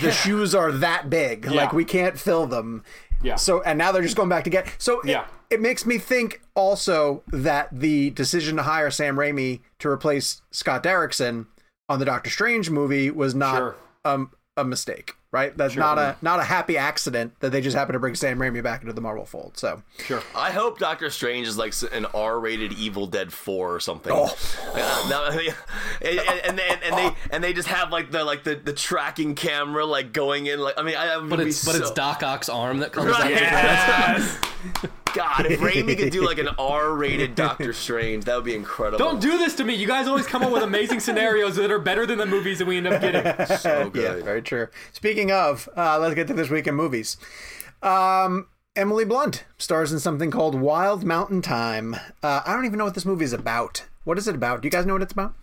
[0.00, 1.46] the shoes are that big.
[1.46, 2.82] Like we can't fill them.
[3.22, 3.36] Yeah.
[3.36, 4.66] So and now they're just going back to get.
[4.78, 5.26] So it- Yeah.
[5.50, 10.82] it, makes me think also that the decision to hire Sam Raimi to replace Scott
[10.82, 11.46] Derrickson
[11.88, 13.76] on the Doctor Strange movie was not Sure.
[14.04, 15.56] um, a mistake, right?
[15.56, 18.62] That's not a not a happy accident that they just happen to bring Sam Raimi
[18.62, 19.56] back into the Marvel fold.
[19.56, 20.22] So Sure.
[20.34, 24.12] I hope Doctor Strange is like an R-rated Evil Dead Four or something.
[24.14, 24.26] Oh.
[24.74, 25.54] Uh, no, I mean,
[26.02, 28.74] and, and, and, they, and they and they just have like the like the, the
[28.74, 31.90] tracking camera like going in like I mean I, I But be it's but it's
[31.90, 33.30] Doc Ock's arm that comes Right, out.
[33.30, 34.38] yes.
[35.14, 38.98] God, if Raimi could do like an R-rated Doctor Strange, that would be incredible.
[38.98, 39.74] Don't do this to me.
[39.74, 42.66] You guys always come up with amazing scenarios that are better than the movies that
[42.66, 43.46] we end up getting.
[43.58, 44.18] so good.
[44.18, 44.68] yeah, very true.
[44.92, 47.16] Speaking of, uh, let's get to this week in movies.
[47.82, 51.94] Um, Emily Blunt stars in something called Wild Mountain Time.
[52.22, 53.84] Uh, I don't even know what this movie is about.
[54.04, 54.62] What is it about?
[54.62, 55.34] Do you guys know what it's about?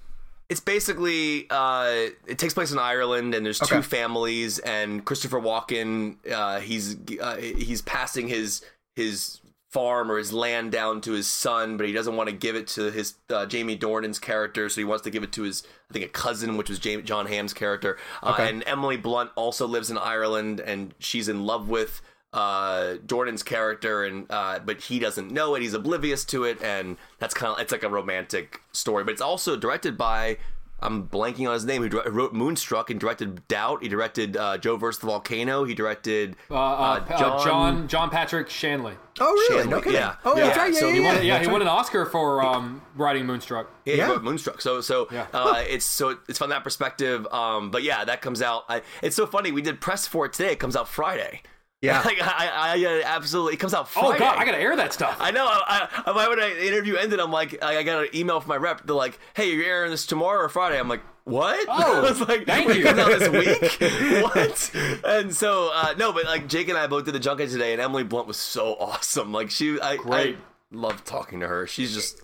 [0.50, 6.16] It's basically uh, it takes place in Ireland, and there's two families, and Christopher Walken
[6.32, 8.64] uh, he's uh, he's passing his
[8.96, 9.39] his
[9.70, 12.68] farm or his land down to his son, but he doesn't want to give it
[12.68, 15.94] to his uh, Jamie Dornan's character, so he wants to give it to his I
[15.94, 17.98] think a cousin, which was Jamie, John Hamm's character.
[18.24, 18.50] Uh, Okay.
[18.50, 22.02] And Emily Blunt also lives in Ireland, and she's in love with
[22.32, 26.96] uh Dornan's character and uh but he doesn't know it he's oblivious to it and
[27.18, 30.38] that's kind of it's like a romantic story but it's also directed by
[30.82, 34.58] I'm blanking on his name who dir- wrote Moonstruck and directed Doubt he directed uh
[34.58, 38.94] Joe vs the Volcano he directed Uh, uh, uh, John John Patrick Shanley.
[39.20, 39.58] Oh, really?
[39.64, 39.94] Shanley, no kidding.
[40.00, 40.16] yeah.
[40.24, 40.74] Oh, Yeah, that's right.
[40.74, 43.70] Yeah, so yeah, he won- Yeah, he won an Oscar for um, writing Moonstruck.
[43.86, 44.08] Yeah, Yeah.
[44.10, 44.62] wrote Moonstruck.
[44.62, 45.26] So, so Yeah.
[45.34, 47.28] uh, it's so it's from that perspective.
[47.28, 48.64] Um, but yeah, that comes out.
[48.70, 49.52] I, it's so funny.
[49.52, 50.54] We did press for it today.
[50.54, 51.42] It comes out Friday.
[51.82, 52.02] Yeah.
[52.06, 53.54] like I, I, I absolutely.
[53.54, 54.16] It comes out Friday.
[54.16, 55.18] Oh god, I gotta air that stuff.
[55.20, 55.46] I know.
[55.46, 58.50] I, I, I, when the interview ended, I'm like, I, I got an email from
[58.50, 58.86] my rep.
[58.86, 62.20] They're like, "Hey, you're airing this tomorrow or Friday?" I'm like, "What?" Oh, I was
[62.22, 64.24] like, thank "Wait, you." it comes out this week?
[64.24, 64.72] what?
[65.06, 67.82] And so, uh, no, but like Jake and I both did the junket today, and
[67.82, 69.32] Emily Blunt was so awesome.
[69.32, 70.36] Like she, I, Great.
[70.36, 71.66] I love talking to her.
[71.66, 72.22] She's just.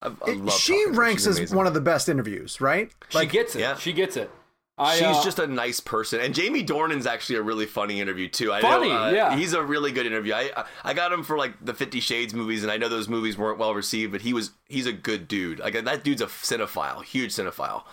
[0.00, 1.00] I, I It- love she talking to her.
[1.02, 2.90] ranks She's as one of the best interviews, right?
[3.10, 3.60] she gets it.
[3.60, 3.76] yeah.
[3.76, 4.30] She gets it.
[4.76, 8.26] I, She's uh, just a nice person, and Jamie Dornan's actually a really funny interview
[8.28, 8.52] too.
[8.52, 9.36] I Funny, know, uh, yeah.
[9.36, 10.32] He's a really good interview.
[10.34, 13.08] I I- I got him for like the Fifty Shades movies, and I know those
[13.08, 15.60] movies weren't well received, but he was he's a good dude.
[15.60, 17.84] Like that dude's a cinephile, huge cinephile.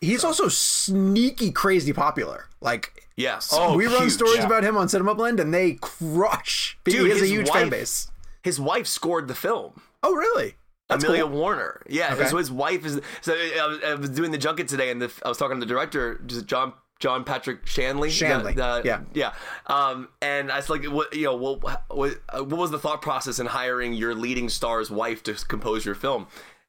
[0.00, 2.48] He's also sneaky, crazy popular.
[2.60, 3.50] Like, Yes.
[3.52, 4.12] Oh, we run huge.
[4.12, 4.46] stories yeah.
[4.46, 6.76] about him on Cinema Blend, and they crush.
[6.84, 8.10] Dude, he has a his huge fan base.
[8.42, 9.80] His wife scored the film.
[10.02, 10.56] Oh, really?
[10.94, 11.38] That's Amelia cool.
[11.38, 11.82] Warner.
[11.88, 12.14] Yeah.
[12.14, 12.26] Okay.
[12.26, 13.00] So his wife is.
[13.20, 15.60] So I was, I was doing the junket today, and the, I was talking to
[15.60, 16.72] the director, just John.
[17.00, 18.08] John Patrick Shanley.
[18.08, 19.00] Shanley, The- the- yeah.
[19.12, 19.32] yeah.
[19.66, 21.60] Um, and I was like, what, you know, what,
[21.90, 25.96] what, what was the thought process in hiring your leading star's wife to compose your
[25.96, 26.28] film?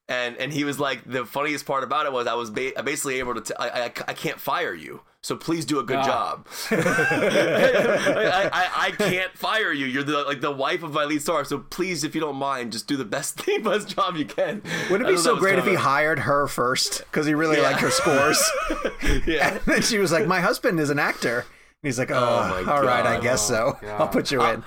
[0.10, 3.20] And and he was like, the funniest part about it was I was ba- basically
[3.20, 5.02] able to, t- I, I, I can't fire you.
[5.26, 6.06] So please do a good Ah.
[6.06, 6.48] job.
[6.70, 9.88] I, I, I can't fire you.
[9.88, 11.44] You're the like the wife of my lead star.
[11.46, 14.62] So please, if you don't mind, just do the best thing, best job you can.
[14.92, 17.64] Wouldn't it be so great if he of- hired her first because he really Yeah.
[17.64, 18.40] liked her scores?
[19.26, 19.54] Yeah.
[19.54, 21.48] and then she was like, "My husband is an actor." And
[21.82, 23.24] he's like, "Oh, my all right, I God.
[23.24, 23.78] guess so.
[23.98, 24.64] I'll put you in."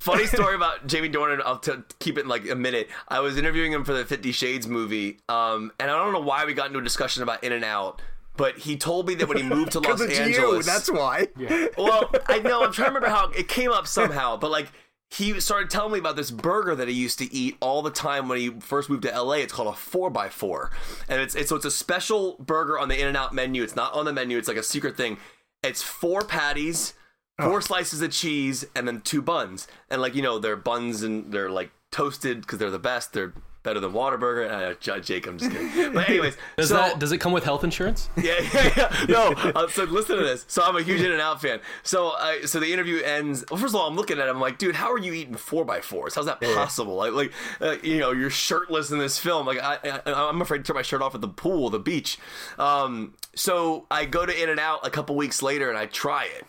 [0.00, 1.40] Funny story about Jamie Dornan.
[1.44, 2.88] I'll t- keep it in like a minute.
[3.08, 6.46] I was interviewing him for the Fifty Shades movie, um, and I don't know why
[6.46, 8.00] we got into a discussion about In and Out.
[8.40, 10.72] But he told me that when he moved to Los Angeles, you.
[10.72, 11.28] That's why.
[11.76, 12.64] well, I know.
[12.64, 14.72] I'm trying to remember how it came up somehow, but like
[15.10, 18.30] he started telling me about this burger that he used to eat all the time
[18.30, 19.34] when he first moved to LA.
[19.34, 20.70] It's called a four x four,
[21.06, 23.62] and it's, it's so it's a special burger on the In and Out menu.
[23.62, 24.38] It's not on the menu.
[24.38, 25.18] It's like a secret thing.
[25.62, 26.94] It's four patties,
[27.38, 27.44] oh.
[27.44, 29.68] four slices of cheese, and then two buns.
[29.90, 33.12] And like you know, they're buns and they're like toasted because they're the best.
[33.12, 34.50] They're better than Whataburger.
[34.50, 35.92] Uh, J- Jake, I'm just kidding.
[35.92, 38.08] But anyways, Does so, that does it come with health insurance?
[38.16, 39.06] yeah, yeah, yeah.
[39.08, 40.44] No, uh, so listen to this.
[40.48, 41.60] So I'm a huge In and Out fan.
[41.82, 43.44] So, uh, so the interview ends.
[43.50, 45.34] Well, first of all, I'm looking at him I'm like, dude, how are you eating
[45.34, 46.14] four by fours?
[46.14, 46.96] How's that possible?
[46.96, 49.46] Like, like, uh, you know, you're shirtless in this film.
[49.46, 52.18] Like, I, I, I'm afraid to take my shirt off at the pool, the beach.
[52.58, 56.24] Um, so I go to In and Out a couple weeks later and I try
[56.24, 56.46] it.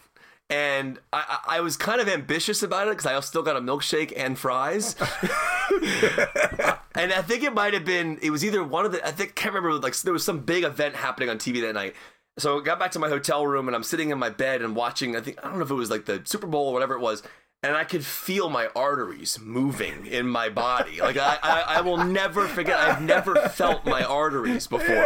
[0.51, 4.11] And I, I was kind of ambitious about it because I still got a milkshake
[4.17, 4.97] and fries.
[6.95, 9.35] and I think it might have been it was either one of the I think
[9.35, 11.95] can't remember like there was some big event happening on TV that night.
[12.37, 14.75] So I got back to my hotel room and I'm sitting in my bed and
[14.75, 16.95] watching I think I don't know if it was like the Super Bowl or whatever
[16.95, 17.23] it was.
[17.63, 20.99] And I could feel my arteries moving in my body.
[20.99, 22.79] Like I, I, I will never forget.
[22.79, 25.05] I've never felt my arteries before.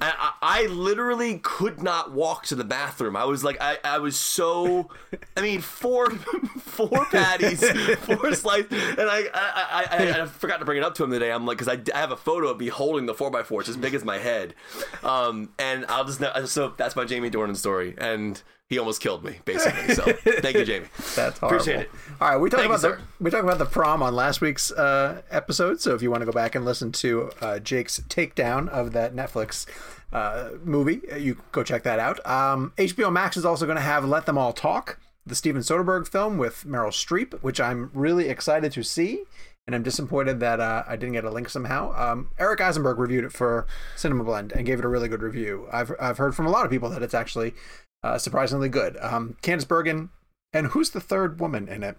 [0.00, 3.14] I, I, I literally could not walk to the bathroom.
[3.14, 4.88] I was like, I, I was so,
[5.36, 6.08] I mean, four,
[6.60, 7.62] four patties,
[7.98, 11.10] four slices, and I, I, I, I, I forgot to bring it up to him
[11.10, 11.30] today.
[11.30, 13.60] I'm like, because I, I have a photo of me holding the four by four.
[13.60, 14.54] It's as big as my head,
[15.02, 18.42] um, and I'll just, ne- so that's my Jamie Dornan story, and
[18.72, 19.94] he almost killed me, basically.
[19.94, 20.04] So
[20.40, 20.86] thank you, Jamie.
[21.14, 21.60] That's horrible.
[21.60, 21.90] Appreciate it.
[22.22, 23.08] All right, we talked Thank you, about the sir.
[23.20, 25.82] we talked about the prom on last week's uh, episode.
[25.82, 29.14] So if you want to go back and listen to uh, Jake's takedown of that
[29.14, 29.66] Netflix
[30.10, 32.24] uh, movie, uh, you go check that out.
[32.26, 36.08] Um, HBO Max is also going to have Let Them All Talk, the Steven Soderbergh
[36.08, 39.24] film with Meryl Streep, which I'm really excited to see.
[39.66, 41.92] And I'm disappointed that uh, I didn't get a link somehow.
[41.94, 43.66] Um, Eric Eisenberg reviewed it for
[43.96, 45.68] Cinema Blend and gave it a really good review.
[45.70, 47.54] I've I've heard from a lot of people that it's actually
[48.02, 48.96] uh, surprisingly good.
[49.00, 50.10] Um, Candice Bergen,
[50.52, 51.96] and who's the third woman in it?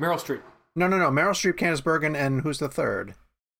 [0.00, 0.42] Meryl Streep.
[0.74, 1.10] No, no, no.
[1.10, 3.14] Meryl Streep, Candice Bergen, and who's the third?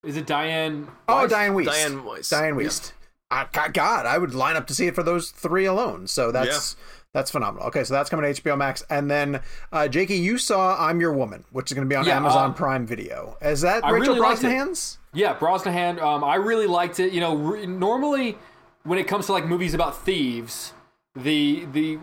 [0.05, 0.89] Is it Diane?
[1.09, 1.31] Oh, Weiss?
[1.31, 1.66] Diane Weiss.
[1.66, 2.28] Diane Weiss.
[2.28, 2.93] Diane Yeah.
[3.28, 6.07] I, God, God, I would line up to see it for those three alone.
[6.07, 6.77] So that's
[7.12, 7.66] that's phenomenal.
[7.69, 9.40] Okay, so that's coming to HBO Max, and then
[9.73, 12.47] uh, Jakey, you saw I'm Your Woman, which is going to be on Yeah, Amazon
[12.51, 13.36] um, Prime Video.
[13.40, 14.28] Is that I Rachel really.
[14.36, 14.98] Brosnahan's?
[15.12, 16.01] Yeah, Brosnahan.
[16.01, 17.12] Um, I really liked it.
[17.12, 18.39] You know, re- normally
[18.85, 20.73] when it comes to like movies about thieves,
[21.16, 21.98] the the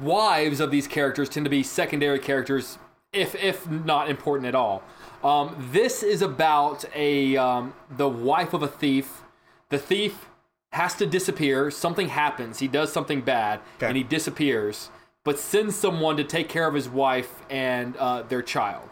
[0.00, 2.78] wives of these characters tend to be secondary characters,
[3.12, 4.82] if if not important at all.
[5.24, 9.22] Um, this is about a um, the wife of a thief.
[9.68, 10.26] The thief
[10.72, 11.70] has to disappear.
[11.70, 12.58] Something happens.
[12.58, 13.86] He does something bad, Okay.
[13.88, 14.90] and he disappears.
[15.24, 18.88] But sends someone to take care of his wife and uh, their child.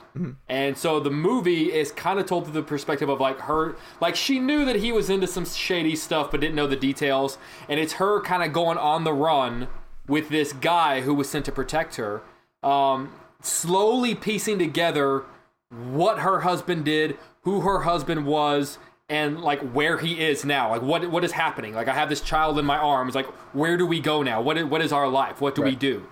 [0.48, 4.16] And so the movie is kind of told through the perspective of like her, like
[4.16, 7.38] she knew that he was into some shady stuff, but didn't know the details.
[7.68, 9.68] And it's her kind of going on the run
[10.06, 12.22] with this guy who was sent to protect her,
[12.62, 15.24] um, slowly piecing together
[15.70, 18.78] what her husband did, who her husband was,
[19.08, 20.70] and like where he is now.
[20.70, 21.74] Like what what is happening?
[21.74, 23.14] Like I have this child in my arms.
[23.14, 24.40] Like where do we go now?
[24.40, 25.40] What is, what is our life?
[25.40, 26.06] What do we do?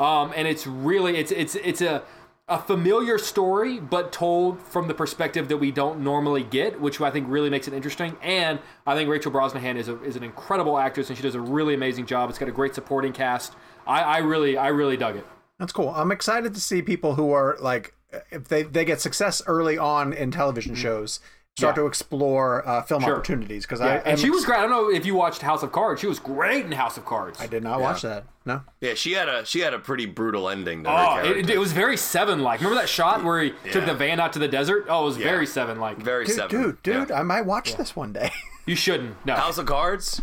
[0.00, 2.02] Um, and it's really it's it's it's a
[2.48, 7.10] a familiar story, but told from the perspective that we don't normally get, which I
[7.12, 8.16] think really makes it interesting.
[8.22, 11.40] And I think Rachel Brosnahan is a, is an incredible actress, and she does a
[11.40, 12.28] really amazing job.
[12.28, 13.54] It's got a great supporting cast.
[13.86, 15.26] I, I really I really dug it.
[15.60, 15.90] That's cool.
[15.90, 17.94] I'm excited to see people who are like,
[18.30, 21.20] if they, they get success early on in television shows,
[21.56, 21.82] start Yeah.
[21.82, 23.14] to explore uh, film Sure.
[23.14, 23.64] opportunities.
[23.66, 24.58] Because Yeah, I and she was great.
[24.58, 26.00] I don't know if you watched House of Cards.
[26.00, 27.40] She was great in House of Cards.
[27.40, 28.24] I did not watch that.
[28.46, 28.62] No.
[28.80, 30.84] Yeah, she had a she had a pretty brutal ending.
[30.84, 32.60] To Oh, her it, it was very Seven like.
[32.60, 34.86] Remember that shot where he took the van out to the desert?
[34.88, 35.24] Oh, it was Yeah.
[35.24, 35.98] very Seven like.
[35.98, 36.62] very Dude, seven.
[36.62, 37.18] dude, dude, Yeah.
[37.20, 38.30] I might watch this one day.
[38.66, 39.16] You shouldn't.
[39.26, 39.34] No.
[39.34, 40.22] House of Cards.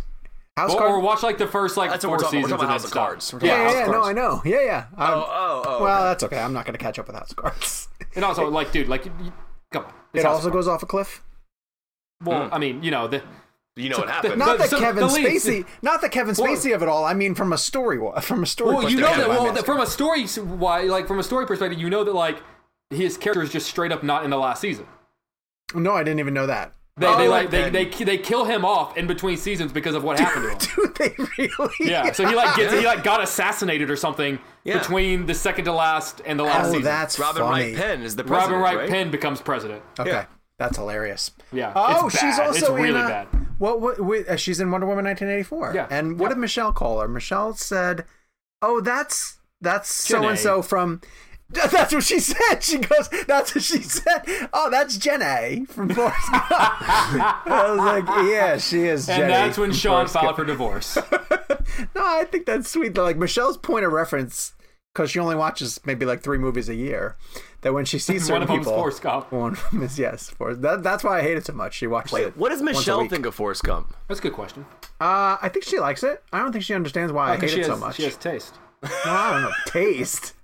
[0.56, 2.52] House or, Card- or watch like the first like That's four we're we're seasons talking
[2.52, 2.90] and about then House of.
[2.92, 3.32] Cards.
[3.34, 4.40] We're yeah, yeah, yeah, of no, I know.
[4.44, 4.84] Yeah, yeah.
[4.96, 5.82] I'm- Oh, oh, oh.
[5.82, 6.04] well, okay.
[6.08, 6.38] that's okay.
[6.38, 7.88] I'm not going to catch up with House of Cards.
[8.14, 9.32] And also, like, dude, like, you, you-
[9.72, 9.92] come on.
[10.14, 11.22] It's It also of goes off a cliff.
[12.22, 12.30] Cards.
[12.40, 12.54] Well, hmm.
[12.54, 13.22] I mean, you know, the
[13.76, 14.38] you know what happened.
[14.38, 16.88] Not The- the, so Kevin the leads- Spacey, not the Kevin Well- Spacey of it
[16.88, 17.04] all.
[17.04, 18.74] I mean, from a story, from a story.
[18.74, 19.28] well, you know that.
[19.28, 19.64] Well, asking.
[19.64, 22.38] from a story, why, like, from a story perspective, you know that like
[22.90, 24.86] his character is just straight up not in the last season.
[25.74, 26.72] no, I didn't even know that.
[26.98, 30.02] They, Oh, they like they, they they kill him off in between seasons because of
[30.04, 30.86] what happened to him.
[30.86, 31.74] Dude, they really?
[31.80, 34.78] Yeah, so he like gets he like got assassinated or something Yeah.
[34.78, 36.82] between the second to last and the last Oh, season.
[36.82, 37.64] that's Robin funny.
[37.66, 38.90] Wright Penn is the Robin Wright right?
[38.90, 39.82] Penn becomes president.
[39.98, 40.24] Okay, Yeah.
[40.58, 41.30] that's hilarious.
[41.52, 41.72] Yeah.
[41.76, 42.46] Oh, it's she's bad.
[42.48, 42.96] also it's really in.
[42.96, 43.26] Uh, bad.
[43.58, 43.80] What?
[43.80, 44.00] What?
[44.00, 45.72] wait, uh, she's in Wonder Woman 1984.
[45.74, 45.86] Yeah.
[45.90, 46.34] And what Yeah.
[46.34, 47.08] did Michelle call her?
[47.08, 48.04] Michelle said,
[48.62, 51.00] "Oh, that's that's so and so from."
[51.50, 52.62] That's what she said.
[52.62, 54.22] She goes, "That's what she said."
[54.52, 56.44] Oh, that's Jenna from Forrest Gump.
[56.50, 60.36] I was like, "Yeah, she is." And Jenny that's when Sean Forrest filed Gump.
[60.36, 60.98] for divorce.
[61.94, 62.94] No, I think that's sweet.
[62.94, 64.54] Though, like Michelle's point of reference,
[64.92, 67.16] because she only watches maybe like three movies a year.
[67.60, 69.30] That when she sees certain One of them's people, Forrest Gump.
[69.30, 70.62] One of them is yes, Forrest.
[70.62, 71.74] That, that's why I hate it so much.
[71.74, 72.36] She watches it.
[72.36, 73.94] What does Michelle think of Forrest Gump?
[74.08, 74.64] That's a good question.
[75.00, 76.22] Uh, I think she likes it.
[76.32, 77.96] I don't think she understands why I, I hate it has, so much.
[77.96, 78.54] she has taste.
[78.82, 79.50] No, I don't know.
[79.66, 80.34] Taste.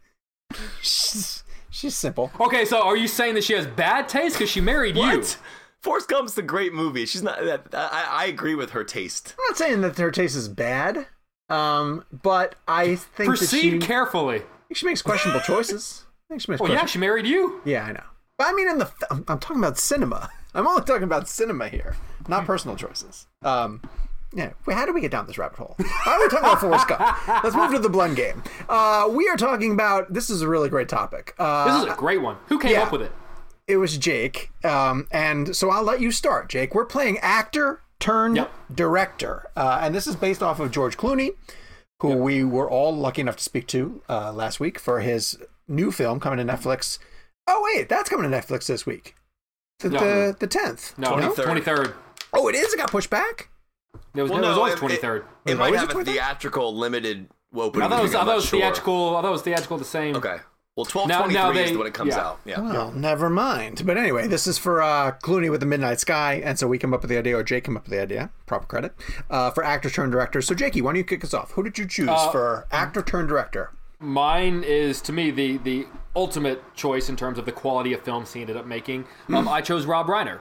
[0.82, 2.30] She's, she's simple.
[2.40, 5.02] Okay, so are you saying that she has bad taste because she married you?
[5.02, 5.38] What?
[5.82, 7.04] Forrest Gump's a great movie.
[7.06, 7.38] She's not.
[7.44, 9.34] That, I, I agree with her taste.
[9.38, 11.06] I'm not saying that her taste is bad,
[11.50, 14.36] um, but I think that Proceed she, carefully.
[14.36, 16.04] I think she makes questionable choices.
[16.06, 17.60] I think she makes Well, yeah, questionable- she married you.
[17.66, 18.04] Yeah, I know.
[18.38, 20.30] But I mean, in the I'm, I'm talking about cinema.
[20.54, 21.96] I'm only talking about cinema here,
[22.28, 23.26] not personal choices.
[23.42, 23.82] Um,
[24.34, 24.50] yeah.
[24.68, 25.74] How did we get down this rabbit hole?
[25.78, 27.00] Why are we talking about Forrest Gump?
[27.44, 28.42] Let's move to the blend game.
[28.68, 30.12] Uh, we are talking about.
[30.12, 31.34] This is a really great topic.
[31.38, 32.36] Uh, This is a great one.
[32.48, 32.82] Who came yeah.
[32.82, 33.12] up with it?
[33.66, 36.74] it was Jake, um, and so I'll let you start, Jake.
[36.74, 38.52] We're playing actor turned Yep.
[38.74, 41.30] director, uh, and this is based off of George Clooney,
[42.00, 45.90] who we were all lucky enough to speak to uh, last week for his new
[45.90, 46.98] film coming to Netflix.
[47.46, 49.14] Oh wait, that's coming to Netflix this week,
[49.78, 49.98] the No.
[50.00, 50.92] the, the tenth.
[50.98, 51.44] No, 23rd.
[51.44, 51.94] twenty third.
[52.34, 52.74] Oh, it is.
[52.74, 53.48] It got pushed back.
[54.14, 55.24] It was, Well, it was always it- twenty third.
[55.46, 57.86] It, it might always have the a theatrical limited opening.
[57.86, 58.60] I thought it was, I thought it was sure.
[58.60, 59.16] theatrical.
[59.16, 60.16] I thought it was theatrical the same.
[60.16, 60.36] Okay.
[60.76, 62.20] Well, twelve Now- now three is they- when it comes yeah.
[62.26, 62.40] out.
[62.44, 62.60] Yeah.
[62.60, 63.82] Well, never mind.
[63.86, 66.92] But anyway, this is for uh, Clooney with the Midnight Sky, and so we came
[66.92, 68.30] up with the idea, or Jake came up with the idea.
[68.46, 68.92] Proper credit
[69.30, 70.42] uh, for actor turned director.
[70.42, 71.52] So, Jakey, why don't you kick us off?
[71.52, 73.70] Who did you choose Uh, for actor turned director?
[74.00, 78.32] Mine is to me the the ultimate choice in terms of the quality of films
[78.32, 79.04] he ended up making.
[79.32, 80.40] Um, I chose Rob Reiner,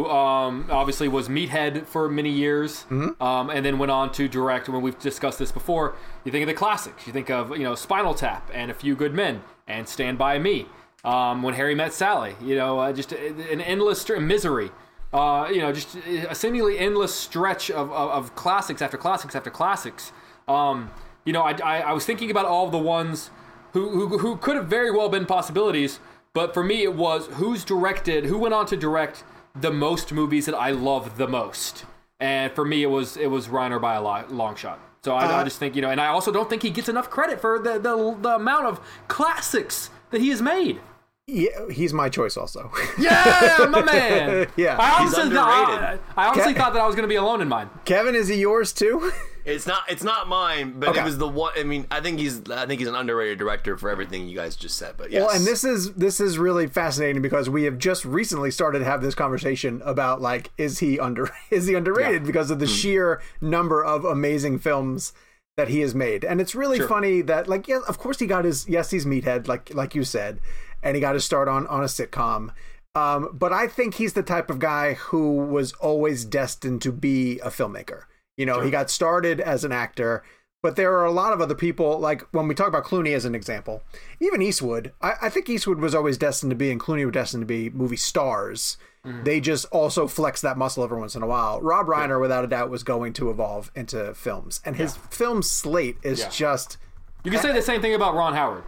[0.00, 2.86] who um, obviously was Meathead for many years,
[3.20, 4.68] um, and then went on to direct.
[4.68, 5.94] When we've discussed this before,
[6.24, 7.06] you think of the classics.
[7.06, 10.38] You think of you know Spinal Tap and A Few Good Men and Stand by
[10.38, 10.66] Me.
[11.02, 14.70] Um, when Harry Met Sally, you know, uh, just an endless str- misery.
[15.14, 19.50] Uh, you know, just a seemingly endless stretch of, of, of classics after classics after
[19.50, 20.12] classics.
[20.46, 20.90] Um,
[21.24, 23.30] you know, I, I, I was thinking about all the ones
[23.72, 26.00] who, who, who could have very well been possibilities,
[26.34, 29.24] but for me it was who's directed, who went on to direct
[29.54, 31.84] the most movies that I love the most,
[32.18, 34.78] and for me it was it was Reiner by a lo- long shot.
[35.02, 35.44] So I, I uh-huh.
[35.44, 37.78] just think you know, and I also don't think he gets enough credit for the
[37.78, 40.80] the, the amount of classics that he has made.
[41.26, 42.72] Yeah, he's my choice also.
[42.98, 44.48] Yeah, my man.
[44.56, 44.76] Yeah.
[44.78, 45.98] I He's honestly, thought, I.
[46.16, 47.70] I honestly Ke- thought that I was going to be alone in mine.
[47.84, 49.12] Kevin, is he yours too?
[49.44, 49.82] It's not.
[49.88, 51.00] It's not mine, but Okay.
[51.00, 51.52] it was the one.
[51.56, 52.48] I mean, I think he's.
[52.50, 54.94] I think he's an underrated director for everything you guys just said.
[54.96, 55.20] But yes.
[55.22, 58.84] Well, and this is this is really fascinating because we have just recently started to
[58.84, 63.20] have this conversation about like is he under is he underrated because of the sheer
[63.40, 65.12] number of amazing films
[65.56, 66.24] that he has made.
[66.24, 69.48] And it's really funny that like yeah, of course he got his yes, he's meathead
[69.48, 70.40] like like you said,
[70.82, 72.50] and he got his start on on a sitcom.
[72.94, 77.38] Um, but I think he's the type of guy who was always destined to be
[77.38, 78.02] a filmmaker.
[78.40, 80.22] You know, he got started as an actor,
[80.62, 83.26] but there are a lot of other people, like when we talk about Clooney as
[83.26, 83.82] an example,
[84.18, 87.42] even Eastwood, I, I think Eastwood was always destined to be, and Clooney were destined
[87.42, 88.78] to be movie stars.
[89.04, 89.24] Mm-hmm.
[89.24, 91.60] They just also flex that muscle every once in a while.
[91.60, 95.98] Rob Reiner, without a doubt, was going to evolve into films, and his film slate
[96.02, 96.28] is Yeah.
[96.30, 96.78] just
[97.24, 98.64] You can say the same thing about Ron Howard.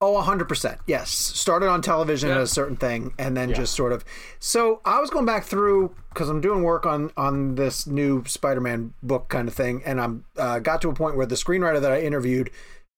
[0.00, 0.78] Oh, 100%.
[0.86, 1.10] Yes.
[1.10, 2.38] Started on television Yeah.
[2.38, 4.04] as a certain thing and then just sort of.
[4.38, 8.60] So I was going back through because I'm doing work on on this new Spider
[8.60, 9.82] Man book kind of thing.
[9.86, 12.50] And I'm uh, got to a point where the screenwriter that I interviewed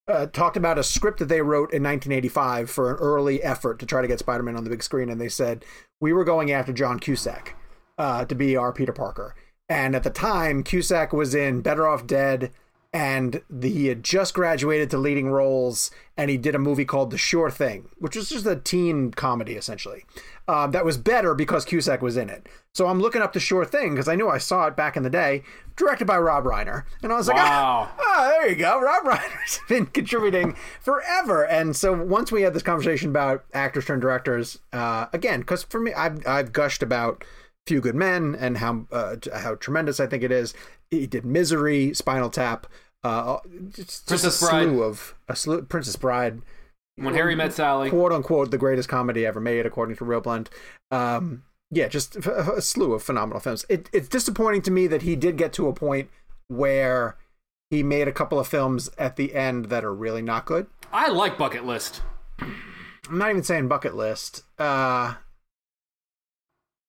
[0.09, 3.87] uh, talked about a script that they wrote in 1985 for an early effort to
[3.87, 5.09] try to get Spider Man on the big screen.
[5.09, 5.65] And they said,
[6.01, 7.55] we were going after John Cusack
[7.97, 9.37] uh, to be our Peter Parker.
[9.69, 12.51] And at the time, Cusack was in Better Off Dead,
[12.93, 17.11] and the, he had just graduated to leading roles, and he did a movie called
[17.11, 20.05] The Sure Thing, which was just a teen comedy essentially.
[20.47, 22.49] Uh, that was better because Cusack was in it.
[22.73, 25.03] So I'm looking up The Sure Thing because I knew I saw it back in
[25.03, 25.43] the day,
[25.77, 27.91] directed by Rob Reiner, and I was like, Wow.
[27.91, 28.81] ah, ah, there you go.
[28.81, 34.01] Rob Reiner's been contributing forever, and so once we had this conversation about actors turned
[34.01, 37.23] directors, uh, again, because for me, I've I've gushed about
[37.67, 40.55] Few Good Men and how uh, how tremendous I think it is.
[40.91, 42.67] He did Misery, Spinal Tap,
[43.05, 43.39] uh,
[43.71, 44.65] just, just a Bride.
[44.65, 46.41] slew of a slew, Princess Bride,
[46.97, 47.91] When Harry Met Sally.
[47.91, 50.49] quote unquote the greatest comedy ever made, according to ReelBlend.
[50.91, 53.65] Um, yeah, just a, a slew of phenomenal films.
[53.69, 56.09] It, it's disappointing to me that he did get to a point
[56.49, 57.17] where
[57.71, 60.67] he made a couple of films at the end that are really not good.
[60.93, 62.01] I like Bucket List.
[62.41, 64.43] I'm not even saying bucket list.
[64.59, 65.15] Uh,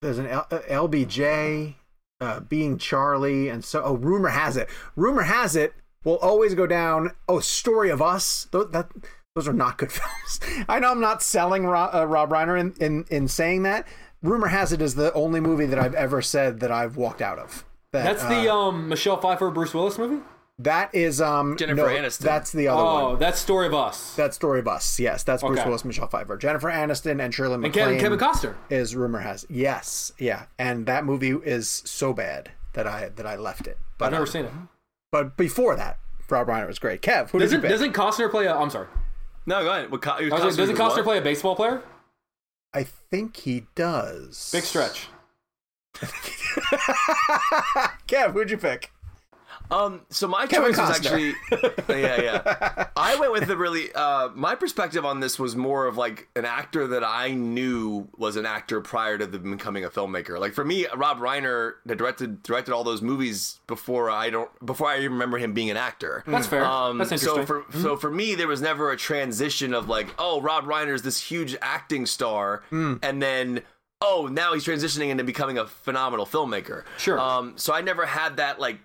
[0.02, 1.76] there's an L- uh, LBJ,
[2.22, 3.84] uh, being Charlie, and so.
[3.84, 4.70] Oh, rumor has it.
[4.96, 5.74] Rumor has it
[6.04, 7.12] will always go down.
[7.28, 8.48] Oh, Story of Us.
[8.52, 8.90] Those, that
[9.36, 10.40] those are not good films.
[10.68, 13.88] I know I'm not selling Rob, uh, Rob Reiner in, in in saying that.
[14.22, 17.40] Rumor has it is the only movie that I've ever said that I've walked out
[17.40, 17.64] of.
[17.94, 20.22] That, That's the uh, um, Michelle Pfeiffer Bruce Willis movie.
[20.60, 22.20] That is um Jennifer no, Aniston.
[22.20, 23.20] That's the other Oh, one.
[23.20, 24.14] that's Story of Us.
[24.16, 25.00] That's Story of Us.
[25.00, 25.68] Yes, that's Bruce Okay.
[25.68, 27.98] Willis, Michelle Pfeiffer, Jennifer Aniston, and Shirley and MacLaine.
[28.00, 28.56] Kevin, Kevin Costner.
[28.70, 33.36] is rumor has yes yeah and that movie is so bad that i that i
[33.36, 34.52] left it but I've never um, seen it.
[35.12, 35.98] but before that
[36.30, 38.56] rob reiner was great kev who did you Doesn't doesn't Costner play a?
[38.56, 38.88] I'm sorry.
[39.48, 39.92] no, go ahead.
[39.92, 41.82] What, Co- I like, doesn't Costner Costner play a baseball player?
[42.74, 45.08] i think he does Big stretch.
[48.08, 48.92] kev who'd you pick
[49.72, 51.34] Um, so my Kevin choice was actually,
[52.02, 52.88] yeah, yeah.
[52.96, 53.92] I went with the really.
[53.94, 58.36] Uh, my perspective on this was more of like an actor that I knew was
[58.36, 60.40] an actor prior to them becoming a filmmaker.
[60.40, 64.88] Like for me, Rob Reiner that directed directed all those movies before I don't before
[64.88, 66.24] I even remember him being an actor.
[66.26, 66.66] That's fair.
[66.66, 67.46] Um, That's interesting.
[67.46, 71.04] So for so for me, there was never a transition of like, oh, Rob Reiner's
[71.04, 73.62] this huge acting star, and then
[74.02, 76.84] oh, now he's transitioning into becoming a phenomenal filmmaker.
[76.98, 77.20] Sure.
[77.20, 78.80] Um, so I never had that like.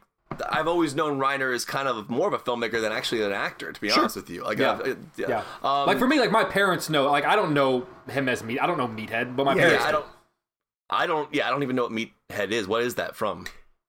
[0.51, 3.73] I've always known Reiner as kind of more of a filmmaker than actually an actor,
[3.73, 4.43] to be honest with you.
[4.45, 4.73] Like, Yeah.
[4.73, 5.43] I've- it- Yeah.
[5.63, 7.11] Um, like for me, like my parents know.
[7.11, 8.61] Like I don't know him as meat.
[8.61, 9.83] I don't know Meathead, but my Yeah, parents.
[9.83, 9.97] yeah, I do.
[9.99, 10.07] don't.
[10.91, 11.35] I don't.
[11.35, 12.67] Yeah, I don't even know what Meathead is.
[12.67, 13.47] What is that from?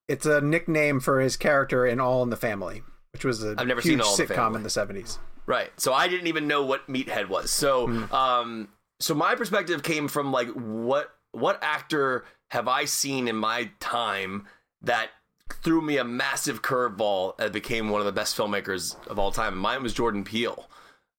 [0.07, 3.65] it's a nickname for his character in all in the family which was a I've
[3.65, 5.17] never huge seen All in the sitcom in the 70s
[5.47, 5.71] Right.
[5.77, 7.49] So I didn't even know what Meathead was.
[7.49, 8.67] So, um,
[8.99, 14.45] so my perspective came from like what what actor have I seen in my time
[14.83, 15.09] that
[15.49, 19.53] threw me a massive curveball and became one of the best filmmakers of all time.
[19.53, 20.67] And mine was Jordan Peele.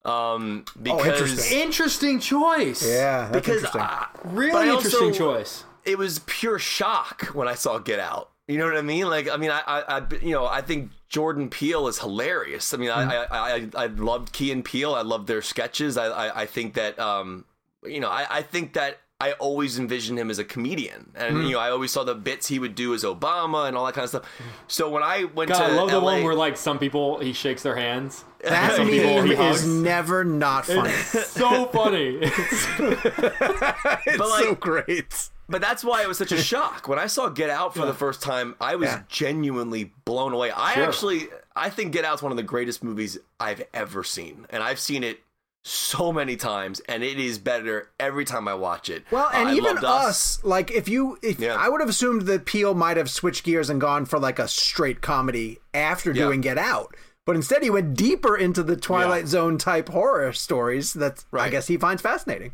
[0.05, 1.61] Um, because interesting.
[1.61, 2.87] Interesting choice.
[2.89, 3.81] Yeah, that's because interesting.
[3.81, 5.65] I- Really interesting also- choice.
[5.85, 8.31] it was pure shock when I saw Get Out.
[8.49, 9.09] You know what I mean?
[9.11, 12.73] Like, I mean, I, I, I you know, I think Jordan Peele is hilarious.
[12.73, 13.09] I mean, Mm.
[13.09, 14.95] I, I, I, I loved Key and Peele.
[14.95, 15.97] I loved their sketches.
[15.97, 17.45] I, I, I think that, um,
[17.85, 21.45] you know, I, I think that I always envisioned him as a comedian, and Mm.
[21.47, 23.95] you know, I always saw the bits he would do as Obama and all that
[23.95, 24.25] kind of stuff.
[24.69, 27.33] So when I went God, to I love the one where like some people he
[27.33, 28.25] shakes their hands.
[28.43, 29.67] that some people meme he is hugs.
[29.67, 30.93] never not funny.
[30.93, 32.19] so funny.
[32.21, 35.31] it's like- so great.
[35.49, 37.95] But that's why it was such a shock when I saw Get Out for the
[37.95, 38.57] first time.
[38.61, 39.03] I was Yeah.
[39.09, 40.51] genuinely blown away.
[40.51, 40.83] I Sure.
[40.85, 44.81] actually, I think Get Out's one of the greatest movies I've ever seen, and I've
[44.81, 45.21] seen it
[45.67, 49.05] so many times, and it is better every time I watch it.
[49.11, 51.57] Well, and I even loved us, like if you, if Yeah.
[51.59, 54.47] I would have assumed that Peele might have switched gears and gone for like a
[54.47, 56.25] straight comedy after Yeah.
[56.27, 56.95] doing Get Out,
[57.25, 61.67] but instead he went deeper into the Twilight Zone type horror stories that I guess
[61.67, 62.53] he finds fascinating.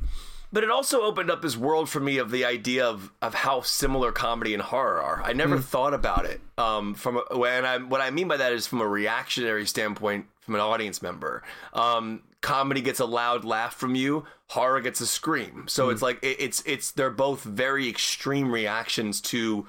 [0.50, 3.62] But it also opened up this world for me of the idea of, of how
[3.62, 5.22] similar comedy and horror are.
[5.22, 6.40] I never thought about it.
[6.58, 10.54] Um, from when I what I mean by that is from a reactionary standpoint, from
[10.54, 11.42] an audience member.
[11.72, 14.26] Um, comedy gets a loud laugh from you.
[14.50, 15.64] Horror gets a scream.
[15.68, 19.66] So it's like it, it's it's they're both very extreme reactions to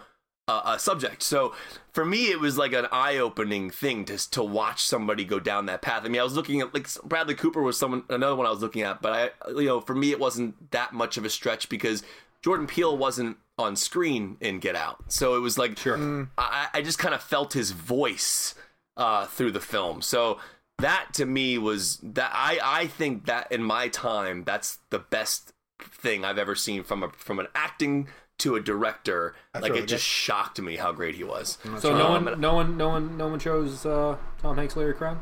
[0.48, 1.24] a, a subject.
[1.24, 1.54] So
[1.94, 5.82] for me, it was like an eye-opening thing to to watch somebody go down that
[5.82, 6.04] path.
[6.04, 8.62] I mean, I was looking at like Bradley Cooper was someone another one I was
[8.62, 9.14] looking at, but
[9.48, 12.04] I you know for me it wasn't that much of a stretch because
[12.42, 16.28] Jordan Peele wasn't on screen in Get Out, so it was like Sure.
[16.38, 18.56] I, I just kind of felt his voice
[18.98, 20.02] uh, through the film.
[20.02, 20.40] So
[20.80, 25.54] that to me was that I I think that in my time that's the best
[25.82, 28.08] thing I've ever seen from a from an acting
[28.40, 29.36] to a director.
[29.54, 31.58] like really it just shocked me how great he was.
[31.80, 34.94] so no Um, one, no one, no one, no one chose uh, Tom Hanks, Larry
[34.94, 35.20] Crowne.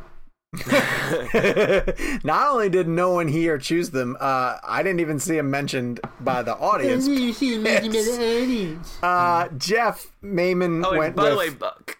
[2.25, 6.01] Not only did no one here choose them, uh, I didn't even see him mentioned
[6.19, 7.07] by the audience.
[9.03, 11.49] uh, Jeff Mayman Oh, went by the way,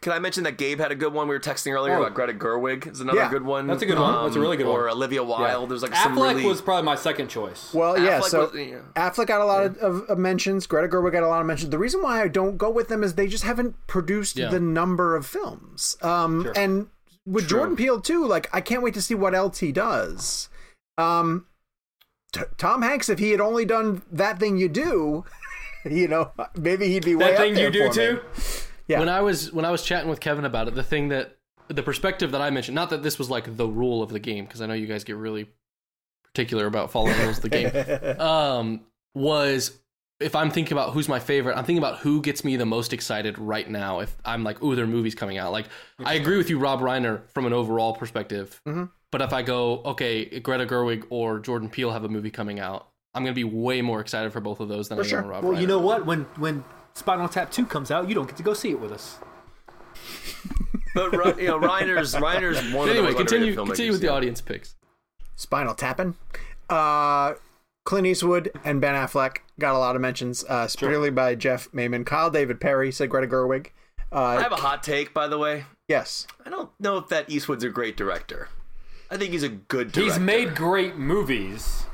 [0.02, 1.30] can I mention that Gabe had a good one?
[1.30, 2.02] We were texting earlier Oh.
[2.02, 2.92] about Greta Gerwig.
[2.92, 3.62] Is another Yeah, good one.
[3.62, 4.22] Um, that's a good one.
[4.26, 4.80] That's a really good or one.
[4.82, 5.70] Or Olivia Wilde.
[5.70, 6.46] There's like Affleck some really.
[6.46, 7.74] was probably my second choice.
[7.74, 8.20] Well, yeah.
[8.20, 8.80] Affleck So was- yeah.
[8.98, 10.68] Affleck got a lot of, of, of mentions.
[10.68, 11.70] Greta Gerwig got a lot of mentions.
[11.70, 14.50] The reason why I don't go with them is they just haven't produced Yeah.
[14.50, 15.96] the number of films.
[16.02, 16.88] Um, and
[17.26, 20.50] with Jordan Peele too, like I can't wait to see what else he does.
[20.98, 21.48] Um,
[22.32, 25.26] t- Tom Hanks, if he had only done that thing you do,
[25.90, 27.94] you know, maybe he'd be way that up thing there you do for me.
[27.94, 28.22] too.
[28.88, 29.00] Yeah.
[29.00, 31.38] When I was when I was chatting with Kevin about it, the thing that
[31.68, 34.46] the perspective that I mentioned, not that this was like the rule of the game,
[34.46, 35.50] because I know you guys get really
[36.24, 38.82] particular about following rules of the game, um,
[39.14, 39.80] was
[40.22, 42.94] if I'm thinking about who's my favorite, I'm thinking about who gets me the most
[42.94, 44.00] excited right now.
[44.00, 45.52] If I'm like, ooh, their movie's coming out.
[45.52, 45.66] Like,
[46.04, 48.62] I agree with you, Rob Reiner, from an overall perspective.
[49.12, 52.88] But if I go, okay, Greta Gerwig or Jordan Peele have a movie coming out,
[53.14, 55.20] I'm gonna be way more excited for both of those than I sure.
[55.20, 55.62] am Rob Well, Reiner.
[55.62, 56.06] you know what?
[56.06, 58.92] When when Spinal Tap Two comes out, you don't get to go see it with
[58.94, 59.18] us.
[60.94, 64.42] But you know, Reiner's Reiner's one of the Anyway, continue continue filmmakers, with the audience
[64.42, 64.76] picks.
[65.38, 66.16] Spinal Tapping.
[66.70, 67.36] Uh,
[67.86, 72.06] Clint Eastwood and Ben Affleck got a lot of mentions, uh, particularly by Jeff Mayman.
[72.06, 73.68] Kyle David Perry said Greta Gerwig.
[74.12, 75.66] Uh, I have a hot take, by the way.
[75.88, 76.28] yes.
[76.46, 78.50] I don't know if that Eastwood's a great director.
[79.10, 80.02] I think he's a good director.
[80.02, 81.86] He's made great movies,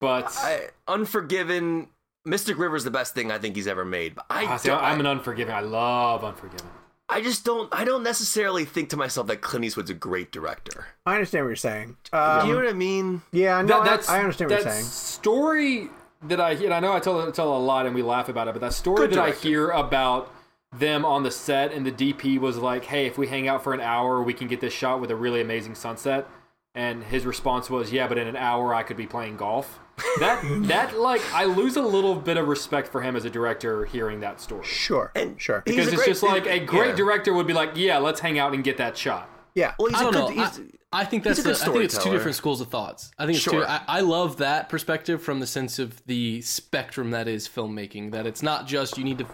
[0.00, 1.88] but I, Unforgiven.
[2.26, 4.14] Mystic River's the best thing I think he's ever made.
[4.14, 5.54] But I, Ah, see, I'm an Unforgiven.
[5.54, 6.66] I love Unforgiven.
[7.10, 7.68] I just don't.
[7.72, 10.86] I don't necessarily think to myself that Clint Eastwood's a great director.
[11.04, 11.96] I understand what you're saying.
[12.12, 13.22] Do Um, you know what I mean?
[13.32, 14.84] yeah, no, That- I- that's, I, understand what that you're saying.
[14.86, 15.90] story
[16.22, 18.52] that I and I know I tell tell a lot and we laugh about it,
[18.52, 20.32] but that story Good that I hear about
[20.72, 23.72] them on the set and the DP was like, "Hey, if we hang out for
[23.74, 26.28] an hour, we can get this shot with a really amazing sunset."
[26.74, 29.80] And his response was, "Yeah, but in an hour, I could be playing golf."
[30.18, 33.84] That that like I lose a little bit of respect for him as a director
[33.84, 35.62] hearing that story Sure, And sure.
[35.64, 36.94] because it's great- just like a great yeah.
[36.96, 39.74] director would be like, "Yeah, let's hang out and get that shot." Yeah.
[39.78, 40.36] Well, he's I a don't good.
[40.36, 40.42] know.
[40.42, 40.60] I, He's,
[40.92, 43.10] I think that's he's a the, good I think it's two different schools of thoughts.
[43.18, 43.60] I think it's Sure.
[43.62, 43.66] two.
[43.66, 48.12] I, I love that perspective from the sense of the spectrum that is filmmaking.
[48.12, 49.26] That it's not just you need to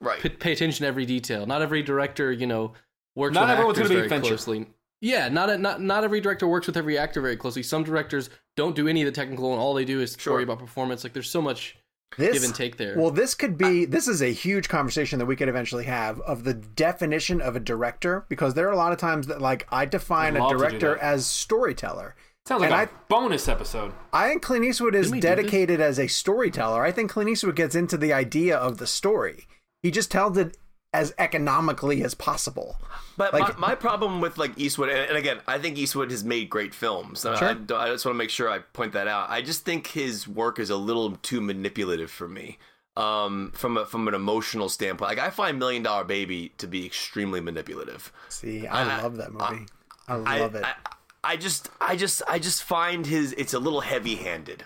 [0.00, 0.20] right.
[0.20, 1.46] p- pay attention to every detail.
[1.46, 2.74] Not every director, you know,
[3.16, 4.28] works Not with everyone's actors gonna be Fincher.
[4.28, 4.66] closely.
[5.00, 7.62] Yeah, not a, not not every director works with every actor very closely.
[7.62, 10.34] Some directors don't do any of the technical, and all they do is Sure.
[10.34, 11.04] worry about performance.
[11.04, 11.76] Like there's so much
[12.16, 12.96] this, give and take there.
[12.96, 13.84] Well, this could be.
[13.84, 17.60] This is a huge conversation that we could eventually have of the definition of a
[17.60, 20.56] director, because there are a lot of times that, like, I define a love to
[20.56, 22.16] do director as storyteller.
[22.46, 23.92] Sounds like And a bonus episode.
[24.12, 25.36] I think Clint Eastwood is Didn't we do this?
[25.36, 26.82] dedicated as a storyteller.
[26.82, 29.46] I think Clint Eastwood gets into the idea of the story.
[29.82, 30.56] He just tells it
[30.92, 32.78] as economically as possible.
[33.16, 36.24] But Like- my, my problem with like Eastwood, and, and again, I think Eastwood has
[36.24, 37.22] made great films.
[37.22, 37.34] Sure.
[37.36, 39.28] I, I just want to make sure I point that out.
[39.30, 42.58] I just think his work is a little too manipulative for me.
[42.96, 46.84] Um, from a, from an emotional standpoint, like I find Million Dollar Baby to be
[46.84, 48.10] extremely manipulative.
[48.28, 49.66] See, I, I- love that movie.
[50.08, 50.64] I, love it.
[50.64, 50.74] I,
[51.22, 54.64] I just, I just, I just find his it's a little heavy-handed.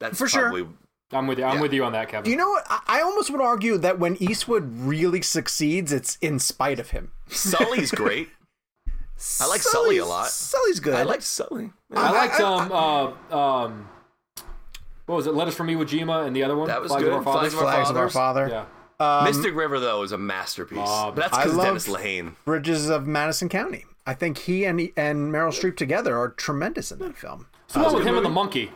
[0.00, 0.66] That's For sure.
[1.10, 1.44] Probably, I'm with you.
[1.44, 1.60] I'm Yeah.
[1.62, 2.30] with you on that, Kevin.
[2.30, 2.64] you know what?
[2.68, 7.12] I, I almost would argue that when Eastwood really succeeds, it's in spite of him.
[7.28, 8.28] Sully's great.
[9.40, 10.28] I like Sully a lot.
[10.28, 10.94] Sully's good.
[10.94, 11.70] I like Sully.
[11.94, 13.88] I liked um uh um
[15.06, 15.32] what was it?
[15.34, 16.68] Letters from Iwo Jima and the other one.
[16.68, 17.12] That was Flags good.
[17.14, 18.48] Of Our Flags of Our Flags of Our Father.
[19.00, 19.24] Yeah.
[19.24, 20.78] Mystic River though is a masterpiece.
[20.82, 22.34] Uh, but that's I because love- Dennis Lehane.
[22.44, 23.84] Bridges of Madison County.
[24.06, 27.46] I think he and and Meryl Streep together are tremendous in that film.
[27.64, 28.70] It's the one with good him and the monkey.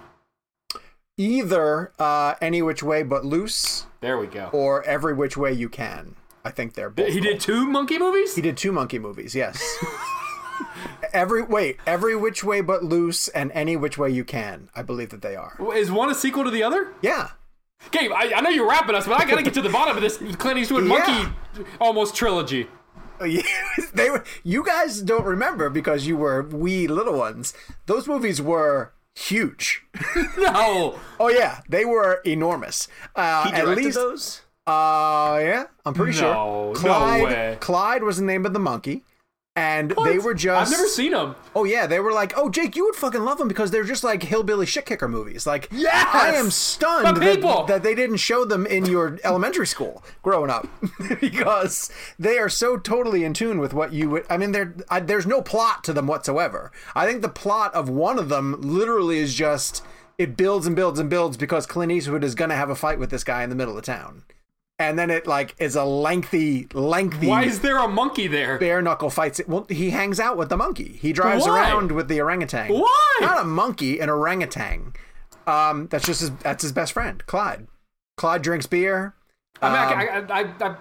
[1.21, 4.49] Either uh, Any Which Way But Loose There we go.
[4.55, 6.17] or Every Which Way You Can.
[6.47, 7.09] I think they're both.
[7.13, 8.35] He did two monkey movies.
[8.37, 9.35] He did two monkey movies.
[9.35, 9.63] Yes.
[11.13, 14.71] every wait, Every Which Way But Loose and Any Which Way You Can.
[14.75, 15.59] I believe that they are.
[15.75, 16.89] Is one a sequel to the other?
[17.03, 17.33] Yeah.
[17.91, 20.03] Gabe, I, I know you're wrapping us, but I gotta get to the bottom of
[20.03, 20.89] this Clint Eastwood Yeah.
[20.89, 21.35] monkey
[21.81, 22.67] almost trilogy.
[23.23, 23.43] Yeah,
[23.93, 24.25] they were.
[24.43, 27.53] You guys don't remember because you were wee little ones.
[27.85, 29.83] Those movies were huge.
[30.39, 30.99] No.
[31.19, 32.89] Oh yeah, they were enormous.
[33.15, 34.41] Uh, He at least, those.
[34.67, 36.35] Uh, yeah, I'm pretty No, sure.
[36.35, 37.57] no Clyde, way.
[37.61, 39.05] Clyde was the name of the monkey,
[39.61, 40.05] and What?
[40.07, 40.73] they were just.
[40.73, 41.37] I've never seen them.
[41.55, 44.03] Oh yeah, they were like, oh Jake, you would fucking love them because they're just
[44.03, 45.47] like hillbilly shit kicker movies.
[45.47, 46.09] Like, Yes!
[46.13, 50.67] I am stunned that, that they didn't show them in your elementary school growing up
[51.21, 54.27] because they are so totally in tune with what you would.
[54.31, 56.73] I mean, there I, there's no plot to them whatsoever.
[56.95, 59.85] I think the plot of one of them literally is just
[60.19, 62.99] it builds and builds and builds because Clint Eastwood is going to have a fight
[62.99, 64.23] with this guy in the middle of town.
[64.81, 68.59] And then it like is a lengthy, lengthy Why is there a monkey there?
[68.59, 69.39] bare knuckle fights.
[69.47, 70.99] Well, he hangs out with the monkey.
[71.01, 71.55] He drives Why?
[71.71, 72.73] around with the orangutan.
[72.73, 73.19] Why?
[73.21, 74.95] Not a monkey, an orangutan.
[75.47, 76.31] Um, that's just his.
[76.37, 77.67] That's his best friend, Clyde.
[78.17, 79.15] Clyde drinks beer.
[79.61, 80.41] I mean, Um, I, I,
[80.71, 80.77] I,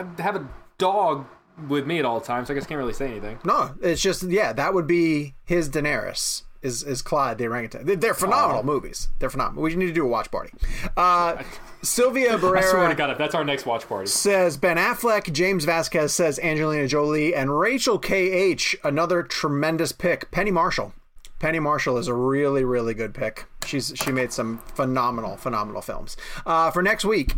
[0.00, 0.48] I, I have a
[0.78, 1.26] dog
[1.68, 3.38] with me at all times, so I guess I can't really say anything.
[3.44, 4.52] No, it's just yeah.
[4.52, 6.42] That would be his Daenerys.
[6.62, 8.00] Is is Clyde the orangutan?
[8.00, 9.08] They're, phenomenal movies.
[9.18, 9.62] They're phenomenal.
[9.62, 10.52] We need to do a watch party.
[10.96, 11.42] Uh,
[11.82, 14.08] Sylvia I swear to Barrera God, if that's our next watch party.
[14.08, 15.32] says Ben Affleck.
[15.32, 18.76] James Vasquez says Angelina Jolie and Rachel K H.
[18.82, 20.30] Another tremendous pick.
[20.30, 20.92] Penny Marshall.
[21.38, 23.46] Penny Marshall is a really really good pick.
[23.66, 26.16] She's she made some phenomenal phenomenal films.
[26.46, 27.34] Uh, for next week,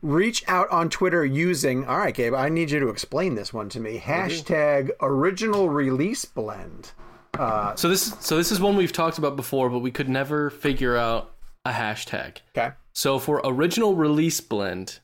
[0.00, 1.84] reach out on Twitter using.
[1.86, 2.34] All right, Gabe.
[2.34, 3.98] I need you to explain this one to me.
[3.98, 6.92] Hashtag original release blend.
[7.36, 10.96] So this so this is one we've talked about before, but we could never figure
[10.96, 11.34] out
[11.64, 12.38] a hashtag.
[12.56, 12.74] Okay.
[12.92, 15.00] So for original release blend,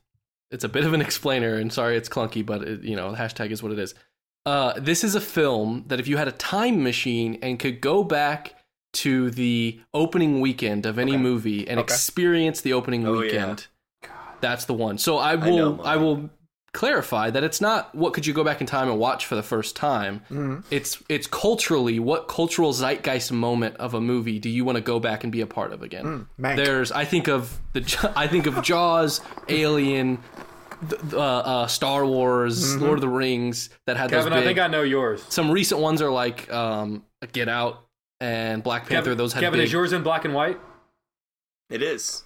[0.50, 3.16] it's a bit of an explainer, and sorry it's clunky, but it, you know, the
[3.16, 3.94] hashtag is what it is.
[4.46, 8.02] Uh, this is a film that if you had a time machine and could go
[8.02, 8.54] back
[8.94, 11.92] to the opening weekend of any movie and Okay.
[11.92, 13.18] experience the opening Oh, yeah.
[13.20, 13.66] weekend,
[14.40, 14.96] that's the one.
[14.98, 15.86] So I know will mine.
[15.86, 16.30] I, will
[16.72, 19.42] clarify that it's not what could you go back in time and watch for the
[19.42, 20.20] first time.
[20.30, 20.60] Mm-hmm.
[20.70, 25.00] It's it's culturally what cultural zeitgeist moment of a movie do you want to go
[25.00, 26.26] back and be a part of again?
[26.38, 26.56] Mank.
[26.56, 30.18] There's I think of the I think of Jaws, Alien,
[30.88, 32.82] th- uh, uh, Star Wars, Mm-hmm.
[32.84, 35.24] Lord of the Rings that had Kevin, those I think I know yours.
[35.30, 37.82] Some recent ones are like um, Get Out
[38.20, 39.04] and Black Panther.
[39.10, 39.66] Kevin, those had Kevin big.
[39.66, 40.58] is yours in black and white?
[41.70, 42.24] It is.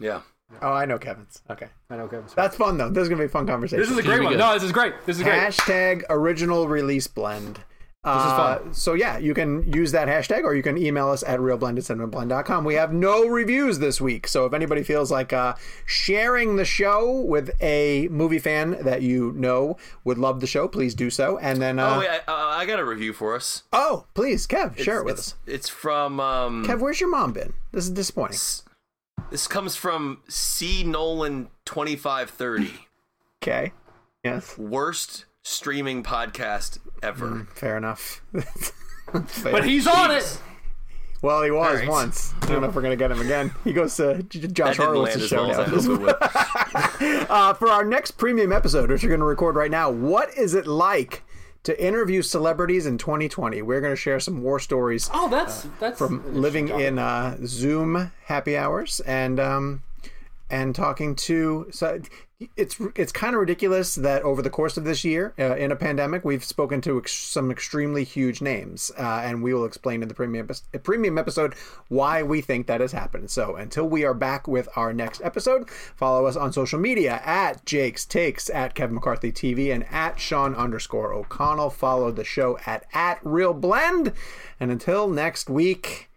[0.00, 0.20] Yeah.
[0.62, 1.42] Oh, I know Kevin's.
[1.50, 1.68] Okay.
[1.90, 2.34] I know Kevin's.
[2.34, 2.90] That's fun though.
[2.90, 3.80] This is gonna be a fun conversation.
[3.80, 4.32] This is a great one.
[4.32, 4.38] good.
[4.38, 4.94] No, this is great.
[5.06, 5.38] This is great.
[5.40, 7.60] Hashtag original release blend.
[8.04, 8.74] This is fun.
[8.74, 12.64] So yeah, you can use that hashtag or you can email us at realblendedcinemablend.com.
[12.64, 14.26] We have no reviews this week.
[14.28, 15.54] So if anybody feels like uh,
[15.84, 20.94] sharing the show with a movie fan that you know would love the show, please
[20.94, 21.38] do so.
[21.38, 23.64] And then, uh, oh wait, I, uh, I got a review for us.
[23.72, 25.34] oh, please, Kev, share it with it's, us.
[25.46, 27.52] It's from um, Kev, where's your mom been?
[27.72, 28.38] This is disappointing.
[29.30, 32.72] This comes from C Nolan twenty five thirty.
[33.42, 33.72] Okay.
[34.24, 34.56] Yes.
[34.58, 37.46] Worst streaming podcast ever.
[37.54, 38.22] Fair enough.
[39.26, 39.52] Fair.
[39.52, 40.40] But he's on it.
[41.22, 41.88] well, he was All right.
[41.88, 42.34] once.
[42.42, 43.52] I don't know if we're gonna get him again.
[43.64, 45.60] He goes to J- J- Josh That Horowitz's show well now.
[45.60, 46.16] I hoped it would.
[47.30, 50.54] Uh, for our next premium episode, which we're going to record right now, what is
[50.54, 51.22] it like
[51.64, 53.62] to interview celebrities in 2020?
[53.62, 58.12] We're going to share some war stories Oh, that's that's from living in uh, Zoom
[58.26, 59.82] happy hours, and um,
[60.50, 61.66] and talking to.
[61.70, 62.00] So
[62.56, 65.76] it's it's kind of ridiculous that over the course of this year, uh, in a
[65.76, 70.08] pandemic, we've spoken to ex- some extremely huge names, uh, and we will explain in
[70.08, 71.54] the premium epi- premium episode
[71.88, 73.30] why we think that has happened.
[73.30, 77.64] So until we are back with our next episode, follow us on social media at
[77.64, 81.70] Jake's Takes, at Kevin McCarthy TV, and at Sean underscore O'Connell.
[81.70, 84.14] Follow the show at at ReelBlend,
[84.60, 86.07] and until next week.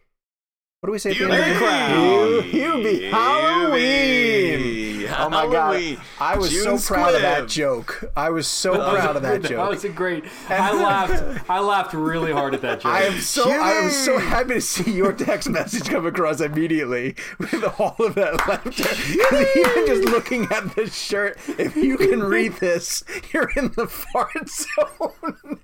[0.82, 1.12] What do we say?
[1.12, 2.54] at the end of the- Hubie.
[2.54, 3.12] You, Hubie.
[3.12, 5.01] Halloween.
[5.08, 5.18] Hubie.
[5.22, 5.96] Oh my Halloween.
[5.96, 6.04] god!
[6.20, 8.04] I was June so proud of that joke.
[8.16, 9.58] I was so proud of that That joke.
[9.58, 10.24] That was a great.
[10.50, 11.50] I laughed.
[11.50, 12.92] I laughed really hard at that joke.
[12.92, 17.16] I am so I am so happy to see your text message come across immediately
[17.40, 18.84] with all of that laughter.
[19.32, 23.04] And even just looking at this shirt, if you can read this,
[23.34, 25.60] you're in the fart zone.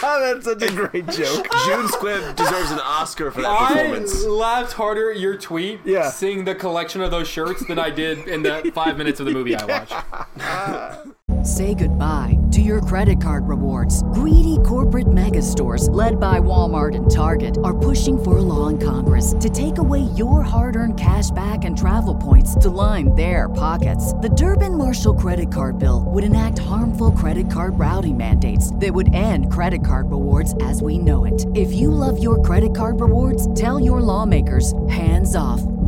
[0.00, 1.46] That's such a great joke.
[1.66, 4.24] June Squibb deserves an Oscar for that I performance.
[4.24, 6.10] laughed harder at your tweet Yeah.
[6.10, 9.32] seeing the collection of those shirts than I did in the five minutes of the
[9.32, 11.06] movie I watched.
[11.42, 14.02] Say goodbye to your credit card rewards.
[14.12, 18.78] Greedy corporate mega stores, led by Walmart and Target, are pushing for a law in
[18.78, 23.48] Congress to take away your hard earned cash back and travel points to line their
[23.48, 24.12] pockets.
[24.14, 29.14] The Durbin Marshall credit card bill would enact harmful credit card routing mandates that would
[29.14, 31.46] end credit card rewards as we know it.
[31.54, 35.62] If you love your credit card rewards, tell your lawmakers hands off